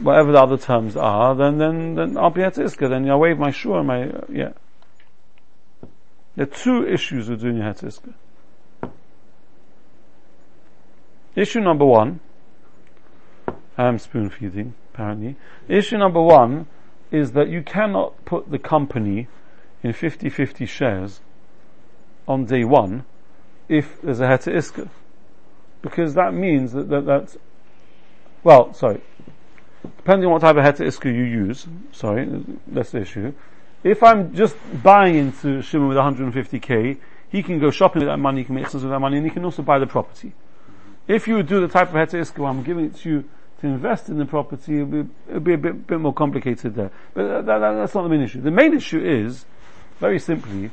whatever 0.00 0.30
the 0.30 0.40
other 0.40 0.56
terms 0.56 0.96
are, 0.96 1.34
then, 1.34 1.58
then, 1.58 1.94
then 1.96 2.16
I'll 2.16 2.30
be 2.30 2.42
hetiska, 2.42 2.88
then 2.88 3.10
I'll 3.10 3.18
waive 3.18 3.38
my 3.38 3.50
shur 3.50 3.78
and 3.78 3.88
my, 3.88 4.04
uh, 4.04 4.20
yeah. 4.30 4.52
There 6.36 6.44
are 6.44 6.46
two 6.46 6.86
issues 6.86 7.28
with 7.28 7.40
doing 7.40 7.60
a 7.60 7.64
hetiska. 7.64 8.14
Issue 11.34 11.60
number 11.60 11.84
one, 11.84 12.20
I'm 13.78 13.98
spoon 13.98 14.30
feeding, 14.30 14.74
apparently. 14.92 15.36
Issue 15.68 15.98
number 15.98 16.22
one 16.22 16.66
is 17.10 17.32
that 17.32 17.48
you 17.48 17.62
cannot 17.62 18.24
put 18.24 18.50
the 18.50 18.58
company 18.58 19.28
in 19.82 19.92
50-50 19.92 20.66
shares 20.66 21.20
on 22.26 22.44
day 22.46 22.64
one 22.64 23.04
if 23.68 24.00
there's 24.00 24.20
a 24.20 24.24
Heter 24.24 24.54
Iska. 24.54 24.88
Because 25.82 26.14
that 26.14 26.34
means 26.34 26.72
that, 26.72 26.88
that, 26.88 27.06
that 27.06 27.36
well, 28.42 28.72
sorry, 28.74 29.00
depending 29.98 30.26
on 30.26 30.32
what 30.32 30.40
type 30.40 30.56
of 30.56 30.64
Heter 30.64 30.86
Iska 30.86 31.06
you 31.06 31.24
use, 31.24 31.66
sorry, 31.92 32.28
that's 32.66 32.90
the 32.90 33.00
issue. 33.00 33.32
If 33.84 34.02
I'm 34.02 34.34
just 34.34 34.56
buying 34.82 35.16
into 35.16 35.62
Shimon 35.62 35.88
with 35.88 35.98
150k, 35.98 36.98
he 37.28 37.42
can 37.42 37.58
go 37.58 37.70
shopping 37.70 38.00
with 38.00 38.08
that 38.08 38.18
money, 38.18 38.40
he 38.40 38.44
can 38.44 38.54
make 38.54 38.68
sense 38.68 38.82
with 38.82 38.90
that 38.90 39.00
money, 39.00 39.18
and 39.18 39.26
he 39.26 39.30
can 39.30 39.44
also 39.44 39.62
buy 39.62 39.78
the 39.78 39.86
property. 39.86 40.32
If 41.06 41.28
you 41.28 41.42
do 41.42 41.60
the 41.60 41.68
type 41.68 41.88
of 41.88 41.94
Heter 41.94 42.20
Iska 42.20 42.48
I'm 42.48 42.62
giving 42.62 42.86
it 42.86 42.96
to 42.96 43.10
you 43.10 43.24
invest 43.66 44.08
in 44.08 44.18
the 44.18 44.24
property, 44.24 44.80
it 44.80 44.84
would 44.84 45.08
be, 45.08 45.14
it'd 45.30 45.44
be 45.44 45.54
a 45.54 45.58
bit, 45.58 45.86
bit 45.86 46.00
more 46.00 46.14
complicated 46.14 46.74
there. 46.74 46.90
But 47.14 47.46
that, 47.46 47.46
that, 47.46 47.72
that's 47.72 47.94
not 47.94 48.02
the 48.02 48.08
main 48.08 48.22
issue. 48.22 48.40
The 48.40 48.50
main 48.50 48.74
issue 48.74 49.04
is, 49.04 49.44
very 49.98 50.18
simply, 50.18 50.70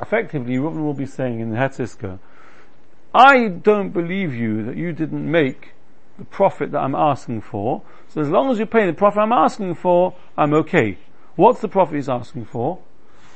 effectively, 0.00 0.58
Reuben 0.58 0.84
will 0.84 0.94
be 0.94 1.06
saying 1.06 1.40
in 1.40 1.50
the 1.50 1.56
Hetziska, 1.56 2.18
I 3.14 3.48
don't 3.48 3.90
believe 3.90 4.34
you 4.34 4.64
that 4.64 4.76
you 4.76 4.92
didn't 4.92 5.30
make 5.30 5.72
the 6.18 6.24
profit 6.24 6.72
that 6.72 6.80
I'm 6.80 6.94
asking 6.94 7.42
for. 7.42 7.82
So 8.08 8.20
as 8.20 8.28
long 8.28 8.50
as 8.50 8.58
you 8.58 8.66
pay 8.66 8.86
the 8.86 8.92
profit 8.92 9.20
I'm 9.20 9.32
asking 9.32 9.74
for, 9.74 10.14
I'm 10.36 10.54
okay. 10.54 10.98
What's 11.36 11.60
the 11.60 11.68
profit 11.68 11.96
he's 11.96 12.08
asking 12.08 12.46
for? 12.46 12.78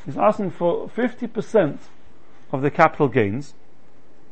He's 0.05 0.17
asking 0.17 0.53
for 0.53 0.89
50% 0.89 1.79
of 2.53 2.63
the 2.63 2.71
capital 2.71 3.09
gains, 3.09 3.55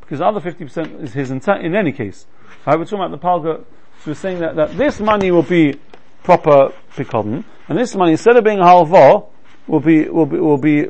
because 0.01 0.19
the 0.19 0.25
other 0.25 0.39
50% 0.39 1.01
is 1.01 1.13
his 1.13 1.31
intent 1.31 1.65
in 1.65 1.75
any 1.75 1.91
case. 1.91 2.27
Right, 2.65 2.77
we're 2.77 2.85
talking 2.85 2.99
about 2.99 3.11
the 3.11 3.17
Palga, 3.17 3.63
so 4.05 4.11
we're 4.11 4.15
saying 4.15 4.37
that, 4.37 4.55
that 4.55 4.77
this 4.77 4.99
money 4.99 5.31
will 5.31 5.41
be 5.41 5.79
proper 6.21 6.71
Pikodin, 6.95 7.43
and 7.67 7.75
this 7.75 7.95
money, 7.95 8.11
instead 8.11 8.37
of 8.37 8.43
being 8.43 8.59
halva, 8.59 9.27
will 9.65 9.79
be, 9.79 10.07
will 10.07 10.27
be, 10.27 10.37
will 10.37 10.59
be 10.59 10.85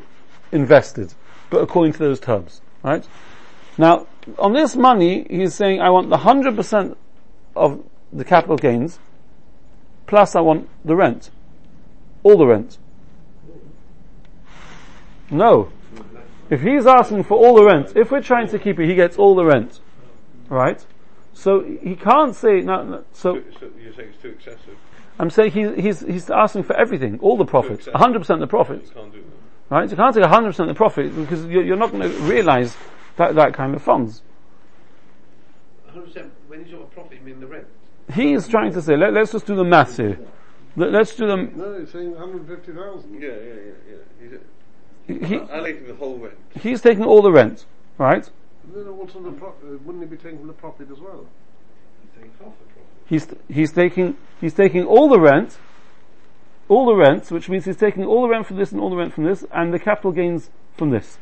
invested, 0.51 1.13
but 1.49 1.61
according 1.61 1.93
to 1.93 1.99
those 1.99 2.19
terms, 2.19 2.59
right? 2.83 3.07
Now, 3.77 4.07
on 4.37 4.51
this 4.51 4.75
money, 4.75 5.25
he's 5.29 5.55
saying, 5.55 5.79
I 5.79 5.91
want 5.91 6.09
the 6.09 6.17
100% 6.17 6.97
of 7.55 7.81
the 8.11 8.25
capital 8.25 8.57
gains, 8.57 8.99
plus 10.07 10.35
I 10.35 10.41
want 10.41 10.67
the 10.83 10.97
rent. 10.97 11.31
All 12.21 12.37
the 12.37 12.45
rent. 12.45 12.77
No. 15.31 15.69
If 16.49 16.63
he's 16.63 16.85
asking 16.85 17.23
for 17.23 17.37
all 17.37 17.55
the 17.55 17.63
rent, 17.63 17.93
if 17.95 18.11
we're 18.11 18.21
trying 18.21 18.49
to 18.49 18.59
keep 18.59 18.77
it, 18.77 18.89
he 18.89 18.95
gets 18.95 19.15
all 19.15 19.35
the 19.35 19.45
rent. 19.45 19.79
Right? 20.49 20.85
So 21.35 21.63
he 21.63 21.95
can't 21.97 22.33
say, 22.33 22.61
no, 22.61 22.83
no 22.83 23.03
so 23.11 23.43
so 23.59 23.69
you're 23.77 23.93
saying 23.93 24.09
it's 24.13 24.21
too 24.21 24.29
excessive. 24.29 24.77
I'm 25.19 25.29
saying 25.29 25.51
he, 25.51 25.81
he's, 25.81 25.99
he's 25.99 26.29
asking 26.29 26.63
for 26.63 26.75
everything, 26.77 27.19
all 27.19 27.37
the 27.37 27.45
profits, 27.45 27.87
100% 27.87 28.29
of 28.29 28.39
the 28.39 28.47
profits. 28.47 28.89
You 28.89 28.95
can't 28.95 29.11
do 29.11 29.19
that. 29.19 29.75
Right? 29.75 29.89
You 29.89 29.95
can't 29.97 30.15
take 30.15 30.23
100% 30.23 30.59
of 30.59 30.67
the 30.67 30.73
profit 30.73 31.15
because 31.15 31.45
you're, 31.45 31.63
you're 31.63 31.77
not 31.77 31.91
going 31.91 32.09
to 32.09 32.17
realize 32.19 32.75
that, 33.17 33.35
that 33.35 33.53
kind 33.53 33.75
of 33.75 33.81
funds. 33.81 34.23
100% 35.93 36.29
when 36.47 36.65
you 36.65 36.71
talk 36.71 36.79
about 36.79 36.91
profit, 36.93 37.19
you 37.19 37.25
mean 37.25 37.41
the 37.41 37.47
rent? 37.47 37.67
He 38.13 38.33
is 38.33 38.47
trying 38.47 38.71
to 38.73 38.81
say, 38.81 38.95
let, 38.95 39.15
us 39.17 39.33
just 39.33 39.45
do 39.45 39.55
the 39.55 39.63
maths 39.63 39.97
here. 39.97 40.17
Let, 40.77 40.95
us 40.95 41.15
do 41.15 41.27
the. 41.27 41.35
No, 41.35 41.79
he's 41.79 41.91
saying 41.91 42.11
150,000. 42.11 43.21
Yeah, 43.21 43.29
yeah, 43.29 43.35
yeah, 43.35 43.97
yeah. 44.21 44.37
He's 45.07 45.29
he, 45.29 45.37
allocating 45.37 45.87
the 45.87 45.95
whole 45.95 46.17
rent. 46.17 46.37
he's 46.59 46.81
taking 46.81 47.03
all 47.03 47.21
the 47.21 47.31
rent, 47.31 47.65
right? 47.97 48.29
Then 48.73 48.97
what's 48.97 49.15
on 49.15 49.23
the 49.23 49.31
pro- 49.31 49.49
uh, 49.49 49.77
wouldn't 49.83 50.03
he 50.03 50.09
be 50.09 50.17
taking 50.17 50.45
the 50.47 50.53
profit 50.53 50.89
as 50.91 50.99
well? 50.99 51.25
He's 52.01 52.11
taking 52.15 52.31
half 52.43 52.53
the 52.57 52.65
profit. 52.65 52.85
He's, 53.07 53.27
he's 53.47 53.71
taking, 53.71 54.17
he's 54.41 54.53
taking 54.53 54.85
all 54.85 55.07
the 55.09 55.19
rent, 55.19 55.57
all 56.67 56.85
the 56.85 56.95
rent, 56.95 57.29
which 57.31 57.47
means 57.49 57.65
he's 57.65 57.77
taking 57.77 58.03
all 58.05 58.23
the 58.23 58.29
rent 58.29 58.47
from 58.47 58.57
this 58.57 58.71
and 58.71 58.81
all 58.81 58.89
the 58.89 58.95
rent 58.95 59.13
from 59.13 59.25
this, 59.25 59.45
and 59.51 59.73
the 59.73 59.79
capital 59.79 60.11
gains 60.11 60.49
from 60.75 60.89
this. 60.89 61.19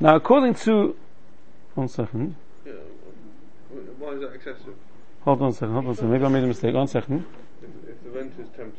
Now, 0.00 0.16
according 0.16 0.54
to, 0.66 0.96
one 1.74 1.88
second, 1.88 2.36
Yeah. 2.64 2.72
Why 3.98 4.12
is 4.12 4.20
that 4.20 4.32
excessive? 4.32 4.74
hold 5.22 5.42
on 5.42 5.50
a 5.50 5.52
second, 5.52 5.72
hold 5.72 5.84
on 5.84 5.90
a 5.90 5.94
second, 5.94 6.10
maybe 6.12 6.24
I 6.24 6.28
made 6.28 6.44
a 6.44 6.46
mistake, 6.46 6.74
one 6.74 6.88
second. 6.88 7.26
If, 7.62 7.90
if 7.90 8.02
the 8.04 8.10
rent 8.10 8.32
is 8.38 8.48
10%, 8.48 8.70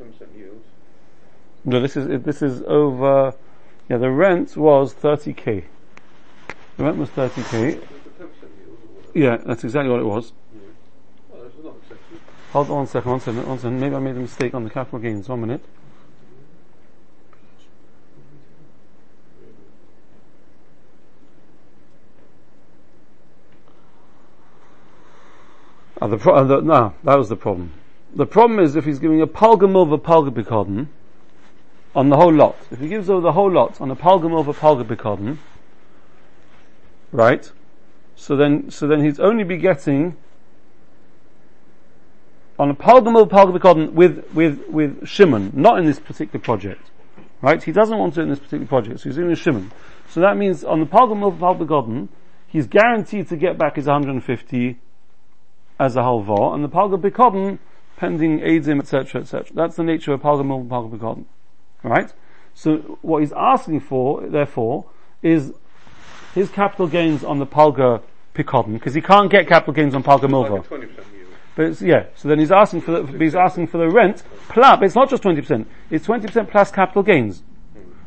10% 0.00 0.38
yield, 0.38 0.62
No, 1.64 1.80
this 1.80 1.96
is, 1.96 2.22
this 2.22 2.40
is 2.42 2.62
over, 2.68 3.34
yeah, 3.90 3.96
the 3.96 4.08
rent 4.08 4.56
was 4.56 4.94
30k. 4.94 5.64
The 6.76 6.84
rent 6.84 6.96
was 6.96 7.10
30k. 7.10 7.24
it's 7.24 7.50
a 7.50 7.58
10% 7.58 7.58
yield 7.66 7.82
or 8.22 8.86
whatever. 8.86 9.18
Yeah, 9.18 9.36
that's 9.38 9.64
exactly 9.64 9.90
what 9.90 9.98
it 9.98 10.04
was. 10.04 10.32
Well, 11.28 11.42
it's 11.44 11.56
not 11.64 11.74
excessive. 11.82 12.20
Hold 12.52 12.70
on 12.70 12.76
one 12.76 12.86
second, 12.86 13.10
one 13.10 13.20
second, 13.20 13.46
one 13.48 13.58
second. 13.58 13.80
Maybe 13.80 13.96
I 13.96 13.98
made 13.98 14.14
a 14.14 14.20
mistake 14.20 14.54
on 14.54 14.62
the 14.62 14.70
capital 14.70 15.00
gains. 15.00 15.28
One 15.28 15.40
minute. 15.40 15.64
Uh, 26.00 26.06
the 26.06 26.16
pro- 26.16 26.34
uh, 26.36 26.44
the, 26.44 26.60
no, 26.60 26.94
that 27.02 27.18
was 27.18 27.28
the 27.28 27.34
problem. 27.34 27.72
The 28.14 28.26
problem 28.26 28.60
is 28.60 28.76
if 28.76 28.84
he's 28.84 29.00
giving 29.00 29.20
a 29.20 29.26
palgam 29.26 29.74
over 29.74 29.98
palgabikoden 29.98 30.86
on 31.94 32.08
the 32.08 32.16
whole 32.16 32.32
lot. 32.32 32.56
If 32.70 32.80
he 32.80 32.88
gives 32.88 33.10
over 33.10 33.20
the 33.20 33.32
whole 33.32 33.50
lot 33.50 33.80
on 33.80 33.90
a 33.90 33.96
palgam 33.96 34.32
over 34.32 34.52
palgabikoden, 34.52 35.38
right? 37.12 37.50
So 38.14 38.36
then, 38.36 38.70
so 38.70 38.86
then 38.86 39.02
he's 39.02 39.18
only 39.18 39.44
be 39.44 39.56
getting 39.56 40.16
on 42.58 42.68
a 42.68 42.74
palgamil 42.74 43.28
palgamikoden 43.28 43.92
with 43.92 44.30
with 44.34 44.68
with 44.68 45.06
Shimon, 45.06 45.50
not 45.54 45.78
in 45.78 45.86
this 45.86 45.98
particular 45.98 46.38
project, 46.38 46.90
Right? 47.40 47.62
He 47.62 47.72
doesn't 47.72 47.96
want 47.96 48.14
to 48.14 48.20
in 48.20 48.28
this 48.28 48.38
particular 48.38 48.66
project, 48.66 49.00
so 49.00 49.08
he's 49.08 49.16
doing 49.16 49.32
a 49.32 49.36
Shimon. 49.36 49.72
So 50.10 50.20
that 50.20 50.36
means 50.36 50.62
on 50.62 50.80
the 50.80 50.86
Palga 50.86 51.22
over 51.22 51.38
Palga 51.38 51.66
Godden, 51.66 52.10
he's 52.46 52.66
guaranteed 52.66 53.28
to 53.28 53.36
get 53.36 53.56
back 53.56 53.76
his 53.76 53.86
150 53.86 54.78
as 55.78 55.96
a 55.96 56.00
halva, 56.00 56.52
and 56.52 56.62
the 56.62 56.68
Palga 56.68 57.00
Bikodden, 57.00 57.58
pending 57.96 58.40
Eidim, 58.40 58.80
etc., 58.80 59.22
etc. 59.22 59.46
That's 59.54 59.76
the 59.76 59.82
nature 59.82 60.12
of 60.12 60.20
Palga 60.20 60.50
over 60.52 60.68
Palga 60.68 60.98
Bikodden. 60.98 61.24
Right? 61.82 62.12
So 62.54 62.98
what 63.02 63.20
he's 63.20 63.32
asking 63.32 63.80
for, 63.80 64.26
therefore, 64.26 64.86
is 65.22 65.52
his 66.34 66.48
capital 66.50 66.86
gains 66.86 67.24
on 67.24 67.38
the 67.38 67.46
Palga 67.46 68.02
Pikodden, 68.34 68.74
because 68.74 68.94
he 68.94 69.00
can't 69.00 69.30
get 69.30 69.48
capital 69.48 69.72
gains 69.72 69.94
on 69.94 70.02
Palga 70.02 70.28
Milva. 70.28 70.70
Like 70.70 70.82
a 70.82 70.86
20% 70.86 70.88
yield. 70.88 71.28
But 71.56 71.66
it's, 71.66 71.82
yeah, 71.82 72.06
so 72.14 72.28
then 72.28 72.38
he's 72.38 72.52
asking 72.52 72.82
for 72.82 73.02
the, 73.02 73.18
he's 73.18 73.34
asking 73.34 73.66
for 73.66 73.78
the 73.78 73.88
rent 73.88 74.22
plus, 74.48 74.78
it's 74.82 74.94
not 74.94 75.10
just 75.10 75.22
20%, 75.22 75.66
it's 75.90 76.06
20% 76.06 76.50
plus 76.50 76.70
capital 76.70 77.02
gains. 77.02 77.42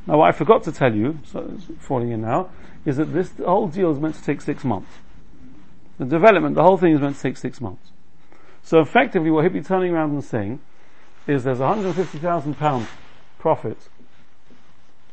Now 0.07 0.19
what 0.19 0.29
I 0.29 0.31
forgot 0.31 0.63
to 0.63 0.71
tell 0.71 0.93
you, 0.93 1.19
so 1.23 1.51
it's 1.53 1.65
falling 1.79 2.11
in 2.11 2.21
now, 2.21 2.49
is 2.85 2.97
that 2.97 3.13
this 3.13 3.31
whole 3.43 3.67
deal 3.67 3.91
is 3.91 3.99
meant 3.99 4.15
to 4.15 4.23
take 4.23 4.41
six 4.41 4.63
months. 4.63 4.91
The 5.97 6.05
development, 6.05 6.55
the 6.55 6.63
whole 6.63 6.77
thing 6.77 6.93
is 6.93 7.01
meant 7.01 7.15
to 7.15 7.21
take 7.21 7.37
six 7.37 7.61
months. 7.61 7.91
So 8.63 8.79
effectively 8.79 9.29
what 9.29 9.43
he'd 9.43 9.53
be 9.53 9.61
turning 9.61 9.93
around 9.93 10.11
and 10.11 10.23
saying 10.23 10.59
is 11.27 11.43
there's 11.43 11.59
150,000 11.59 12.57
pound 12.57 12.87
profit 13.43 13.89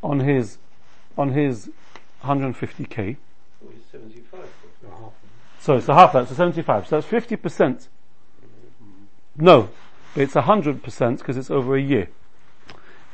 on 0.01 0.21
his, 0.21 0.57
on 1.17 1.33
his 1.33 1.69
150k. 2.23 3.17
Oh, 3.61 3.67
he's 3.73 3.83
75. 3.91 4.39
So 5.59 5.75
it's 5.75 5.89
a 5.89 5.93
half 5.93 6.13
that, 6.13 6.29
so 6.29 6.35
75. 6.35 6.87
So 6.87 7.01
that's 7.01 7.27
50%. 7.27 7.89
No, 9.35 9.67
it's 10.15 10.35
100% 10.35 11.17
because 11.17 11.35
it's 11.35 11.51
over 11.51 11.75
a 11.75 11.81
year. 11.81 12.07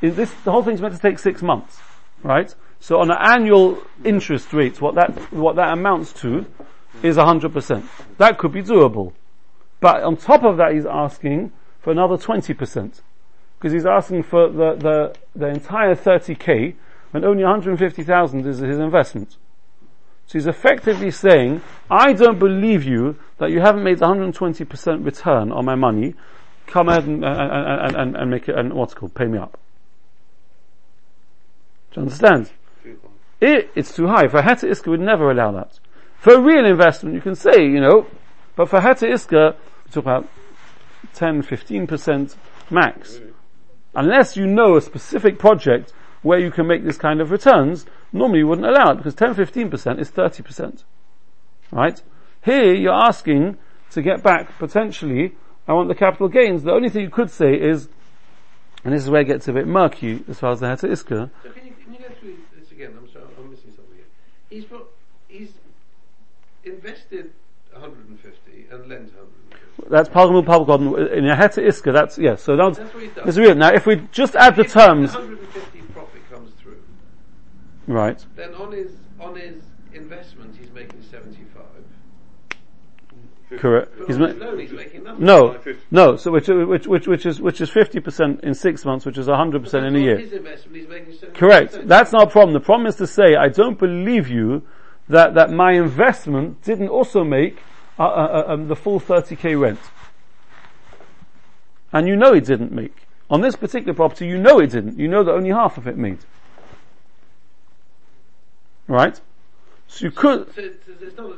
In 0.04 0.16
this, 0.16 0.32
the 0.46 0.52
whole 0.52 0.62
thing's 0.62 0.82
meant 0.82 0.94
to 0.94 1.02
take 1.02 1.18
six 1.18 1.42
months, 1.42 1.80
right? 2.22 2.54
So 2.80 3.00
on 3.00 3.10
an 3.10 3.18
annual 3.20 3.82
interest 4.06 4.54
rate, 4.54 4.80
what 4.80 4.94
that, 4.94 5.10
what 5.34 5.56
that 5.56 5.74
amounts 5.74 6.14
to 6.22 6.46
is 7.02 7.18
100%. 7.18 7.88
That 8.20 8.38
could 8.38 8.52
be 8.52 8.62
doable. 8.62 9.14
But 9.80 10.04
on 10.04 10.16
top 10.16 10.44
of 10.44 10.58
that, 10.58 10.76
he's 10.76 10.86
asking 10.86 11.54
for 11.82 11.90
another 11.90 12.18
20%. 12.18 13.02
Because 13.58 13.74
he's 13.74 13.86
asking 13.86 14.24
for 14.24 14.50
the, 14.50 14.76
the, 14.76 15.16
the 15.36 15.48
entire 15.48 15.96
30k 15.96 16.76
when 17.12 17.26
only 17.26 17.44
150,000 17.44 18.46
is 18.46 18.60
his 18.60 18.80
investment. 18.80 19.38
So 20.28 20.34
he's 20.34 20.48
effectively 20.48 21.10
saying, 21.10 21.62
I 21.90 22.14
don't 22.14 22.38
believe 22.38 22.84
you 22.84 23.18
that 23.38 23.50
you 23.50 23.62
haven't 23.62 23.84
made 23.84 24.00
120% 24.00 25.06
return 25.06 25.52
on 25.52 25.66
my 25.66 25.76
money. 25.76 26.16
Come 26.66 26.90
ahead 26.90 27.06
and, 27.06 27.24
and, 27.24 27.52
and, 27.52 27.96
and, 27.96 28.16
and 28.18 28.30
make 28.30 28.50
it, 28.50 28.56
and 28.56 28.74
what's 28.74 28.94
called, 28.94 29.16
pay 29.16 29.26
me 29.26 29.38
up. 29.38 29.58
Do 31.92 32.02
you 32.02 32.04
understand? 32.04 32.52
It, 33.40 33.72
it's 33.74 33.96
too 33.96 34.08
high. 34.08 34.28
For 34.28 34.42
Heta 34.42 34.70
Iska 34.70 34.88
would 34.88 35.00
never 35.00 35.32
allow 35.32 35.52
that. 35.54 35.80
For 36.20 36.34
a 36.34 36.42
real 36.42 36.66
investment, 36.66 37.16
you 37.16 37.22
can 37.22 37.36
say, 37.36 37.62
you 37.64 37.80
know, 37.80 38.08
but 38.58 38.68
for 38.68 38.82
Heta 38.82 39.08
Iska, 39.08 39.56
we 39.86 39.92
talk 39.92 40.04
about 40.04 40.28
10, 41.14 41.44
15% 41.44 42.36
max. 42.70 43.22
Unless 43.98 44.38
you 44.38 44.46
know 44.46 44.78
a 44.78 44.82
specific 44.82 45.40
project 45.40 45.92
where 46.22 46.38
you 46.38 46.52
can 46.52 46.68
make 46.68 46.86
this 46.86 47.00
kind 47.00 47.20
of 47.20 47.32
returns, 47.32 47.88
normally 48.14 48.40
you 48.40 48.48
wouldn't 48.48 48.68
allow 48.68 48.92
it 48.92 48.98
because 48.98 49.16
10, 49.16 49.34
15% 49.34 50.00
is 50.00 50.12
30%. 50.12 50.84
Right? 51.72 52.00
Here 52.46 52.76
you're 52.76 52.94
asking 52.94 53.58
to 53.92 54.04
get 54.04 54.22
back 54.22 54.56
potentially, 54.60 55.36
I 55.68 55.74
want 55.74 55.88
the 55.88 55.96
capital 55.96 56.28
gains. 56.28 56.62
The 56.62 56.74
only 56.74 56.90
thing 56.90 57.02
you 57.02 57.10
could 57.10 57.32
say 57.32 57.56
is, 57.56 57.90
and 58.84 58.94
this 58.94 59.02
is 59.04 59.10
where 59.10 59.22
it 59.22 59.26
gets 59.26 59.48
a 59.48 59.54
bit 59.54 59.66
murky 59.66 60.24
as 60.30 60.40
far 60.40 60.52
as 60.52 60.60
the 60.60 60.68
Heta 60.68 60.88
Iska, 60.92 61.32
So 61.42 61.50
can 61.50 61.66
you, 61.66 61.74
can 61.84 61.94
you 61.94 62.00
go 62.00 62.14
through 62.20 62.38
this 62.56 62.72
again? 62.72 62.94
I'm 62.96 63.12
sorry, 63.12 63.26
I'm 63.36 63.50
missing 63.50 63.74
something 63.76 63.96
here. 63.96 64.06
He's 64.52 64.66
he's 65.28 65.54
invested 66.64 67.32
150 67.74 68.68
and 68.70 68.88
lent 68.88 69.10
150. 69.18 69.27
That's 69.90 70.10
Palgamul 70.10 70.44
Palgadon, 70.46 71.12
in 71.14 71.28
a 71.30 71.36
Heta 71.36 71.64
Iska, 71.66 71.94
that's, 71.94 72.18
yes, 72.18 72.42
so 72.44 72.56
that's, 72.56 72.78
That's 72.78 72.94
what 72.94 73.04
he's 73.26 73.38
real. 73.38 73.56
Now 73.56 73.74
if 73.74 73.86
we 73.86 73.98
just 74.12 74.36
add 74.36 74.56
the 74.56 74.64
If 74.64 74.74
terms, 74.74 75.14
150 75.14 75.82
profit 75.94 76.30
comes 76.32 76.52
through. 76.62 76.78
right, 77.88 78.24
Then 78.36 78.54
on 78.56 78.72
his 78.72 78.92
on 79.20 79.36
his 79.36 79.64
investment, 79.94 80.56
he's 80.60 80.72
making 80.72 81.02
75. 81.02 81.64
correct, 83.60 83.92
But 83.98 84.08
he's 84.08 84.16
on 84.18 84.22
ma- 84.22 84.28
his 84.28 84.38
loan, 84.38 84.60
he's 84.60 84.72
making 84.72 85.04
nothing. 85.04 85.26
no, 85.26 85.58
no, 85.92 86.16
so 86.18 86.32
which, 86.32 86.48
which, 86.48 86.86
which, 86.88 87.08
which 87.08 87.26
is, 87.26 87.42
which 87.42 87.62
is 87.62 87.70
50% 87.72 88.42
in 88.42 88.54
six 88.54 88.84
months, 88.86 89.06
which 89.06 89.18
is 89.18 89.28
100% 89.28 89.72
But 89.72 89.84
in 89.84 89.96
a 89.96 90.00
year. 90.00 90.18
His 90.18 90.34
investment, 90.34 90.78
he's 90.78 90.88
making 90.90 91.14
75%. 91.14 91.34
Correct. 91.34 91.88
That's 91.88 92.12
not 92.12 92.24
a 92.24 92.30
problem. 92.30 92.54
The 92.54 92.60
problem 92.60 92.88
is 92.88 92.96
to 92.98 93.08
say, 93.08 93.36
I 93.36 93.48
don't 93.48 93.80
believe 93.80 94.28
you 94.30 94.64
that, 95.08 95.34
that 95.36 95.50
my 95.52 95.72
investment 95.74 96.62
didn't 96.62 96.90
also 96.90 97.24
make 97.24 97.60
uh, 98.00 98.04
uh, 98.04 98.44
uh, 98.48 98.54
um, 98.54 98.68
the 98.68 98.76
full 98.76 99.00
30k 99.00 99.60
rent. 99.60 99.80
And 101.92 102.08
you 102.08 102.16
know 102.16 102.34
it 102.34 102.46
didn't 102.46 102.72
make. 102.72 103.08
On 103.30 103.42
this 103.42 103.56
particular 103.56 103.94
property, 103.94 104.28
you 104.28 104.38
know 104.38 104.60
it 104.60 104.72
didn't. 104.72 105.00
You 105.00 105.08
know 105.08 105.24
that 105.24 105.34
only 105.34 105.50
half 105.50 105.78
of 105.78 105.88
it 105.88 105.98
made. 105.98 106.20
Right? 108.88 109.20
So 109.88 110.06
you 110.06 110.12
could, 110.12 110.54
So, 110.54 110.62
so 110.86 110.94
there's 111.00 111.18
not 111.18 111.26
a, 111.26 111.36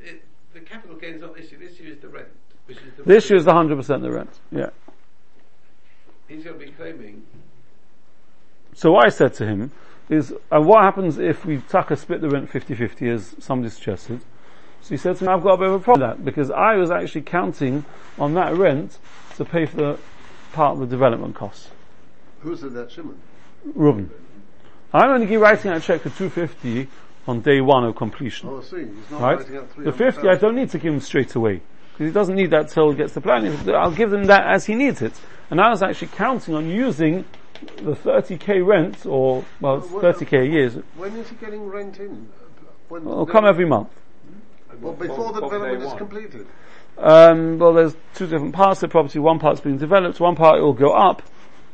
it, 0.00 0.24
the 0.54 0.60
capital 0.60 0.96
gain 0.96 1.14
is 1.14 1.20
not 1.20 1.34
the 1.34 1.42
issue. 1.42 1.58
The 1.58 1.70
issue 1.70 1.84
is 1.84 1.98
the 2.00 2.08
rent. 2.08 2.28
Which 2.66 2.78
is 2.78 2.94
the 2.96 3.02
the 3.02 3.16
issue 3.16 3.36
is 3.36 3.44
the 3.44 3.52
100% 3.52 4.00
the 4.00 4.10
rent. 4.10 4.30
Yeah. 4.50 4.70
He's 6.28 6.44
going 6.44 6.58
to 6.58 6.64
be 6.64 6.72
claiming. 6.72 7.22
So 8.74 8.92
what 8.92 9.06
I 9.06 9.08
said 9.08 9.34
to 9.34 9.46
him 9.46 9.72
is, 10.08 10.32
uh, 10.50 10.60
what 10.60 10.82
happens 10.82 11.18
if 11.18 11.44
we 11.44 11.58
tuck 11.68 11.90
a 11.90 11.96
split 11.96 12.20
the 12.20 12.30
rent 12.30 12.50
50-50 12.50 13.12
as 13.12 13.34
somebody 13.38 13.70
suggested? 13.70 14.20
So 14.82 14.90
he 14.90 14.96
said 14.96 15.16
to 15.16 15.24
me, 15.24 15.30
I've 15.30 15.42
got 15.42 15.54
a 15.54 15.56
bit 15.58 15.68
of 15.68 15.74
a 15.74 15.78
problem 15.80 16.08
with 16.08 16.18
that 16.18 16.24
because 16.24 16.50
I 16.50 16.76
was 16.76 16.90
actually 16.90 17.22
counting 17.22 17.84
on 18.18 18.34
that 18.34 18.54
rent 18.56 18.98
to 19.36 19.44
pay 19.44 19.66
for 19.66 19.76
the 19.76 19.98
part 20.52 20.74
of 20.74 20.80
the 20.80 20.86
development 20.86 21.34
costs. 21.34 21.70
Who 22.40 22.56
said 22.56 22.72
that, 22.72 22.90
Shimon? 22.90 23.20
Ruben. 23.74 24.10
I'm 24.92 25.10
only 25.10 25.36
writing 25.36 25.70
out 25.70 25.76
a 25.76 25.80
check 25.80 26.00
for 26.00 26.10
250 26.10 26.88
on 27.28 27.40
day 27.40 27.60
one 27.60 27.84
of 27.84 27.94
completion. 27.96 28.48
Oh, 28.48 28.58
I 28.58 28.62
see. 28.62 28.78
He's 28.78 29.10
not 29.10 29.20
right? 29.20 29.38
writing 29.38 29.56
out 29.56 29.76
The 29.76 29.92
50 29.92 30.28
I 30.28 30.34
don't 30.34 30.56
need 30.56 30.70
to 30.70 30.78
give 30.78 30.92
him 30.92 31.00
straight 31.00 31.34
away. 31.34 31.60
Because 31.92 32.06
he 32.06 32.12
doesn't 32.12 32.34
need 32.34 32.50
that 32.50 32.68
till 32.70 32.90
he 32.90 32.96
gets 32.96 33.12
the 33.12 33.20
plan. 33.20 33.46
I'll 33.68 33.90
give 33.90 34.12
him 34.12 34.24
that 34.24 34.46
as 34.46 34.66
he 34.66 34.74
needs 34.74 35.02
it. 35.02 35.12
And 35.50 35.60
I 35.60 35.68
was 35.68 35.82
actually 35.82 36.08
counting 36.08 36.54
on 36.54 36.68
using 36.68 37.24
the 37.76 37.92
30k 37.92 38.66
rent, 38.66 39.04
or, 39.04 39.44
well, 39.60 39.78
it's 39.78 39.90
well, 39.90 40.02
30k 40.02 40.42
a 40.42 40.46
year. 40.46 40.70
When 40.96 41.14
is 41.16 41.28
he 41.28 41.36
getting 41.36 41.66
rent 41.66 41.98
in? 41.98 42.28
When 42.88 43.02
It'll 43.02 43.26
come 43.26 43.44
every 43.44 43.66
month. 43.66 43.90
Well, 44.80 44.92
before 44.94 45.32
the 45.32 45.40
development 45.40 45.82
is 45.82 45.92
completed. 45.94 46.46
Um, 46.98 47.58
well, 47.58 47.72
there's 47.72 47.96
two 48.14 48.26
different 48.26 48.54
parts 48.54 48.82
of 48.82 48.88
the 48.90 48.92
property. 48.92 49.18
One 49.18 49.38
part's 49.38 49.60
being 49.60 49.78
developed, 49.78 50.20
one 50.20 50.36
part 50.36 50.60
will 50.60 50.72
go 50.74 50.92
up. 50.92 51.22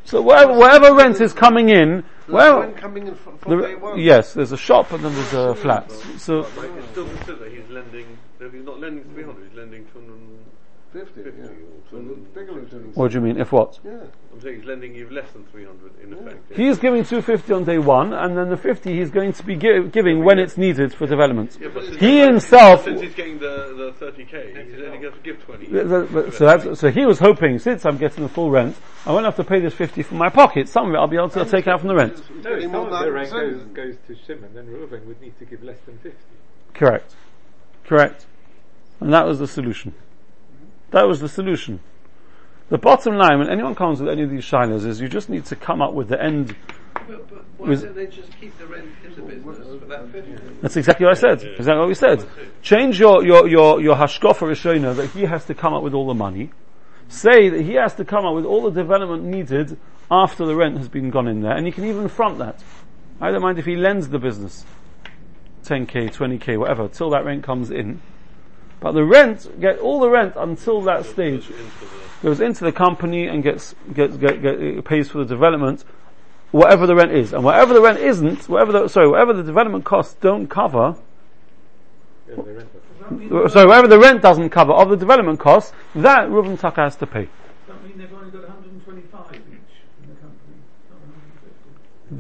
So 0.05 0.23
wherever, 0.23 0.53
wherever 0.57 0.95
rent 0.95 1.21
is 1.21 1.33
coming 1.33 1.69
in, 1.69 2.05
There's 2.27 2.29
well, 2.29 2.61
rent 2.61 2.77
coming 2.77 3.09
in 3.09 3.15
from, 3.17 3.39
from 3.39 3.61
day 3.61 3.75
one. 3.75 3.99
yes, 3.99 4.35
there's 4.35 4.53
a 4.53 4.57
shop 4.57 4.93
and 4.93 5.05
then 5.05 5.13
there's 5.13 5.33
a 5.35 5.55
flat. 5.57 5.91
So, 6.19 6.43
But 6.55 6.67
it's 6.67 6.89
still 6.91 7.09
consider 7.09 7.49
he's 7.51 7.69
lending, 7.69 8.17
if 8.39 8.53
he's 8.53 8.65
not 8.65 8.79
lending 8.79 9.03
300, 9.15 9.49
he's 9.49 9.57
lending 9.59 9.85
250 9.93 11.21
yeah. 11.21 11.27
or 11.27 11.59
So 11.91 11.97
the 11.97 12.03
260. 12.15 12.35
bigger 12.39 12.63
is 12.65 12.71
doing 12.71 12.93
what 12.95 13.11
do 13.11 13.15
you 13.19 13.21
mean? 13.21 13.41
If 13.41 13.51
what? 13.51 13.81
Yeah. 13.85 13.99
I'm 14.37 14.43
saying 14.43 14.57
he's 14.57 14.65
lending 14.67 14.95
you 14.95 15.09
less 15.09 15.31
than 15.33 15.45
300 15.47 15.93
in 16.03 16.13
effect. 16.13 16.37
yeah. 16.51 16.57
He's 16.59 16.79
giving 16.79 17.03
250 17.05 17.53
on 17.55 17.65
day 17.65 17.79
one, 17.79 18.13
and 18.13 18.37
then 18.37 18.51
the 18.51 18.57
50 18.59 18.95
he's 18.95 19.11
going 19.11 19.33
to 19.33 19.43
be 19.43 19.57
gi- 19.57 19.89
giving 19.89 20.25
when 20.25 20.39
it's 20.39 20.59
needed 20.59 20.93
for 20.93 21.07
development. 21.07 21.57
Yeah, 21.59 21.69
but 21.73 21.85
He 21.97 22.21
himself, 22.21 22.85
Since 22.85 23.01
he's 23.01 23.15
getting 23.15 23.39
the, 23.39 23.95
the 23.99 24.05
30k, 24.07 24.67
he's 24.75 24.83
only 24.85 24.99
going 24.99 25.15
to 25.15 25.21
give 25.23 25.43
20. 25.43 25.67
the- 25.69 25.85
the- 25.85 26.03
the- 26.05 26.33
so 26.33 26.45
that's, 26.45 26.81
so 26.81 26.91
he 26.91 27.07
was 27.07 27.19
hoping, 27.19 27.59
since 27.59 27.87
I'm 27.87 27.97
getting 27.97 28.25
the 28.25 28.29
full 28.29 28.51
rent, 28.51 28.77
I 29.07 29.13
won't 29.13 29.25
have 29.25 29.37
to 29.37 29.45
pay 29.45 29.59
this 29.61 29.73
50 29.73 30.03
from 30.03 30.19
my 30.19 30.29
pocket. 30.29 30.69
Some 30.69 30.89
of 30.89 30.95
it 30.95 30.99
I'll 30.99 31.07
be 31.09 31.17
able 31.17 31.31
to 31.31 31.45
take 31.47 31.67
out 31.67 31.81
from 31.81 31.89
the 31.89 31.95
rent. 31.95 32.17
No, 32.43 32.43
getting 32.51 32.65
if 32.67 32.71
more 32.71 32.85
some 32.91 32.93
of 32.93 33.05
the 33.05 33.13
rent 33.13 33.31
100%. 33.31 33.75
goes, 33.75 33.95
goes 33.97 33.97
to 34.09 34.17
Shimon, 34.27 34.51
then 34.55 34.67
Reuven 34.67 35.07
would 35.07 35.21
need 35.23 35.39
to 35.39 35.47
give 35.47 35.63
less 35.63 35.79
than 35.87 35.97
50. 35.99 36.19
Correct. 36.75 37.15
Correct. 37.87 38.27
And 39.01 39.13
that 39.15 39.25
was 39.27 39.39
the 39.39 39.47
solution. 39.47 39.95
That 40.91 41.09
was 41.09 41.21
the 41.21 41.29
solution. 41.29 41.81
The 42.69 42.79
bottom 42.79 43.17
line, 43.17 43.39
when 43.39 43.49
anyone 43.49 43.77
comes 43.77 44.01
with 44.01 44.09
any 44.09 44.23
of 44.25 44.31
these 44.31 44.45
shilas, 44.45 44.85
is 44.85 45.01
you 45.01 45.09
just 45.09 45.29
need 45.29 45.45
to 45.47 45.57
come 45.57 45.81
up 45.81 45.95
with 45.95 46.09
the 46.09 46.21
end. 46.21 46.57
But, 46.95 47.29
but 47.31 47.45
why 47.59 47.69
Was- 47.69 47.83
don't 47.83 47.95
they 47.95 48.07
just 48.09 48.31
keep 48.41 48.59
the 48.59 48.67
rent 48.67 48.89
in 49.05 49.15
the 49.15 49.23
business 49.23 49.79
for 49.79 49.87
that 49.87 50.11
50? 50.11 50.33
That's 50.63 50.77
exactly 50.77 51.07
what 51.07 51.17
I 51.17 51.21
said. 51.21 51.43
Exactly 51.45 51.79
what 51.79 51.89
we 51.89 51.95
said. 51.95 52.27
Change 52.63 52.99
your, 52.99 53.25
your, 53.25 53.47
your, 53.47 53.81
your 53.81 53.95
hashkofa 53.95 54.49
rishona 54.49 54.97
that 54.97 55.11
he 55.11 55.23
has 55.23 55.45
to 55.45 55.55
come 55.55 55.75
up 55.75 55.85
with 55.85 55.95
all 55.95 56.09
the 56.09 56.15
money. 56.15 56.51
Say 57.09 57.49
that 57.51 57.61
he 57.61 57.75
has 57.75 57.95
to 57.95 58.05
come 58.05 58.27
up 58.27 58.35
with 58.35 58.45
all 58.45 58.69
the 58.69 58.83
development 58.83 59.23
needed 59.23 59.79
after 60.11 60.45
the 60.45 60.57
rent 60.57 60.77
has 60.79 60.89
been 60.89 61.11
gone 61.11 61.29
in 61.29 61.43
there, 61.43 61.53
and 61.57 61.67
he 61.67 61.73
can 61.73 61.85
even 61.85 62.09
front 62.09 62.39
that. 62.39 62.63
I 63.21 63.31
don't 63.31 63.43
mind 63.43 63.61
if 63.61 63.65
he 63.65 63.77
lends 63.77 64.09
the 64.09 64.19
business 64.19 64.65
10k, 65.65 66.13
20k, 66.13 66.59
whatever, 66.59 66.89
till 66.89 67.11
that 67.11 67.25
rent 67.25 67.45
comes 67.45 67.71
in. 67.71 68.01
But 68.81 68.93
the 68.93 69.05
rent, 69.05 69.61
get 69.61 69.79
all 69.79 70.01
the 70.01 70.11
rent 70.11 70.35
until 70.37 70.83
that 70.83 71.07
stage 71.07 71.49
Into 71.49 71.63
goes 72.23 72.41
into 72.41 72.65
the 72.65 72.73
company 72.73 73.27
and 73.27 73.43
gets, 73.43 73.75
gets, 73.93 74.17
get, 74.17 74.43
get, 74.43 74.85
pays 74.85 75.09
for 75.09 75.19
the 75.19 75.25
development 75.25 75.85
whatever 76.51 76.87
the 76.87 76.95
rent 76.95 77.13
is. 77.13 77.33
And 77.33 77.45
whatever 77.45 77.75
the 77.75 77.81
rent 77.81 77.99
isn't, 77.99 78.49
whatever 78.49 78.73
the, 78.73 78.89
sorry, 78.89 79.09
whatever 79.09 79.33
the 79.33 79.43
development 79.43 79.85
costs 79.85 80.15
don't 80.21 80.49
cover, 80.49 80.97
Yeah, 82.29 82.37
the 82.37 82.43
rent. 82.43 82.73
Does 82.73 83.01
that 83.01 83.13
mean, 83.13 83.49
sorry, 83.49 83.67
whatever 83.67 83.89
the 83.89 83.99
rent 83.99 84.23
doesn't 84.23 84.51
cover 84.51 84.73
of 84.73 84.89
the 84.89 84.97
development 84.97 85.39
costs, 85.39 85.73
that 85.95 86.29
Reuven 86.29 86.59
Tucker 86.59 86.83
has 86.83 86.97
to 86.97 87.07
pay. 87.07 87.29
that 87.69 87.83
mean 87.85 87.99
they've 87.99 88.13
only 88.13 88.31
got 88.31 88.43
125 88.43 89.35
each 89.35 89.41
in 89.41 90.09
the 90.09 90.15
company? 90.21 90.57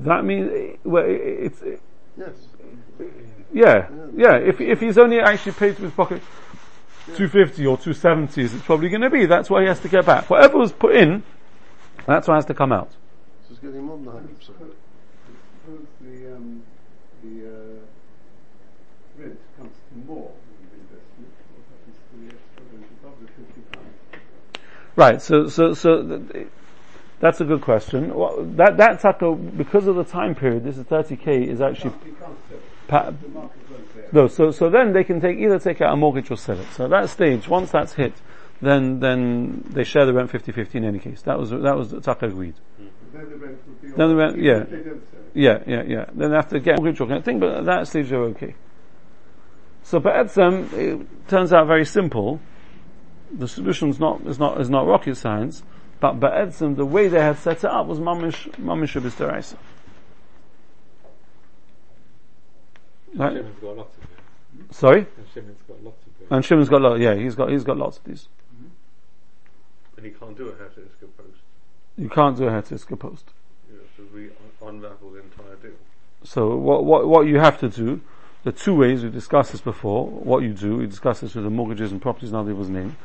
That 0.05 0.25
means, 0.25 0.79
well, 0.85 1.05
it's, 1.07 1.62
Yes. 2.19 2.31
yeah, 3.53 3.88
yeah, 4.16 4.37
if, 4.37 4.61
if 4.61 4.81
he's 4.81 4.97
only 4.97 5.21
actually 5.21 5.53
paid 5.53 5.77
to 5.77 5.83
his 5.83 5.92
pocket 5.92 6.23
250 7.07 7.66
or 7.66 7.77
270 7.77 8.42
as 8.42 8.55
it's 8.55 8.64
probably 8.64 8.88
going 8.88 9.01
to 9.03 9.11
be, 9.11 9.27
that's 9.27 9.49
what 9.49 9.62
he 9.62 9.69
has 9.69 9.79
to 9.81 9.88
get 9.88 10.05
back. 10.05 10.29
Whatever 10.29 10.59
was 10.59 10.73
put 10.73 10.97
in, 10.97 11.23
that's 12.07 12.27
what 12.27 12.35
has 12.35 12.45
to 12.47 12.55
come 12.55 12.73
out. 12.73 12.90
So 12.90 13.53
it's 13.53 13.61
getting 13.61 13.83
more 13.85 13.97
than 13.97 14.07
100%. 14.07 14.40
Suppose 14.40 15.87
the, 16.01 16.35
um, 16.35 16.62
the 17.23 17.47
uh, 17.47 19.21
rent 19.23 19.38
comes 19.57 19.73
to 19.73 20.07
more 20.07 20.33
than 20.61 20.69
the 20.71 20.77
investment, 20.83 21.33
what 21.55 21.64
happens 21.71 21.97
to 22.11 22.16
the 22.21 22.27
extra 22.35 22.62
rent 22.73 22.87
above 23.03 23.21
the 23.21 23.27
fifty 23.29 23.61
pounds? 23.73 23.95
Right, 24.97 25.23
so, 25.23 25.49
so, 25.49 25.75
so, 25.75 26.19
th- 26.33 26.49
that's 27.21 27.40
a 27.40 27.45
good 27.45 27.62
question. 27.62 28.14
Well, 28.14 28.45
that, 28.57 28.77
that 28.77 29.01
taco, 29.01 29.35
because 29.35 29.87
of 29.87 29.97
the 29.97 30.05
time 30.05 30.35
period, 30.35 30.64
this 30.64 30.77
is 30.77 30.85
30k, 30.85 31.47
is 31.47 31.61
actually, 31.61 31.95
You 32.05 32.12
can't 32.21 32.38
sell 32.49 32.59
it, 32.59 32.88
pa- 32.88 33.12
the 34.12 34.12
market 34.12 34.12
won't 34.12 34.12
bear. 34.12 34.23
no, 34.23 34.29
so, 34.29 34.51
so 34.51 34.71
then 34.71 34.92
they 34.92 35.05
can 35.05 35.21
take, 35.21 35.38
either 35.38 35.59
take 35.59 35.81
out 35.81 35.92
a 35.92 35.97
mortgage 35.97 36.31
or 36.31 36.37
sell 36.37 36.59
it. 36.59 36.66
So 36.73 36.85
at 36.85 36.90
that 36.90 37.11
stage, 37.11 37.49
once 37.49 37.71
that's 37.71 37.95
hit, 37.95 38.14
then, 38.61 39.01
then 39.01 39.64
they 39.69 39.85
share 39.85 40.07
the 40.07 40.12
rent 40.12 40.31
50-50 40.31 40.77
in 40.77 40.85
any 40.85 40.99
case. 40.99 41.23
That 41.23 41.38
was, 41.38 41.51
that 41.51 41.77
was 41.77 41.95
taco 42.03 42.29
agreed. 42.29 42.55
Mm-hmm. 42.81 43.16
Then 43.16 43.31
the 43.31 43.37
rent 43.37 43.59
would 43.66 43.83
be. 43.83 43.88
Then 43.88 43.97
the 43.97 44.05
on- 44.05 44.16
rent- 44.16 44.38
yeah. 44.38 44.61
if 44.62 44.71
They 44.71 44.77
don't 44.77 45.11
sell 45.11 45.21
it. 45.21 45.31
Yeah, 45.35 45.59
yeah, 45.66 45.83
yeah. 45.87 46.05
Then 46.14 46.31
they 46.31 46.37
have 46.37 46.49
to 46.49 46.61
get 46.61 46.79
mortgage 46.79 47.01
or 47.01 47.07
kind 47.07 47.19
of 47.19 47.25
thing, 47.25 47.40
but 47.40 47.59
at 47.59 47.64
that 47.66 47.88
stage 47.88 48.09
they're 48.09 48.21
okay. 48.21 48.55
So 49.83 50.01
Ba'etzem, 50.01 50.73
it 50.73 51.29
turns 51.29 51.53
out 51.53 51.66
very 51.66 51.85
simple. 51.85 52.40
The 53.31 53.47
solution's 53.47 54.01
not, 54.01 54.27
is 54.27 54.38
not, 54.38 54.61
is 54.61 54.71
not 54.71 54.87
rocket 54.87 55.16
science, 55.16 55.62
but 56.01 56.19
Ba'etzem, 56.19 56.77
the 56.77 56.87
way 56.87 57.09
they 57.09 57.21
had 57.21 57.38
set 57.38 57.59
it 57.59 57.64
up 57.66 57.87
was 57.87 58.01
mamish, 58.01 58.51
mamish 58.57 58.88
Shabbos 58.88 59.14
Right? 63.17 63.33
Shimon's 63.33 63.59
got 63.61 63.77
lots 63.77 63.97
of. 63.97 64.77
Sorry? 64.77 65.01
And 65.01 65.27
Shimon's 65.33 65.63
got 65.67 65.83
lots 65.83 66.07
of. 66.07 66.33
And 66.33 66.45
Shimon's 66.45 66.69
got 66.69 66.83
lot, 66.83 67.01
yeah, 67.01 67.15
he's 67.15 67.35
got, 67.35 67.51
he's 67.51 67.65
got 67.65 67.77
lots 67.77 67.99
of 67.99 68.05
these. 68.05 68.29
And 69.97 70.05
he 70.05 70.13
can't 70.13 70.37
do 70.37 70.49
a 70.49 70.53
how 70.53 70.65
post. 70.65 71.39
You 71.97 72.09
can't 72.09 72.37
do 72.37 72.45
a 72.45 72.51
Hetiska 72.51 72.99
post. 72.99 73.25
You 73.71 73.81
so 73.97 74.03
we 74.15 74.25
un- 74.25 74.75
unravel 74.75 75.11
the 75.13 75.21
entire 75.21 75.57
deal. 75.57 75.77
So 76.25 76.57
what, 76.57 76.85
what, 76.85 77.09
what 77.09 77.27
you 77.27 77.39
have 77.39 77.59
to 77.61 77.69
do, 77.69 78.01
the 78.45 78.53
two 78.53 78.75
ways, 78.75 79.03
we 79.03 79.11
discussed 79.11 79.53
this 79.53 79.61
before, 79.61 80.07
what 80.07 80.43
you 80.43 80.53
do, 80.53 80.77
we 80.77 80.87
discussed 80.87 81.23
this 81.23 81.35
with 81.35 81.45
the 81.45 81.51
mortgages 81.51 81.93
and 81.93 82.03
properties, 82.03 82.33
now 82.33 82.43
there 82.43 82.55
was 82.55 82.69
name. 82.69 82.97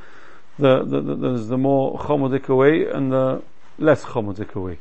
The, 0.60 0.84
the, 0.84 1.02
the, 1.02 1.16
there's 1.16 1.48
the 1.48 1.58
more 1.58 1.98
chomodik 1.98 2.50
way 2.56 2.88
and 2.92 3.12
the 3.12 3.42
less 3.78 4.04
chomodik 4.04 4.56
way. 4.62 4.80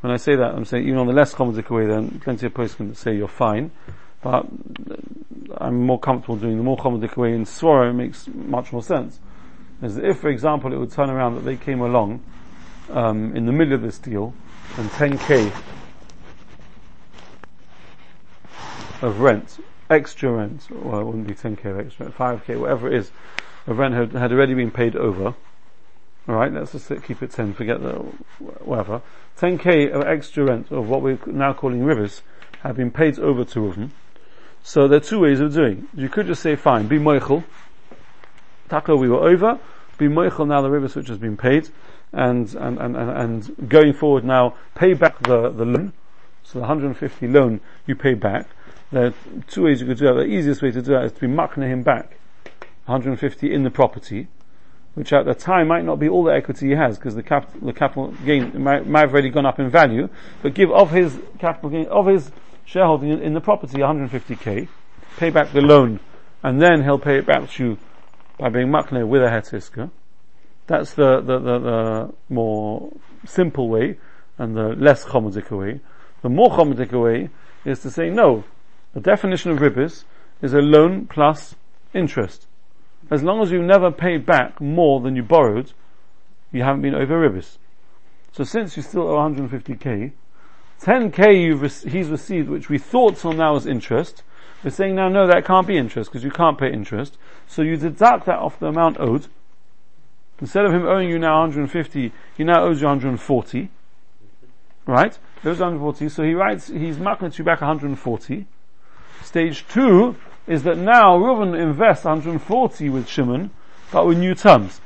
When 0.00 0.12
I 0.12 0.16
say 0.16 0.36
that, 0.36 0.54
I'm 0.54 0.64
saying 0.64 0.86
even 0.86 0.98
on 0.98 1.06
the 1.06 1.14
less 1.14 1.34
chomodik 1.34 1.70
way, 1.70 1.86
then 1.86 2.20
plenty 2.20 2.46
of 2.46 2.54
posts 2.54 2.76
can 2.76 2.94
say 2.94 3.16
you're 3.16 3.28
fine, 3.28 3.70
but 4.26 4.44
I'm 5.56 5.86
more 5.86 6.00
comfortable 6.00 6.34
doing 6.34 6.56
the 6.56 6.64
more 6.64 6.76
chomodik 6.76 7.16
way 7.16 7.32
in 7.32 7.44
Swaro 7.44 7.90
it 7.90 7.92
makes 7.92 8.26
much 8.26 8.72
more 8.72 8.82
sense. 8.82 9.20
Is 9.80 9.94
that 9.94 10.04
if, 10.04 10.18
for 10.18 10.28
example, 10.28 10.72
it 10.72 10.78
would 10.78 10.90
turn 10.90 11.10
around 11.10 11.36
that 11.36 11.44
they 11.44 11.56
came 11.56 11.80
along, 11.80 12.24
um, 12.90 13.36
in 13.36 13.46
the 13.46 13.52
middle 13.52 13.74
of 13.74 13.82
this 13.82 14.00
deal, 14.00 14.34
and 14.78 14.90
10k 14.90 15.52
of 19.00 19.20
rent, 19.20 19.58
extra 19.88 20.32
rent, 20.32 20.66
well 20.72 21.02
it 21.02 21.04
wouldn't 21.04 21.28
be 21.28 21.34
10k 21.34 21.64
of 21.66 21.78
extra 21.78 22.06
rent, 22.06 22.18
5k, 22.18 22.58
whatever 22.58 22.88
it 22.88 22.94
is, 22.94 23.12
of 23.68 23.78
rent 23.78 23.94
had, 23.94 24.10
had 24.10 24.32
already 24.32 24.54
been 24.54 24.72
paid 24.72 24.96
over. 24.96 25.36
Alright, 26.28 26.52
let's 26.52 26.72
just 26.72 26.90
keep 27.04 27.22
it 27.22 27.30
10, 27.30 27.54
forget 27.54 27.80
the, 27.80 27.92
whatever. 28.40 29.02
10k 29.38 29.92
of 29.92 30.02
extra 30.02 30.42
rent, 30.42 30.72
of 30.72 30.88
what 30.88 31.00
we're 31.00 31.20
now 31.26 31.52
calling 31.52 31.82
ribbis, 31.82 32.22
have 32.62 32.76
been 32.76 32.90
paid 32.90 33.20
over 33.20 33.44
to 33.44 33.72
them. 33.72 33.92
So 34.66 34.88
there 34.88 34.96
are 34.96 35.00
two 35.00 35.20
ways 35.20 35.38
of 35.38 35.54
doing. 35.54 35.86
You 35.94 36.08
could 36.08 36.26
just 36.26 36.42
say, 36.42 36.56
fine, 36.56 36.88
be 36.88 36.98
moichel. 36.98 37.44
Tako, 38.68 38.98
we 38.98 39.08
were 39.08 39.20
over. 39.20 39.60
Be 39.96 40.08
moichel 40.08 40.48
now 40.48 40.60
the 40.60 40.68
river 40.68 40.88
which 40.88 41.06
has 41.06 41.18
been 41.18 41.36
paid. 41.36 41.68
And, 42.12 42.52
and, 42.56 42.76
and, 42.80 42.96
and, 42.96 43.10
and 43.10 43.68
going 43.68 43.92
forward 43.92 44.24
now, 44.24 44.56
pay 44.74 44.94
back 44.94 45.20
the, 45.20 45.50
the 45.50 45.64
loan. 45.64 45.92
So 46.42 46.54
the 46.54 46.62
150 46.62 47.28
loan 47.28 47.60
you 47.86 47.94
pay 47.94 48.14
back. 48.14 48.48
There 48.90 49.06
are 49.06 49.14
two 49.46 49.62
ways 49.62 49.80
you 49.80 49.86
could 49.86 49.98
do 49.98 50.06
that. 50.06 50.14
The 50.14 50.24
easiest 50.24 50.62
way 50.62 50.72
to 50.72 50.82
do 50.82 50.94
that 50.94 51.04
is 51.04 51.12
to 51.12 51.20
be 51.20 51.28
makna 51.28 51.68
him 51.68 51.84
back 51.84 52.18
150 52.86 53.54
in 53.54 53.62
the 53.62 53.70
property, 53.70 54.26
which 54.94 55.12
at 55.12 55.26
the 55.26 55.34
time 55.34 55.68
might 55.68 55.84
not 55.84 56.00
be 56.00 56.08
all 56.08 56.24
the 56.24 56.34
equity 56.34 56.70
he 56.70 56.74
has 56.74 56.98
because 56.98 57.14
the 57.14 57.22
capital, 57.22 57.68
the 57.68 57.72
capital 57.72 58.08
gain 58.24 58.60
might, 58.64 58.84
might 58.84 59.02
have 59.02 59.12
already 59.12 59.30
gone 59.30 59.46
up 59.46 59.60
in 59.60 59.70
value, 59.70 60.08
but 60.42 60.54
give 60.54 60.72
of 60.72 60.90
his 60.90 61.20
capital 61.38 61.70
gain, 61.70 61.86
of 61.86 62.06
his 62.06 62.32
shareholding 62.66 63.10
in, 63.10 63.22
in 63.22 63.32
the 63.32 63.40
property 63.40 63.78
150k, 63.78 64.68
pay 65.16 65.30
back 65.30 65.52
the 65.52 65.62
loan, 65.62 66.00
and 66.42 66.60
then 66.60 66.82
he'll 66.82 66.98
pay 66.98 67.16
it 67.16 67.26
back 67.26 67.48
to 67.52 67.64
you 67.64 67.78
by 68.38 68.50
being 68.50 68.66
makna 68.66 69.06
with 69.06 69.22
a 69.22 69.26
hetiska. 69.26 69.90
That's 70.66 70.92
the, 70.94 71.20
the, 71.20 71.38
the, 71.38 71.58
the 71.58 72.14
more 72.28 72.92
simple 73.24 73.68
way 73.68 73.98
and 74.36 74.56
the 74.56 74.74
less 74.76 75.04
chomodik 75.04 75.50
way. 75.56 75.80
The 76.22 76.28
more 76.28 76.50
chomodik 76.50 76.92
way 76.92 77.30
is 77.64 77.80
to 77.80 77.90
say 77.90 78.10
no. 78.10 78.44
The 78.92 79.00
definition 79.00 79.52
of 79.52 79.58
ribbis 79.58 80.04
is 80.42 80.52
a 80.52 80.58
loan 80.58 81.06
plus 81.06 81.54
interest. 81.94 82.46
As 83.10 83.22
long 83.22 83.40
as 83.42 83.52
you 83.52 83.62
never 83.62 83.92
paid 83.92 84.26
back 84.26 84.60
more 84.60 85.00
than 85.00 85.14
you 85.14 85.22
borrowed, 85.22 85.72
you 86.52 86.62
haven't 86.62 86.82
been 86.82 86.94
over 86.94 87.28
ribbis. 87.28 87.58
So 88.32 88.42
since 88.44 88.76
you 88.76 88.82
still 88.82 89.08
owe 89.08 89.16
150k, 89.16 90.12
10k 90.82 91.42
you've 91.42 91.62
rec- 91.62 91.92
he's 91.92 92.08
received, 92.08 92.48
which 92.48 92.68
we 92.68 92.78
thought 92.78 93.16
till 93.16 93.32
now 93.32 93.54
was 93.54 93.66
interest. 93.66 94.22
We're 94.62 94.70
saying 94.70 94.94
now, 94.94 95.08
no, 95.08 95.26
that 95.26 95.44
can't 95.44 95.66
be 95.66 95.76
interest 95.76 96.10
because 96.10 96.24
you 96.24 96.30
can't 96.30 96.58
pay 96.58 96.72
interest. 96.72 97.18
So 97.46 97.62
you 97.62 97.76
deduct 97.76 98.26
that 98.26 98.38
off 98.38 98.58
the 98.58 98.66
amount 98.66 98.98
owed. 98.98 99.28
Instead 100.40 100.66
of 100.66 100.72
him 100.72 100.84
owing 100.84 101.08
you 101.08 101.18
now 101.18 101.40
150, 101.40 102.12
he 102.36 102.44
now 102.44 102.62
owes 102.62 102.80
you 102.80 102.86
140. 102.86 103.70
Right? 104.86 105.18
Owes 105.44 105.60
140, 105.60 106.08
so 106.08 106.22
he 106.22 106.34
writes, 106.34 106.68
he's 106.68 106.98
marking 106.98 107.32
you 107.34 107.44
back 107.44 107.60
140. 107.60 108.46
Stage 109.22 109.66
two 109.68 110.16
is 110.46 110.62
that 110.62 110.78
now 110.78 111.18
Reuven 111.18 111.58
invests 111.58 112.04
140 112.04 112.88
with 112.90 113.08
Shimon, 113.08 113.50
but 113.90 114.06
with 114.06 114.18
new 114.18 114.34
terms. 114.34 114.80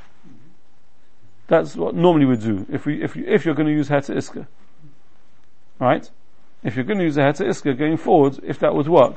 That's 1.47 1.75
what 1.75 1.95
normally 1.95 2.25
we 2.25 2.37
do 2.37 2.65
if 2.69 2.85
we 2.85 3.03
if 3.03 3.15
you, 3.15 3.25
if 3.27 3.45
you're 3.45 3.53
going 3.53 3.67
to 3.67 3.73
use 3.73 3.89
Heta 3.89 4.15
Iska, 4.15 4.47
right? 5.81 6.09
If 6.63 6.75
you're 6.75 6.85
going 6.85 6.99
to 6.99 7.03
use 7.03 7.17
a 7.17 7.21
Heta 7.21 7.45
Iska 7.45 7.77
going 7.77 7.97
forward, 7.97 8.39
if 8.43 8.59
that 8.59 8.73
would 8.73 8.87
work, 8.87 9.15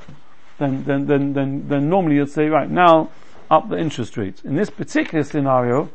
then 0.59 0.83
then 0.85 1.07
then 1.07 1.35
then 1.35 1.69
then 1.69 1.89
normally 1.89 2.17
you'd 2.17 2.31
say 2.31 2.49
right 2.49 2.71
now 2.71 3.11
up 3.51 3.69
the 3.69 3.79
interest 3.79 4.17
rate. 4.17 4.43
In 4.45 4.57
this 4.57 4.71
particular 4.71 5.23
scenario, 5.23 5.91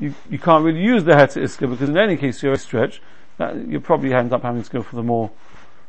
you 0.00 0.14
you 0.28 0.38
can't 0.38 0.64
really 0.64 0.82
use 0.82 1.04
the 1.04 1.12
Heta 1.12 1.42
Iska 1.42 1.70
because 1.70 1.88
in 1.88 1.96
any 1.96 2.16
case 2.16 2.42
you're 2.42 2.54
a 2.54 2.58
stretch. 2.58 3.00
That 3.36 3.68
you 3.68 3.78
probably 3.78 4.12
end 4.12 4.32
up 4.32 4.42
having 4.42 4.64
to 4.64 4.70
go 4.70 4.82
for 4.82 4.96
the 4.96 5.02
more 5.04 5.30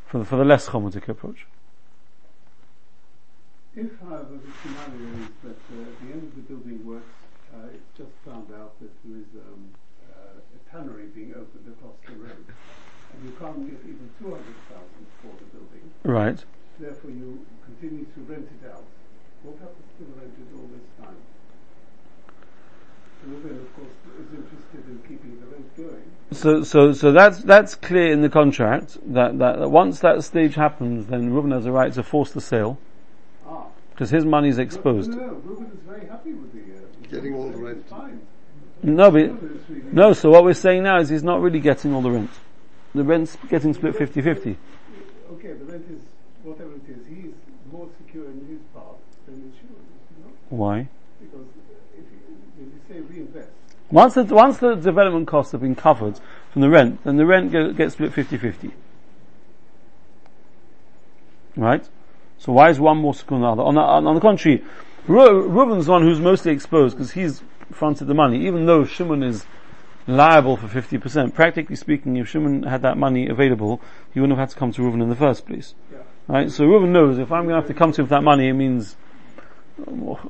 for 0.06 0.20
the, 0.20 0.26
for 0.26 0.36
the 0.36 0.46
less 0.46 0.68
chomodik 0.70 1.08
approach. 1.08 1.48
If, 3.76 3.90
however, 4.02 4.38
the 4.38 4.52
scenario 4.62 5.10
is 5.24 5.34
that 5.42 5.58
uh, 5.74 5.82
at 5.82 5.96
the 6.02 6.14
end 6.14 6.24
of 6.30 6.36
the 6.36 6.42
building 6.42 6.86
works, 6.86 7.10
uh, 7.54 7.74
it's 7.74 7.98
just 7.98 8.12
found 8.26 8.52
out 8.54 8.80
that 8.82 8.92
there 9.04 9.18
is 9.18 9.32
um, 9.48 9.72
uh, 10.12 10.38
a 10.38 10.60
tannery 10.70 11.08
being 11.08 11.34
opened 11.34 11.66
across 11.74 11.96
the 12.06 12.14
road, 12.22 12.46
and 13.14 13.26
you 13.26 13.32
can't 13.40 13.60
get 13.70 13.80
even 13.84 14.10
200,000 14.20 14.44
for 15.22 15.34
the 15.40 15.46
building, 15.58 15.84
Right. 16.04 16.44
therefore 16.80 17.12
you 17.12 17.46
continue 17.66 18.06
to 18.06 18.20
rent 18.32 18.48
it 18.62 18.70
out. 18.72 18.84
What 19.44 19.56
happens 19.60 19.88
to 19.98 20.04
the 20.06 20.14
renters 20.20 20.50
all 20.56 20.68
this 20.68 20.88
time? 21.06 21.16
Reuben, 23.28 23.60
of 23.60 23.76
course, 23.76 23.90
is 24.20 24.34
interested 24.34 24.88
in 24.88 25.00
keeping 25.08 25.40
the 25.42 25.46
rent 25.48 25.76
going. 25.78 26.04
So, 26.32 26.64
so, 26.64 26.94
so 26.94 27.12
that's, 27.12 27.40
that's 27.44 27.76
clear 27.76 28.12
in 28.14 28.22
the 28.22 28.30
contract 28.30 28.98
that, 29.14 29.38
that, 29.40 29.60
that 29.60 29.70
once 29.70 30.00
that 30.00 30.24
stage 30.24 30.56
happens, 30.56 31.08
then 31.08 31.34
Reuben 31.34 31.52
has 31.52 31.66
a 31.66 31.72
right 31.72 31.92
to 31.94 32.04
force 32.04 32.32
the 32.32 32.40
sale 32.42 32.78
Ah. 33.46 33.66
because 33.92 34.10
his 34.10 34.24
money 34.26 34.48
is 34.50 34.58
exposed. 34.60 35.10
No, 35.12 35.18
no, 35.18 35.26
no, 35.28 35.34
Reuben 35.34 35.66
is 35.66 35.80
very 35.86 36.08
happy 36.08 36.34
with 36.34 36.54
the... 36.54 36.60
Uh, 36.60 36.82
with 37.02 37.12
Getting 37.12 37.36
all 37.36 37.50
the 37.50 37.58
rent. 37.58 37.90
Fine. 37.90 38.22
No, 38.84 39.12
but, 39.12 39.18
Reuben 39.22 39.60
is 39.64 39.70
really- 39.70 39.92
no, 39.92 40.14
so 40.14 40.30
what 40.30 40.44
we're 40.46 40.54
saying 40.54 40.84
now 40.84 41.00
is 41.00 41.10
he's 41.10 41.24
not 41.24 41.42
really 41.42 41.60
getting 41.60 41.94
all 41.94 42.02
the 42.02 42.12
rent. 42.12 42.30
The 42.96 43.04
rent's 43.04 43.38
getting 43.50 43.74
split 43.74 43.96
50-50. 43.96 44.58
Okay, 45.34 45.54
the 45.54 45.66
rent 45.66 45.86
is 45.92 46.02
whatever 46.44 46.72
it 46.76 46.90
is. 46.90 46.98
He's 47.08 47.34
more 47.72 47.88
secure 47.98 48.26
in 48.26 48.46
his 48.48 48.60
part 48.74 48.98
than 49.26 49.42
the 49.42 49.48
you 49.48 50.26
know? 50.26 50.32
Why? 50.50 50.88
Because 51.22 51.46
if 51.94 52.06
you, 52.12 52.36
when 52.58 52.72
you 52.72 52.82
say 52.88 53.02
reinvest, 53.02 53.50
Once 53.92 54.16
the, 54.16 54.24
once 54.24 54.58
the 54.58 54.76
development 54.76 55.28
costs 55.28 55.52
have 55.52 55.62
been 55.62 55.76
covered 55.76 56.20
from 56.52 56.62
the 56.62 56.70
rent, 56.70 57.04
then 57.04 57.18
the 57.18 57.26
rent 57.26 57.52
go, 57.52 57.72
gets 57.74 57.94
split 57.94 58.12
50-50. 58.12 58.72
Right? 61.56 61.88
So 62.40 62.54
why 62.54 62.70
is 62.70 62.80
one 62.80 62.98
more 62.98 63.14
secure 63.14 63.40
than 63.40 63.42
the 63.42 63.52
other? 63.52 63.64
On 63.64 63.76
the, 63.76 63.82
on, 63.82 64.16
the 64.16 64.22
contrary, 64.22 64.64
Reuben's 65.08 65.86
the 65.86 65.92
one 65.92 66.02
who's 66.02 66.20
mostly 66.20 66.52
exposed 66.52 66.96
because 66.96 67.12
he's 67.12 67.44
fronted 67.72 68.08
the 68.08 68.14
money, 68.14 68.46
even 68.48 68.66
though 68.66 68.86
Shimon 68.86 69.22
is 69.22 69.46
liable 70.16 70.58
for 70.58 70.68
50%. 70.68 71.34
Practically 71.34 71.76
speaking, 71.76 72.18
if 72.18 72.28
Shimon 72.28 72.64
had 72.64 72.82
that 72.82 72.98
money 72.98 73.28
available, 73.28 73.82
he 74.14 74.20
wouldn't 74.20 74.38
have 74.38 74.50
had 74.50 74.54
to 74.54 74.60
come 74.60 74.72
to 74.74 74.82
Reuben 74.82 75.02
in 75.02 75.10
the 75.10 75.16
first 75.16 75.46
place. 75.46 75.74
Right? 76.28 76.52
So 76.52 76.66
Reuben 76.66 76.92
knows 76.92 77.18
if 77.18 77.32
I'm 77.32 77.44
going 77.44 77.56
to 77.56 77.62
have 77.62 77.68
to 77.68 77.74
come 77.74 77.92
to 77.94 78.02
him 78.02 78.08
for 78.08 78.16
that 78.16 78.24
money, 78.24 78.48
it 78.48 78.54
means 78.54 78.96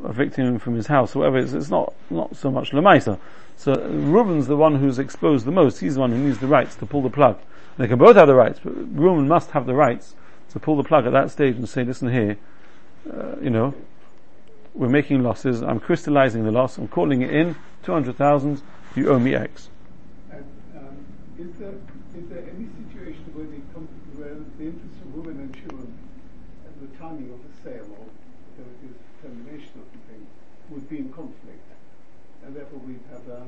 evicting 0.04 0.46
him 0.46 0.60
from 0.60 0.76
his 0.76 0.88
house 0.88 1.16
or 1.16 1.20
whatever. 1.20 1.40
It's, 1.40 1.54
it's 1.54 1.70
not, 1.70 1.94
not 2.10 2.36
so 2.36 2.52
much 2.52 2.72
Lemaisa. 2.72 3.20
So 3.58 3.74
Reuben's 3.74 4.48
the 4.48 4.56
one 4.56 4.76
who's 4.76 5.00
exposed 5.00 5.46
the 5.46 5.52
most. 5.52 5.80
He's 5.80 5.96
the 5.96 6.02
one 6.02 6.12
who 6.12 6.18
needs 6.18 6.40
the 6.40 6.48
rights 6.48 6.76
to 6.76 6.86
pull 6.86 7.02
the 7.02 7.10
plug. 7.10 7.38
They 7.78 7.88
can 7.88 7.98
both 7.98 8.16
have 8.16 8.28
the 8.28 8.36
rights, 8.36 8.60
but 8.64 8.74
Reuben 8.76 9.28
must 9.28 9.52
have 9.52 9.66
the 9.66 9.74
rights 9.74 10.16
to 10.52 10.60
pull 10.60 10.78
the 10.78 10.84
plug 10.84 11.06
at 11.06 11.14
that 11.14 11.32
stage 11.32 11.56
and 11.56 11.68
say, 11.68 11.84
listen 11.84 12.12
here, 12.12 12.38
uh, 13.12 13.36
you 13.42 13.50
know, 13.50 13.74
we're 14.74 14.90
making 14.90 15.24
losses, 15.24 15.62
I'm 15.62 15.80
crystallizing 15.80 16.44
the 16.44 16.52
loss, 16.52 16.78
I'm 16.78 16.88
calling 16.88 17.22
it 17.22 17.32
in, 17.32 17.56
200,000, 17.84 18.62
you 19.00 19.10
owe 19.10 19.20
me 19.20 19.34
X. 19.34 19.70
And 20.32 20.46
um, 20.78 21.06
is 21.40 21.52
there 21.58 21.74
is 22.18 22.30
there 22.30 22.44
any 22.44 22.68
situation 22.84 23.26
where 23.34 23.48
the 23.48 23.60
where 24.20 24.36
the 24.36 24.66
interests 24.66 25.02
of 25.02 25.16
women 25.16 25.40
and 25.40 25.54
children 25.56 25.98
at 26.68 26.74
the 26.82 26.98
timing 26.98 27.32
of 27.32 27.40
the 27.40 27.54
sale 27.64 27.88
or 27.98 28.06
the, 28.58 28.64
termination 29.22 29.76
of 29.76 29.88
the 29.92 30.00
thing 30.08 30.26
would 30.70 30.88
be 30.90 30.98
in 30.98 31.12
conflict, 31.12 31.64
and 32.46 32.56
therefore 32.56 32.80
we'd 32.80 33.00
have 33.12 33.28
a 33.28 33.44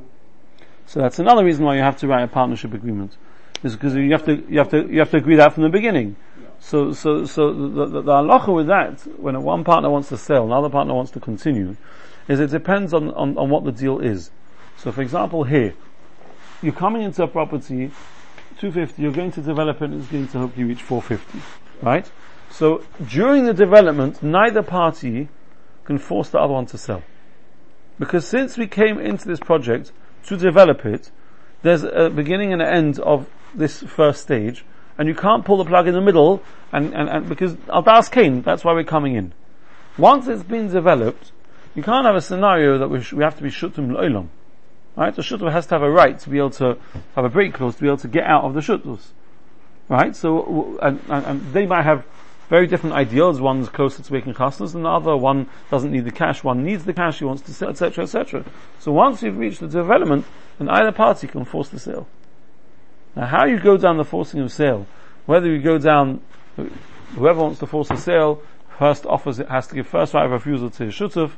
So 0.85 0.99
that's 0.99 1.19
another 1.19 1.45
reason 1.45 1.63
why 1.63 1.75
you 1.75 1.81
have 1.81 1.97
to 1.97 2.07
write 2.07 2.23
a 2.23 2.27
partnership 2.27 2.73
agreement. 2.73 3.15
Is 3.63 3.75
because 3.75 3.93
you 3.95 4.11
have 4.11 4.25
to, 4.25 4.43
you 4.49 4.57
have 4.57 4.69
to, 4.71 4.87
you 4.91 4.99
have 4.99 5.11
to 5.11 5.17
agree 5.17 5.35
that 5.35 5.53
from 5.53 5.63
the 5.63 5.69
beginning. 5.69 6.15
So, 6.59 6.93
so, 6.93 7.25
so 7.25 7.53
the, 7.53 7.85
the, 7.85 8.01
the 8.01 8.11
halacha 8.11 8.53
with 8.53 8.67
that, 8.67 9.01
when 9.17 9.41
one 9.41 9.63
partner 9.63 9.89
wants 9.89 10.09
to 10.09 10.17
sell, 10.17 10.45
another 10.45 10.69
partner 10.69 10.93
wants 10.93 11.11
to 11.11 11.19
continue, 11.19 11.75
is 12.27 12.39
it 12.39 12.51
depends 12.51 12.93
on, 12.93 13.11
on, 13.11 13.37
on 13.37 13.49
what 13.49 13.63
the 13.63 13.71
deal 13.71 13.99
is. 13.99 14.31
So 14.81 14.91
for 14.91 15.03
example 15.03 15.43
here, 15.43 15.75
you're 16.63 16.73
coming 16.73 17.03
into 17.03 17.21
a 17.21 17.27
property, 17.27 17.91
250, 18.59 18.99
you're 18.99 19.11
going 19.11 19.31
to 19.33 19.41
develop 19.41 19.79
it 19.79 19.91
and 19.91 20.01
it's 20.01 20.11
going 20.11 20.27
to 20.29 20.39
hopefully 20.39 20.63
reach 20.63 20.81
450. 20.81 21.39
Right? 21.83 22.11
So 22.49 22.83
during 23.07 23.45
the 23.45 23.53
development, 23.53 24.23
neither 24.23 24.63
party 24.63 25.29
can 25.85 25.99
force 25.99 26.29
the 26.29 26.39
other 26.39 26.53
one 26.53 26.65
to 26.67 26.79
sell. 26.79 27.03
Because 27.99 28.27
since 28.27 28.57
we 28.57 28.65
came 28.65 28.97
into 28.97 29.27
this 29.27 29.39
project 29.39 29.91
to 30.25 30.35
develop 30.35 30.83
it, 30.83 31.11
there's 31.61 31.83
a 31.83 32.09
beginning 32.09 32.51
and 32.51 32.61
an 32.63 32.67
end 32.67 32.99
of 32.99 33.29
this 33.53 33.83
first 33.83 34.21
stage, 34.23 34.65
and 34.97 35.07
you 35.07 35.13
can't 35.13 35.45
pull 35.45 35.57
the 35.57 35.65
plug 35.65 35.87
in 35.87 35.93
the 35.93 36.01
middle, 36.01 36.41
and, 36.71 36.95
and, 36.95 37.07
and 37.07 37.29
because 37.29 37.53
Aldas 37.69 38.09
came, 38.09 38.41
that's 38.41 38.63
why 38.63 38.73
we're 38.73 38.83
coming 38.83 39.15
in. 39.15 39.33
Once 39.95 40.27
it's 40.27 40.41
been 40.41 40.69
developed, 40.69 41.31
you 41.75 41.83
can't 41.83 42.07
have 42.07 42.15
a 42.15 42.21
scenario 42.21 42.79
that 42.79 42.89
we, 42.89 43.01
sh- 43.01 43.13
we 43.13 43.23
have 43.23 43.37
to 43.37 43.43
be 43.43 43.49
shutum 43.49 43.91
l'olam. 43.91 44.29
Right? 44.95 45.15
The 45.15 45.21
shutum 45.21 45.51
has 45.51 45.67
to 45.67 45.75
have 45.75 45.83
a 45.83 45.89
right 45.89 46.19
to 46.19 46.29
be 46.29 46.37
able 46.37 46.49
to 46.51 46.77
have 47.15 47.25
a 47.25 47.29
break 47.29 47.53
clause 47.53 47.75
to 47.75 47.81
be 47.81 47.87
able 47.87 47.97
to 47.97 48.07
get 48.07 48.25
out 48.25 48.43
of 48.43 48.53
the 48.53 48.61
shutus. 48.61 49.11
Right? 49.87 50.15
So, 50.15 50.77
and, 50.81 50.99
and, 51.09 51.25
and 51.25 51.53
they 51.53 51.65
might 51.65 51.83
have 51.83 52.05
very 52.49 52.67
different 52.67 52.95
ideals. 52.95 53.39
One's 53.39 53.69
closer 53.69 54.03
to 54.03 54.13
making 54.13 54.33
chasnas 54.33 54.73
than 54.73 54.83
the 54.83 54.89
other. 54.89 55.15
One 55.15 55.49
doesn't 55.69 55.91
need 55.91 56.03
the 56.03 56.11
cash. 56.11 56.43
One 56.43 56.63
needs 56.63 56.83
the 56.83 56.93
cash. 56.93 57.19
He 57.19 57.25
wants 57.25 57.41
to 57.43 57.53
sell, 57.53 57.69
etc., 57.69 58.03
etc. 58.03 58.45
So 58.79 58.91
once 58.91 59.23
you've 59.23 59.37
reached 59.37 59.61
the 59.61 59.67
development, 59.67 60.25
then 60.57 60.67
either 60.67 60.91
party 60.91 61.27
can 61.27 61.45
force 61.45 61.69
the 61.69 61.79
sale. 61.79 62.07
Now, 63.15 63.27
how 63.27 63.45
you 63.45 63.57
go 63.57 63.77
down 63.77 63.97
the 63.97 64.03
forcing 64.03 64.41
of 64.41 64.51
sale, 64.51 64.85
whether 65.25 65.47
you 65.47 65.61
go 65.61 65.77
down, 65.77 66.21
whoever 67.15 67.41
wants 67.41 67.59
to 67.59 67.67
force 67.67 67.87
the 67.87 67.97
sale, 67.97 68.41
first 68.77 69.05
offers 69.05 69.39
it 69.39 69.47
has 69.47 69.67
to 69.67 69.75
give 69.75 69.87
first 69.87 70.13
right 70.13 70.25
of 70.25 70.31
refusal 70.31 70.69
to 70.71 70.85
his 70.85 70.93
shutuf, 70.93 71.31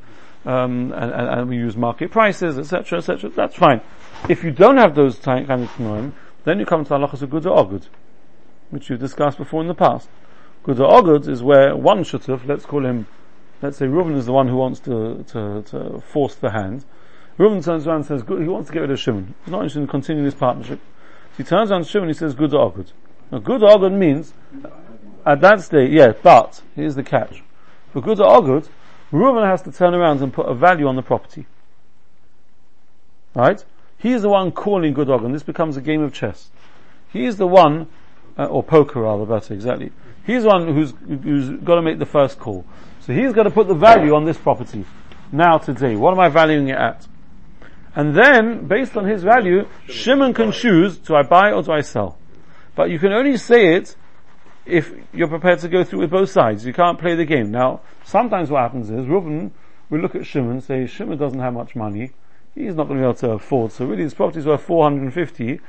um, 0.46 0.92
and, 0.94 1.12
and, 1.12 1.30
and 1.30 1.50
we 1.50 1.58
use 1.58 1.78
market 1.78 2.12
prices, 2.12 2.58
etc., 2.58 3.00
etc. 3.00 3.30
That's 3.30 3.56
fine. 3.56 3.82
If 4.30 4.44
you 4.44 4.52
don't 4.52 4.78
have 4.78 4.96
those 4.96 5.20
kind 5.20 5.50
of 5.50 5.70
tanoim, 5.72 6.14
then 6.44 6.60
you 6.60 6.66
come 6.66 6.84
to 6.86 6.94
halachas 6.94 7.22
of 7.22 7.30
good 7.30 7.46
or 7.46 7.64
ogud, 7.64 7.88
which 8.70 8.90
you've 8.90 9.00
discussed 9.00 9.38
before 9.38 9.62
in 9.62 9.68
the 9.68 9.74
past. 9.74 10.10
Good 10.64 10.80
or 10.80 11.02
ogud 11.02 11.28
is 11.28 11.44
where 11.44 11.76
one 11.76 12.04
shutuf, 12.04 12.46
let's 12.46 12.66
call 12.66 12.86
him, 12.86 13.08
let's 13.62 13.78
say 13.78 13.88
Reuben 13.88 14.16
is 14.16 14.26
the 14.26 14.34
one 14.34 14.48
who 14.48 14.56
wants 14.56 14.80
to, 14.82 15.24
to, 15.30 15.62
to 15.64 16.02
force 16.02 16.36
the 16.36 16.52
hand. 16.52 16.86
Reuben 17.38 17.62
turns 17.62 17.88
around 17.88 17.98
and 17.98 18.06
says, 18.06 18.24
good, 18.24 18.42
he 18.42 18.48
wants 18.48 18.68
to 18.68 18.74
get 18.74 18.82
rid 18.82 18.92
of 18.92 19.00
Shimon. 19.00 19.34
He's 19.44 19.52
not 19.52 19.60
interested 19.60 19.82
in 19.82 19.88
continuing 19.88 20.26
this 20.26 20.36
partnership. 20.36 20.80
So 21.32 21.38
he 21.38 21.44
turns 21.44 21.72
around 21.72 21.84
to 21.84 21.90
Shimon 21.90 22.10
and 22.10 22.16
he 22.16 22.20
says, 22.20 22.36
good 22.36 22.54
or 22.54 22.72
ogud. 22.72 22.92
Now 23.32 23.40
good 23.40 23.64
or 23.64 23.70
ogud 23.70 23.94
means, 23.94 24.34
at 25.26 25.42
that 25.42 25.62
stage, 25.62 25.92
yeah, 25.92 26.14
but, 26.22 26.62
here's 26.76 26.96
the 26.96 27.04
catch. 27.04 27.44
For 27.92 28.02
good 28.02 28.20
or 28.20 28.42
ogud, 28.42 28.68
Reuben 29.14 29.44
has 29.44 29.62
to 29.62 29.72
turn 29.72 29.94
around 29.94 30.22
and 30.24 30.34
put 30.34 30.48
a 30.48 30.56
value 30.56 30.88
on 30.88 30.96
the 30.96 31.04
property. 31.04 31.46
Right? 33.36 33.64
He 34.00 34.12
is 34.12 34.24
the 34.24 34.30
one 34.30 34.52
calling 34.52 34.94
good 34.94 35.08
ogud. 35.08 35.32
This 35.32 35.44
becomes 35.44 35.78
a 35.78 35.82
game 35.82 36.02
of 36.02 36.14
chess. 36.14 36.50
He 37.12 37.26
is 37.26 37.38
the 37.38 37.46
one, 37.46 37.88
uh, 38.40 38.46
or 38.46 38.64
poker 38.64 39.02
rather, 39.02 39.26
better, 39.26 39.54
exactly. 39.54 39.92
He's 40.26 40.42
the 40.42 40.50
one 40.50 40.74
who's, 40.74 40.94
who's 41.08 41.50
got 41.64 41.76
to 41.76 41.84
make 41.84 42.00
the 42.00 42.08
first 42.08 42.40
call. 42.40 42.66
So 43.02 43.14
he's 43.14 43.34
got 43.34 43.44
to 43.44 43.52
put 43.52 43.68
the 43.68 43.76
value 43.76 44.16
on 44.16 44.26
this 44.26 44.38
property. 44.38 44.84
Now 45.32 45.60
today, 45.60 45.96
what 45.96 46.12
am 46.12 46.20
I 46.20 46.30
valuing 46.30 46.70
it 46.70 46.76
at? 46.76 47.06
And 47.96 48.16
then, 48.16 48.68
based 48.68 48.98
on 48.98 49.06
his 49.06 49.22
value, 49.22 49.68
Shimon 49.88 50.34
can 50.34 50.52
choose, 50.52 50.98
do 50.98 51.14
I 51.14 51.22
buy 51.22 51.52
or 51.52 51.62
do 51.62 51.72
I 51.72 51.82
sell? 51.82 52.18
But 52.76 52.90
you 52.90 52.98
can 52.98 53.14
only 53.14 53.38
say 53.38 53.76
it 53.76 53.96
if 54.66 54.94
you're 55.14 55.28
prepared 55.28 55.60
to 55.60 55.68
go 55.68 55.84
through 55.84 56.00
with 56.00 56.12
both 56.12 56.30
sides. 56.30 56.66
You 56.66 56.74
can't 56.74 57.00
play 57.00 57.16
the 57.16 57.26
game. 57.26 57.52
Now, 57.52 57.82
sometimes 58.04 58.50
what 58.50 58.62
happens 58.62 58.90
is, 58.90 59.06
Reuben 59.08 59.52
will 59.90 60.00
look 60.00 60.16
at 60.16 60.26
Shimon 60.26 60.52
and 60.52 60.64
say, 60.64 60.88
Shimon 60.88 61.18
doesn't 61.18 61.40
have 61.40 61.54
much 61.54 61.76
money. 61.76 62.12
He's 62.56 62.76
not 62.76 62.88
going 62.88 63.00
to 63.00 63.04
be 63.04 63.10
able 63.10 63.14
to 63.16 63.32
afford. 63.32 63.72
So 63.72 63.86
really, 63.86 64.04
his 64.04 64.14
property's 64.14 64.46
worth 64.46 64.62
450. 64.62 65.60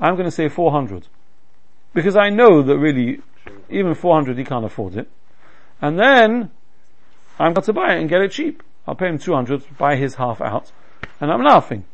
I'm 0.00 0.14
going 0.14 0.26
to 0.26 0.30
say 0.30 0.48
400. 0.48 1.08
Because 1.94 2.16
I 2.16 2.28
know 2.28 2.62
that 2.62 2.76
really, 2.76 3.20
even 3.70 3.94
400 3.94 4.36
he 4.36 4.44
can't 4.44 4.64
afford 4.64 4.96
it. 4.96 5.08
And 5.80 5.98
then, 5.98 6.50
I'm 7.38 7.52
going 7.52 7.64
to 7.64 7.72
buy 7.72 7.94
it 7.94 8.00
and 8.00 8.08
get 8.08 8.20
it 8.20 8.30
cheap. 8.30 8.62
I'll 8.86 8.94
pay 8.94 9.08
him 9.08 9.18
200, 9.18 9.78
buy 9.78 9.96
his 9.96 10.16
half 10.16 10.40
out, 10.40 10.70
and 11.20 11.32
I'm 11.32 11.42
laughing. 11.42 11.84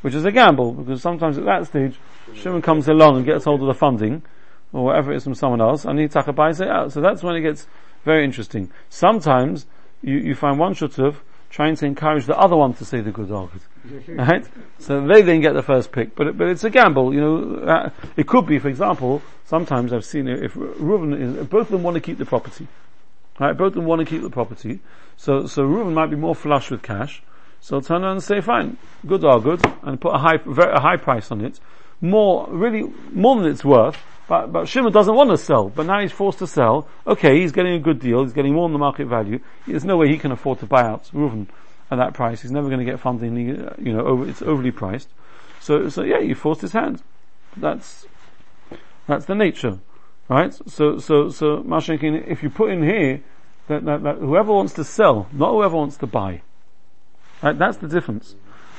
Which 0.00 0.14
is 0.14 0.24
a 0.24 0.32
gamble, 0.32 0.72
because 0.72 1.02
sometimes 1.02 1.36
at 1.36 1.44
that 1.44 1.66
stage, 1.66 1.98
Shimon 2.34 2.62
comes 2.62 2.88
along 2.88 3.16
and 3.16 3.26
gets 3.26 3.44
hold 3.44 3.60
of 3.60 3.66
the 3.66 3.74
funding, 3.74 4.22
or 4.72 4.84
whatever 4.84 5.12
it 5.12 5.16
is 5.16 5.24
from 5.24 5.34
someone 5.34 5.60
else, 5.60 5.84
and 5.84 5.98
he 5.98 6.08
taka 6.08 6.32
buys 6.32 6.60
out. 6.60 6.92
So 6.92 7.00
that's 7.00 7.22
when 7.22 7.36
it 7.36 7.40
gets 7.40 7.66
very 8.04 8.24
interesting. 8.24 8.70
Sometimes, 8.88 9.66
you, 10.02 10.16
you 10.18 10.34
find 10.34 10.58
one 10.58 10.74
shutuf 10.74 11.16
trying 11.50 11.74
to 11.74 11.84
encourage 11.84 12.26
the 12.26 12.38
other 12.38 12.56
one 12.56 12.72
to 12.74 12.84
say 12.84 13.00
the 13.00 13.10
good 13.10 13.30
argument. 13.30 13.62
right? 14.08 14.46
So 14.78 15.06
they 15.06 15.22
then 15.22 15.40
get 15.40 15.54
the 15.54 15.62
first 15.62 15.90
pick, 15.92 16.14
but 16.14 16.28
it, 16.28 16.38
but 16.38 16.48
it's 16.48 16.64
a 16.64 16.70
gamble. 16.70 17.12
You 17.12 17.20
know, 17.20 17.54
uh, 17.66 17.90
it 18.16 18.26
could 18.26 18.46
be, 18.46 18.58
for 18.58 18.68
example, 18.68 19.22
sometimes 19.44 19.92
I've 19.92 20.04
seen 20.04 20.28
it 20.28 20.42
if 20.42 20.54
Reuven 20.54 21.20
is 21.20 21.46
both 21.46 21.66
of 21.66 21.72
them 21.72 21.82
want 21.82 21.96
to 21.96 22.00
keep 22.00 22.18
the 22.18 22.26
property, 22.26 22.68
right? 23.38 23.56
Both 23.56 23.68
of 23.68 23.74
them 23.74 23.86
want 23.86 24.00
to 24.00 24.04
keep 24.04 24.22
the 24.22 24.30
property, 24.30 24.80
so 25.16 25.46
so 25.46 25.62
Reuven 25.62 25.92
might 25.92 26.10
be 26.10 26.16
more 26.16 26.34
flush 26.34 26.70
with 26.70 26.82
cash, 26.82 27.22
so 27.60 27.76
I'll 27.76 27.82
turn 27.82 28.04
around 28.04 28.12
and 28.12 28.22
say, 28.22 28.40
fine, 28.40 28.76
good 29.06 29.24
are 29.24 29.40
good, 29.40 29.60
and 29.82 30.00
put 30.00 30.14
a 30.14 30.18
high 30.18 30.38
very, 30.46 30.72
a 30.72 30.80
high 30.80 30.96
price 30.96 31.30
on 31.30 31.44
it, 31.44 31.58
more 32.00 32.46
really 32.50 32.92
more 33.12 33.36
than 33.36 33.50
it's 33.50 33.64
worth. 33.64 33.96
But, 34.30 34.52
but 34.52 34.68
Shimon 34.68 34.92
doesn't 34.92 35.16
want 35.16 35.30
to 35.30 35.36
sell, 35.36 35.70
but 35.70 35.86
now 35.86 36.00
he's 36.00 36.12
forced 36.12 36.38
to 36.38 36.46
sell. 36.46 36.86
Okay, 37.04 37.40
he's 37.40 37.50
getting 37.50 37.72
a 37.72 37.80
good 37.80 37.98
deal, 37.98 38.22
he's 38.22 38.32
getting 38.32 38.54
more 38.54 38.68
than 38.68 38.74
the 38.74 38.78
market 38.78 39.08
value. 39.08 39.40
There's 39.66 39.84
no 39.84 39.96
way 39.96 40.06
he 40.06 40.18
can 40.18 40.30
afford 40.30 40.60
to 40.60 40.66
buy 40.66 40.82
out 40.82 41.10
Reuven 41.12 41.48
at 41.90 41.96
that 41.96 42.14
price. 42.14 42.40
He's 42.40 42.52
never 42.52 42.68
going 42.68 42.78
to 42.78 42.84
get 42.84 43.00
funding, 43.00 43.60
uh, 43.60 43.74
you 43.76 43.92
know, 43.92 44.06
over, 44.06 44.28
it's 44.28 44.40
overly 44.40 44.70
priced. 44.70 45.08
So, 45.58 45.88
so 45.88 46.04
yeah, 46.04 46.20
you 46.20 46.36
forced 46.36 46.60
his 46.60 46.70
hand. 46.70 47.02
That's, 47.56 48.06
that's 49.08 49.24
the 49.24 49.34
nature. 49.34 49.80
Right? 50.28 50.54
So, 50.68 50.98
so, 50.98 51.30
so, 51.30 51.64
Mashenkin, 51.64 52.24
if 52.30 52.44
you 52.44 52.50
put 52.50 52.70
in 52.70 52.84
here, 52.84 53.24
that, 53.66 53.84
that, 53.84 54.04
that 54.04 54.18
whoever 54.18 54.52
wants 54.52 54.74
to 54.74 54.84
sell, 54.84 55.26
not 55.32 55.50
whoever 55.50 55.76
wants 55.76 55.96
to 55.96 56.06
buy. 56.06 56.42
Right? 57.42 57.58
That's 57.58 57.78
the 57.78 57.88
difference. 57.88 58.36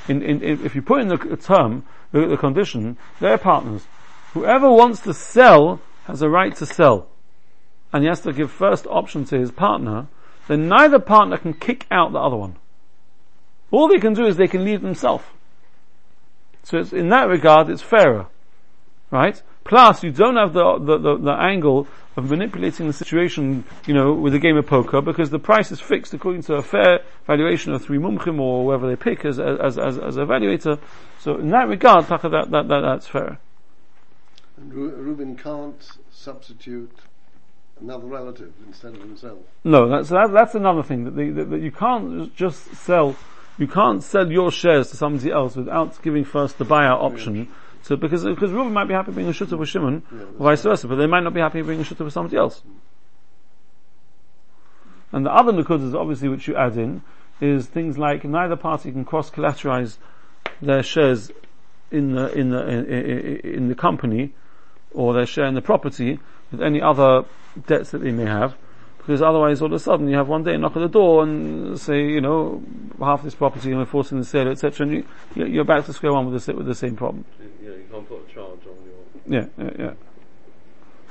In, 0.07 0.21
in, 0.21 0.41
in 0.41 0.65
if 0.65 0.75
you 0.75 0.81
put 0.81 1.01
in 1.01 1.09
the 1.09 1.17
term, 1.35 1.83
the, 2.13 2.25
the 2.25 2.37
condition, 2.37 2.97
they're 3.19 3.37
partners. 3.37 3.85
Whoever 4.33 4.71
wants 4.71 5.01
to 5.01 5.13
sell 5.13 5.81
has 6.05 6.21
a 6.21 6.29
right 6.29 6.55
to 6.55 6.65
sell. 6.65 7.07
And 7.93 8.03
he 8.03 8.09
has 8.09 8.21
to 8.21 8.31
give 8.31 8.51
first 8.51 8.87
option 8.87 9.25
to 9.25 9.37
his 9.37 9.51
partner, 9.51 10.07
then 10.47 10.67
neither 10.67 10.99
partner 10.99 11.37
can 11.37 11.53
kick 11.53 11.85
out 11.91 12.13
the 12.13 12.19
other 12.19 12.37
one. 12.37 12.55
All 13.69 13.87
they 13.87 13.99
can 13.99 14.13
do 14.13 14.25
is 14.25 14.37
they 14.37 14.47
can 14.47 14.63
leave 14.63 14.81
themselves. 14.81 15.25
So 16.63 16.77
it's, 16.77 16.93
in 16.93 17.09
that 17.09 17.27
regard, 17.27 17.69
it's 17.69 17.81
fairer. 17.81 18.27
Right? 19.09 19.41
Plus, 19.65 20.03
you 20.03 20.11
don't 20.11 20.37
have 20.37 20.53
the, 20.53 20.77
the, 20.79 20.97
the, 20.97 21.17
the, 21.17 21.31
angle 21.31 21.87
of 22.15 22.29
manipulating 22.29 22.87
the 22.87 22.93
situation, 22.93 23.65
you 23.85 23.93
know, 23.93 24.13
with 24.13 24.33
a 24.33 24.39
game 24.39 24.57
of 24.57 24.65
poker, 24.65 25.01
because 25.01 25.29
the 25.29 25.39
price 25.39 25.71
is 25.71 25.79
fixed 25.79 26.13
according 26.13 26.41
to 26.43 26.55
a 26.55 26.61
fair 26.61 27.01
valuation 27.27 27.73
of 27.73 27.83
three 27.83 27.97
mumchim 27.97 28.39
or 28.39 28.63
whoever 28.63 28.87
they 28.87 28.95
pick 28.95 29.25
as, 29.25 29.39
as, 29.39 29.77
as, 29.77 29.97
as 29.97 30.15
evaluator. 30.15 30.79
So 31.19 31.37
in 31.37 31.49
that 31.49 31.67
regard, 31.67 32.07
that, 32.07 32.21
that, 32.21 32.51
that, 32.51 32.67
that's 32.67 33.07
fair. 33.07 33.37
Reuben 34.69 35.35
can't 35.35 35.89
substitute 36.11 36.91
another 37.79 38.05
relative 38.05 38.53
instead 38.65 38.93
of 38.93 38.99
himself. 38.99 39.39
No, 39.63 39.87
that's 39.89 40.09
that, 40.09 40.31
that's 40.31 40.55
another 40.55 40.83
thing 40.83 41.05
that, 41.05 41.15
the, 41.15 41.31
that, 41.31 41.49
that 41.49 41.61
you 41.61 41.71
can't 41.71 42.33
just 42.35 42.75
sell. 42.75 43.15
You 43.57 43.67
can't 43.67 44.01
sell 44.01 44.31
your 44.31 44.51
shares 44.51 44.89
to 44.91 44.97
somebody 44.97 45.31
else 45.31 45.55
without 45.55 46.01
giving 46.01 46.23
first 46.23 46.57
the 46.57 46.65
buyout 46.65 47.01
option. 47.01 47.49
So 47.81 47.95
because 47.95 48.23
because 48.23 48.51
Reuben 48.51 48.73
might 48.73 48.87
be 48.87 48.93
happy 48.93 49.11
being 49.11 49.27
a 49.27 49.33
shooter 49.33 49.57
with 49.57 49.69
Shimon, 49.69 50.03
or 50.39 50.45
vice 50.45 50.61
versa, 50.61 50.87
but 50.87 50.95
they 50.95 51.07
might 51.07 51.21
not 51.21 51.33
be 51.33 51.41
happy 51.41 51.61
being 51.61 51.81
a 51.81 51.83
shooter 51.83 52.03
with 52.03 52.13
somebody 52.13 52.37
else. 52.37 52.63
And 55.11 55.25
the 55.25 55.31
other 55.31 55.51
nukudas, 55.51 55.93
obviously, 55.93 56.29
which 56.29 56.47
you 56.47 56.55
add 56.55 56.77
in, 56.77 57.03
is 57.41 57.65
things 57.65 57.97
like 57.97 58.23
neither 58.23 58.55
party 58.55 58.91
can 58.91 59.03
cross 59.03 59.29
collateralize 59.29 59.97
their 60.61 60.83
shares 60.83 61.31
in 61.89 62.13
the 62.13 62.31
in 62.33 62.49
the 62.49 62.67
in, 62.67 62.85
in, 62.85 63.37
in 63.55 63.67
the 63.67 63.75
company 63.75 64.33
or 64.93 65.13
their 65.13 65.25
share 65.25 65.45
in 65.45 65.53
the 65.55 65.61
property 65.61 66.19
with 66.51 66.61
any 66.61 66.81
other 66.81 67.25
debts 67.67 67.91
that 67.91 67.99
they 67.99 68.11
may 68.11 68.25
have. 68.25 68.55
Because 68.97 69.21
otherwise, 69.21 69.61
all 69.61 69.67
of 69.67 69.73
a 69.73 69.79
sudden, 69.79 70.07
you 70.09 70.15
have 70.15 70.27
one 70.27 70.43
day 70.43 70.55
knock 70.57 70.75
at 70.75 70.79
the 70.81 70.87
door 70.87 71.23
and 71.23 71.79
say, 71.79 72.05
you 72.07 72.21
know, 72.21 72.61
half 72.99 73.23
this 73.23 73.33
property 73.33 73.69
and 73.71 73.79
we're 73.79 73.85
forcing 73.85 74.19
the 74.19 74.25
sale, 74.25 74.47
etc. 74.49 74.85
And 74.85 74.95
you, 74.95 75.05
you- 75.35 75.45
you're 75.47 75.63
back 75.63 75.85
to 75.85 75.93
square 75.93 76.13
one 76.13 76.31
with 76.31 76.45
the, 76.45 76.53
with 76.53 76.67
the 76.67 76.75
same 76.75 76.95
problem. 76.95 77.25
You 77.61 77.69
know, 77.69 77.75
you 77.75 77.83
can't 77.91 78.07
put 78.07 78.29
a 78.29 78.33
charge 78.33 78.59
on 78.67 78.75
your. 78.85 79.41
Yeah, 79.41 79.47
yeah, 79.57 79.71
yeah. 79.79 79.93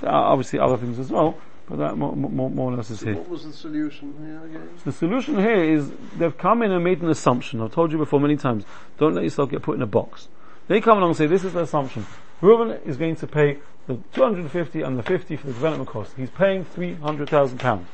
There 0.01 0.11
are 0.11 0.33
obviously 0.33 0.59
other 0.61 0.76
things 0.76 0.99
as 1.01 1.11
well, 1.11 1.37
but 1.68 1.78
that 1.78 1.97
more, 1.97 2.14
more, 2.14 2.49
more 2.49 2.72
or 2.72 2.76
less 2.76 2.91
is 2.91 3.01
here. 3.01 3.16
What 3.16 3.28
was 3.28 3.45
the 3.45 3.53
solution 3.53 4.14
here 4.24 4.45
again? 4.45 4.68
The 4.85 4.93
solution 4.93 5.37
here 5.39 5.62
is 5.62 5.91
they've 6.16 6.37
come 6.39 6.62
in 6.62 6.70
and 6.70 6.83
made 6.85 7.03
an 7.03 7.11
assumption. 7.11 7.61
I've 7.61 7.72
told 7.74 7.91
you 7.93 7.99
before 7.99 8.20
many 8.20 8.37
times. 8.37 8.64
Don't 8.99 9.14
let 9.14 9.24
yourself 9.24 9.51
get 9.51 9.62
put 9.62 9.76
in 9.76 9.83
a 9.83 9.87
box. 9.87 10.28
They 10.68 10.81
come 10.81 10.99
along 10.99 11.11
and 11.11 11.16
say, 11.18 11.26
this 11.26 11.45
is 11.45 11.53
the 11.55 11.62
assumption. 11.62 12.07
Reuben 12.41 12.80
is 12.84 12.97
going 12.97 13.16
to 13.16 13.26
pay 13.26 13.59
the 13.86 13.99
250 14.14 14.82
and 14.82 14.99
the 14.99 15.03
50 15.03 15.36
for 15.36 15.47
the 15.47 15.53
development 15.53 15.88
cost. 15.88 16.14
He's 16.16 16.30
paying 16.30 16.64
300,000 16.64 17.59
pounds. 17.59 17.86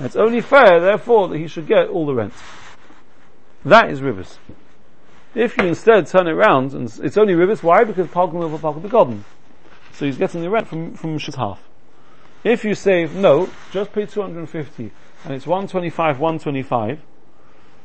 It's 0.00 0.16
only 0.16 0.40
fair, 0.40 0.80
therefore, 0.80 1.28
that 1.28 1.38
he 1.38 1.46
should 1.46 1.66
get 1.66 1.88
all 1.88 2.06
the 2.06 2.14
rent. 2.14 2.32
That 3.64 3.90
is 3.90 4.00
ribbis. 4.00 4.38
If 5.34 5.56
you 5.58 5.64
instead 5.64 6.06
turn 6.06 6.26
it 6.26 6.32
around, 6.32 6.72
and 6.72 6.90
it's 7.02 7.18
only 7.18 7.34
ribbis, 7.34 7.62
why? 7.62 7.84
Because 7.84 8.08
Pogrom 8.08 8.42
over 8.42 8.58
Pogrom 8.58 8.82
Begotten. 8.82 9.24
So 9.92 10.06
he's 10.06 10.16
getting 10.16 10.40
the 10.40 10.50
rent 10.50 10.66
from, 10.66 10.94
from 10.94 11.18
Shus 11.18 11.36
half. 11.36 11.68
If 12.42 12.64
you 12.64 12.74
say, 12.74 13.06
no, 13.06 13.50
just 13.70 13.92
pay 13.92 14.06
250, 14.06 14.90
and 15.24 15.34
it's 15.34 15.46
125, 15.46 16.18
125, 16.18 17.00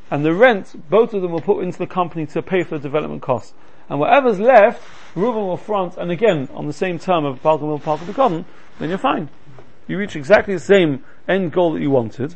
and 0.09 0.25
the 0.25 0.33
rent, 0.33 0.89
both 0.89 1.13
of 1.13 1.21
them 1.21 1.31
will 1.31 1.41
put 1.41 1.61
into 1.61 1.77
the 1.77 1.88
company 1.88 2.25
to 2.27 2.41
pay 2.41 2.63
for 2.63 2.77
the 2.77 2.83
development 2.83 3.21
costs. 3.21 3.53
And 3.89 3.99
whatever's 3.99 4.39
left, 4.39 4.81
Reuben 5.15 5.45
will 5.45 5.57
front, 5.57 5.97
and 5.97 6.11
again, 6.11 6.49
on 6.53 6.67
the 6.67 6.73
same 6.73 6.99
term 6.99 7.23
of 7.25 7.41
Palcom 7.41 7.61
will 7.61 7.79
Palcom 7.79 8.07
Begotten, 8.07 8.45
then 8.79 8.89
you're 8.89 8.97
fine. 8.97 9.29
You 9.88 9.97
reach 9.97 10.15
exactly 10.15 10.53
the 10.53 10.59
same 10.59 11.03
end 11.27 11.51
goal 11.51 11.73
that 11.73 11.81
you 11.81 11.91
wanted, 11.91 12.36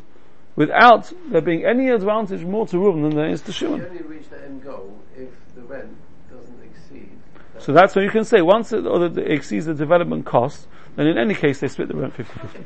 without 0.56 1.12
there 1.30 1.40
being 1.40 1.64
any 1.64 1.88
advantage 1.88 2.44
more 2.44 2.66
to 2.68 2.78
Reuben 2.78 3.02
than 3.02 3.16
there 3.16 3.28
is 3.28 3.42
to 3.42 3.52
Shimon. 3.52 3.80
You 3.80 3.86
only 3.86 4.02
reach 4.02 4.28
the 4.30 4.42
end 4.44 4.62
goal 4.62 4.98
if 5.16 5.30
the 5.54 5.62
rent 5.62 5.96
doesn't 6.30 6.62
exceed. 6.62 7.10
that. 7.54 7.62
So 7.62 7.72
that's 7.72 7.94
what 7.96 8.04
you 8.04 8.10
can 8.10 8.24
say. 8.24 8.40
Once 8.40 8.72
it, 8.72 8.86
or 8.86 9.06
it 9.06 9.18
exceeds 9.18 9.66
the 9.66 9.74
development 9.74 10.24
cost, 10.24 10.68
then 10.96 11.06
in 11.06 11.18
any 11.18 11.34
case 11.34 11.60
they 11.60 11.68
split 11.68 11.88
the 11.88 11.96
rent 11.96 12.16
50-50. 12.16 12.64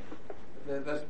That- 0.67 0.85
that's, 0.85 1.05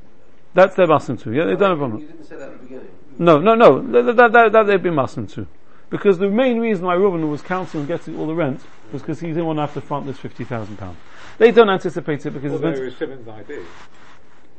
That's 0.55 0.77
their 0.77 0.87
muslim 0.87 1.18
too. 1.18 1.33
Yeah, 1.33 1.45
they 1.45 1.53
oh, 1.53 1.57
don't 1.57 1.70
have 1.70 1.79
a 1.79 1.81
problem. 1.81 2.01
You 2.01 2.07
didn't 2.07 2.25
say 2.25 2.37
that 2.37 2.49
at 2.49 2.59
the 2.59 2.62
beginning. 2.62 2.91
No, 3.18 3.39
no, 3.39 3.55
no. 3.55 3.83
That, 3.83 4.16
that, 4.16 4.33
that, 4.33 4.53
that 4.53 4.66
they've 4.66 4.83
been 4.83 4.95
muslim 4.95 5.27
too. 5.27 5.47
Because 5.91 6.18
the 6.18 6.28
main 6.28 6.59
reason 6.59 6.87
why 6.87 6.95
Reuben 6.95 7.30
was 7.30 7.43
counting 7.43 7.82
on 7.82 7.87
getting 7.87 8.18
all 8.18 8.26
the 8.26 8.35
rent 8.35 8.61
was 8.93 9.03
because 9.03 9.20
he 9.20 9.28
didn't 9.28 9.47
want 9.47 9.59
to 9.59 9.62
have 9.62 9.74
to 9.74 9.80
front 9.80 10.07
this 10.07 10.18
fifty 10.18 10.45
thousand 10.45 10.76
pounds. 10.76 10.99
They 11.39 11.51
don't 11.51 11.70
anticipate 11.70 12.24
it 12.26 12.30
because 12.30 12.53
Although 12.53 12.70
it's 12.70 12.80
it 12.80 12.85
was 12.85 12.95
Shimon's 12.95 13.28
idea. 13.28 13.62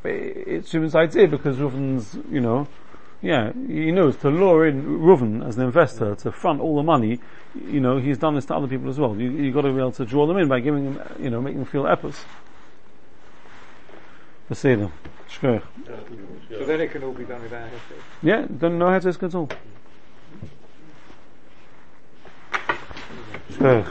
it's 0.03 0.69
Shimon's 0.69 0.95
idea 0.95 1.27
because 1.27 1.57
Reuven's, 1.57 2.17
you 2.29 2.41
know, 2.41 2.67
yeah, 3.21 3.51
he 3.67 3.91
knows 3.91 4.17
to 4.17 4.29
lure 4.29 4.67
in 4.67 4.83
Reuven 4.99 5.45
as 5.45 5.57
an 5.57 5.65
investor 5.65 6.15
to 6.15 6.31
front 6.31 6.61
all 6.61 6.75
the 6.75 6.83
money. 6.83 7.19
You 7.55 7.79
know, 7.79 7.97
he's 7.97 8.17
done 8.17 8.35
this 8.35 8.45
to 8.45 8.55
other 8.55 8.67
people 8.67 8.89
as 8.89 8.99
well. 8.99 9.15
You 9.15 9.31
you 9.31 9.51
got 9.51 9.61
to 9.61 9.71
be 9.71 9.79
able 9.79 9.93
to 9.93 10.05
draw 10.05 10.27
them 10.27 10.37
in 10.37 10.47
by 10.47 10.59
giving 10.59 10.93
them, 10.93 11.15
you 11.19 11.29
know, 11.29 11.41
making 11.41 11.59
them 11.59 11.67
feel. 11.67 11.85
Shkoyach. 15.29 15.63
So 16.49 16.65
then 16.65 16.81
it 16.81 16.91
can 16.91 17.03
all 17.03 17.13
be 17.13 17.25
done 17.25 17.41
without. 17.41 17.67
Yeah, 18.21 18.45
don't 18.45 18.77
know 18.77 18.89
how 18.89 18.99
to 18.99 19.09
at 19.09 19.35
all. 19.35 19.49
对。 23.59 23.83